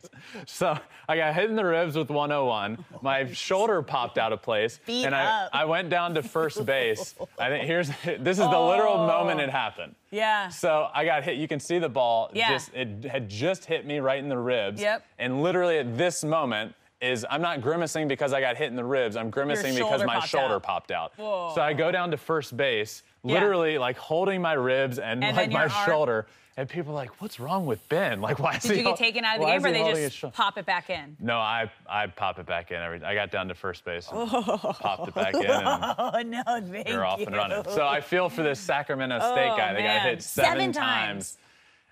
So 0.46 0.78
I 1.08 1.16
got 1.16 1.34
hit 1.34 1.48
in 1.48 1.56
the 1.56 1.64
ribs 1.64 1.96
with 1.96 2.10
101. 2.10 2.84
My 3.00 3.32
shoulder 3.32 3.80
popped 3.80 4.18
out 4.18 4.34
of 4.34 4.42
place. 4.42 4.80
Beat 4.86 5.06
and 5.06 5.14
I, 5.14 5.44
up. 5.44 5.50
I 5.54 5.64
went 5.64 5.88
down 5.88 6.14
to 6.16 6.22
first 6.22 6.66
base. 6.66 7.14
I 7.38 7.48
think 7.48 7.64
here's 7.64 7.88
this 8.18 8.38
is 8.38 8.44
the 8.44 8.60
literal 8.60 8.98
oh. 8.98 9.06
moment 9.06 9.40
it 9.40 9.48
happened. 9.48 9.94
Yeah. 10.10 10.48
So 10.50 10.88
I 10.92 11.06
got 11.06 11.24
hit. 11.24 11.38
You 11.38 11.48
can 11.48 11.60
see 11.60 11.78
the 11.78 11.88
ball. 11.88 12.30
Yeah. 12.34 12.50
Just 12.50 12.74
it 12.74 13.06
had 13.06 13.30
just 13.30 13.64
hit 13.64 13.86
me 13.86 13.98
right 14.00 14.18
in 14.18 14.28
the 14.28 14.38
ribs. 14.38 14.78
Yep. 14.82 15.06
And 15.18 15.42
literally 15.42 15.78
at 15.78 15.96
this 15.96 16.22
moment 16.22 16.74
is 17.00 17.24
I'm 17.30 17.40
not 17.42 17.60
grimacing 17.60 18.08
because 18.08 18.32
I 18.32 18.40
got 18.40 18.56
hit 18.56 18.68
in 18.68 18.76
the 18.76 18.84
ribs. 18.84 19.16
I'm 19.16 19.30
grimacing 19.30 19.74
because 19.74 20.04
my 20.04 20.20
shoulder 20.20 20.56
out. 20.56 20.62
popped 20.64 20.90
out. 20.90 21.12
Whoa. 21.16 21.52
So 21.54 21.60
I 21.62 21.72
go 21.72 21.92
down 21.92 22.10
to 22.10 22.16
first 22.16 22.56
base, 22.56 23.02
Yeah. 23.22 23.34
literally 23.34 23.78
like 23.78 23.96
holding 23.96 24.42
my 24.42 24.54
ribs 24.54 24.98
and, 24.98 25.22
And 25.22 25.36
like 25.36 25.50
my 25.52 25.62
arm- 25.68 25.86
shoulder. 25.86 26.26
And 26.56 26.68
people 26.68 26.90
are 26.90 26.96
like, 26.96 27.22
"What's 27.22 27.38
wrong 27.38 27.66
with 27.66 27.88
Ben? 27.88 28.20
Like, 28.20 28.40
why 28.40 28.56
is 28.56 28.64
Did 28.64 28.72
he 28.72 28.78
you 28.78 28.84
get 28.84 28.96
taken 28.96 29.24
out 29.24 29.36
of 29.36 29.42
the 29.42 29.46
game, 29.46 29.64
or 29.64 29.70
they 29.70 30.02
just 30.02 30.16
shoulder?" 30.16 30.34
pop 30.34 30.58
it 30.58 30.66
back 30.66 30.90
in? 30.90 31.16
No, 31.20 31.38
I 31.38 31.70
I 31.88 32.08
pop 32.08 32.40
it 32.40 32.46
back 32.46 32.72
in. 32.72 32.78
Every 32.82 33.00
I 33.04 33.14
got 33.14 33.30
down 33.30 33.46
to 33.46 33.54
first 33.54 33.84
base, 33.84 34.08
and 34.10 34.28
popped 34.28 35.06
it 35.06 35.14
back 35.14 35.34
in, 35.34 35.44
and 35.48 35.64
Oh 35.64 36.20
no, 36.26 36.42
thank 36.44 36.88
we're 36.88 37.04
off 37.04 37.20
you. 37.20 37.26
and 37.26 37.36
running. 37.36 37.62
So 37.70 37.86
I 37.86 38.00
feel 38.00 38.28
for 38.28 38.42
this 38.42 38.58
Sacramento 38.58 39.18
State 39.20 39.50
Oh, 39.52 39.56
guy. 39.56 39.72
They 39.72 39.84
got 39.84 40.02
hit 40.02 40.20
seven, 40.20 40.50
Seven 40.50 40.72
times, 40.72 41.38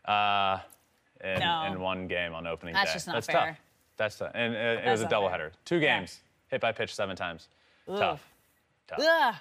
uh, 0.04 0.58
in, 1.22 1.38
No. 1.38 1.62
in 1.70 1.80
one 1.80 2.08
game 2.08 2.34
on 2.34 2.48
opening 2.48 2.74
That's 2.74 2.90
day. 2.90 2.94
just 2.94 3.06
not 3.06 3.12
That's 3.14 3.26
fair. 3.28 3.46
tough. 3.50 3.56
That's 3.96 4.16
tough. 4.18 4.32
And 4.34 4.54
uh, 4.54 4.82
it 4.86 4.90
was 4.90 5.02
a 5.02 5.06
doubleheader. 5.06 5.50
Two 5.64 5.80
games, 5.80 6.20
hit 6.48 6.60
by 6.60 6.72
pitch 6.72 6.94
seven 6.94 7.16
times. 7.16 7.48
Tough. 7.86 8.22
Tough. 8.88 9.00
Ugh. 9.00 9.34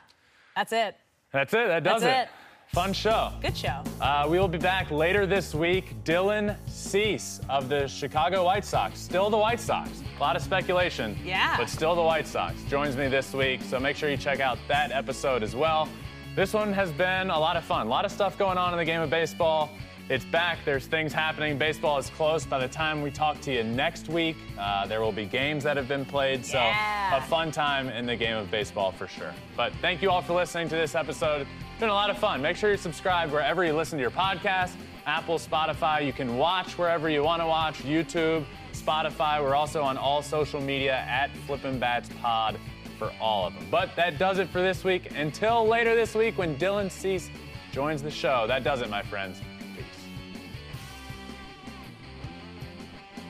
That's 0.55 0.71
it. 0.71 0.95
That's 1.31 1.53
it. 1.53 1.67
That 1.67 1.83
does 1.83 2.01
That's 2.01 2.29
it. 2.29 2.33
Fun 2.73 2.93
show. 2.93 3.31
Good 3.41 3.55
show. 3.55 3.83
Uh, 4.01 4.25
we 4.29 4.39
will 4.39 4.47
be 4.47 4.57
back 4.57 4.89
later 4.89 5.25
this 5.27 5.53
week. 5.53 5.93
Dylan 6.03 6.55
Cease 6.67 7.39
of 7.47 7.69
the 7.69 7.87
Chicago 7.87 8.43
White 8.43 8.65
Sox, 8.65 8.99
still 8.99 9.29
the 9.29 9.37
White 9.37 9.59
Sox. 9.59 9.89
A 10.17 10.19
lot 10.19 10.35
of 10.35 10.41
speculation, 10.41 11.15
Yeah. 11.23 11.55
but 11.57 11.69
still 11.69 11.93
the 11.95 12.01
White 12.01 12.25
Sox, 12.25 12.61
joins 12.63 12.97
me 12.97 13.07
this 13.07 13.33
week. 13.33 13.61
So 13.61 13.79
make 13.79 13.95
sure 13.95 14.09
you 14.09 14.17
check 14.17 14.39
out 14.39 14.57
that 14.67 14.91
episode 14.91 15.43
as 15.43 15.55
well. 15.55 15.87
This 16.35 16.53
one 16.53 16.73
has 16.73 16.91
been 16.91 17.29
a 17.29 17.39
lot 17.39 17.55
of 17.55 17.63
fun. 17.63 17.85
A 17.85 17.89
lot 17.89 18.03
of 18.03 18.11
stuff 18.11 18.37
going 18.37 18.57
on 18.57 18.73
in 18.73 18.77
the 18.77 18.85
game 18.85 18.99
of 19.01 19.09
baseball. 19.09 19.69
It's 20.07 20.25
back. 20.25 20.59
There's 20.65 20.85
things 20.85 21.11
happening. 21.13 21.57
Baseball 21.57 21.97
is 21.97 22.11
close. 22.11 22.45
By 22.45 22.59
the 22.59 22.67
time 22.67 23.01
we 23.01 23.09
talk 23.09 23.41
to 23.41 23.51
you 23.51 23.63
next 23.63 24.07
week, 24.07 24.37
uh, 24.59 24.85
there 24.85 25.01
will 25.01 25.11
be 25.11 25.25
games 25.25 25.63
that 25.63 25.77
have 25.77 25.87
been 25.87 26.05
played. 26.05 26.45
So 26.45 26.59
Yeah. 26.59 27.17
a 27.17 27.21
fun 27.21 27.51
time 27.51 27.89
in 27.89 28.05
the 28.05 28.15
game 28.15 28.37
of 28.37 28.51
baseball 28.51 28.91
for 28.91 29.07
sure. 29.07 29.33
But 29.57 29.73
thank 29.81 30.03
you 30.03 30.11
all 30.11 30.21
for 30.21 30.33
listening 30.33 30.69
to 30.69 30.75
this 30.75 30.93
episode. 30.93 31.41
It's 31.41 31.79
been 31.79 31.89
a 31.89 31.93
lot 31.93 32.11
of 32.11 32.19
fun. 32.19 32.39
Make 32.39 32.55
sure 32.55 32.69
you 32.69 32.77
subscribe 32.77 33.31
wherever 33.31 33.63
you 33.65 33.73
listen 33.73 33.97
to 33.97 34.01
your 34.01 34.11
podcast 34.11 34.73
Apple, 35.07 35.39
Spotify. 35.39 36.05
You 36.05 36.13
can 36.13 36.37
watch 36.37 36.77
wherever 36.77 37.09
you 37.09 37.23
want 37.23 37.41
to 37.41 37.47
watch 37.47 37.79
YouTube, 37.83 38.43
Spotify. 38.73 39.41
We're 39.41 39.55
also 39.55 39.81
on 39.83 39.97
all 39.97 40.21
social 40.21 40.59
media 40.61 40.97
at 41.07 41.29
Flippin' 41.47 41.79
Bats 41.79 42.09
Pod 42.21 42.59
for 42.99 43.11
all 43.19 43.47
of 43.47 43.53
them. 43.55 43.67
But 43.71 43.95
that 43.95 44.17
does 44.19 44.37
it 44.39 44.49
for 44.49 44.61
this 44.61 44.83
week. 44.83 45.11
Until 45.15 45.65
later 45.67 45.95
this 45.95 46.13
week 46.15 46.37
when 46.37 46.55
Dylan 46.57 46.89
Cease 46.91 47.29
joins 47.71 48.01
the 48.03 48.09
show. 48.11 48.45
That 48.47 48.63
does 48.63 48.81
it, 48.81 48.89
my 48.89 49.01
friends. 49.03 49.41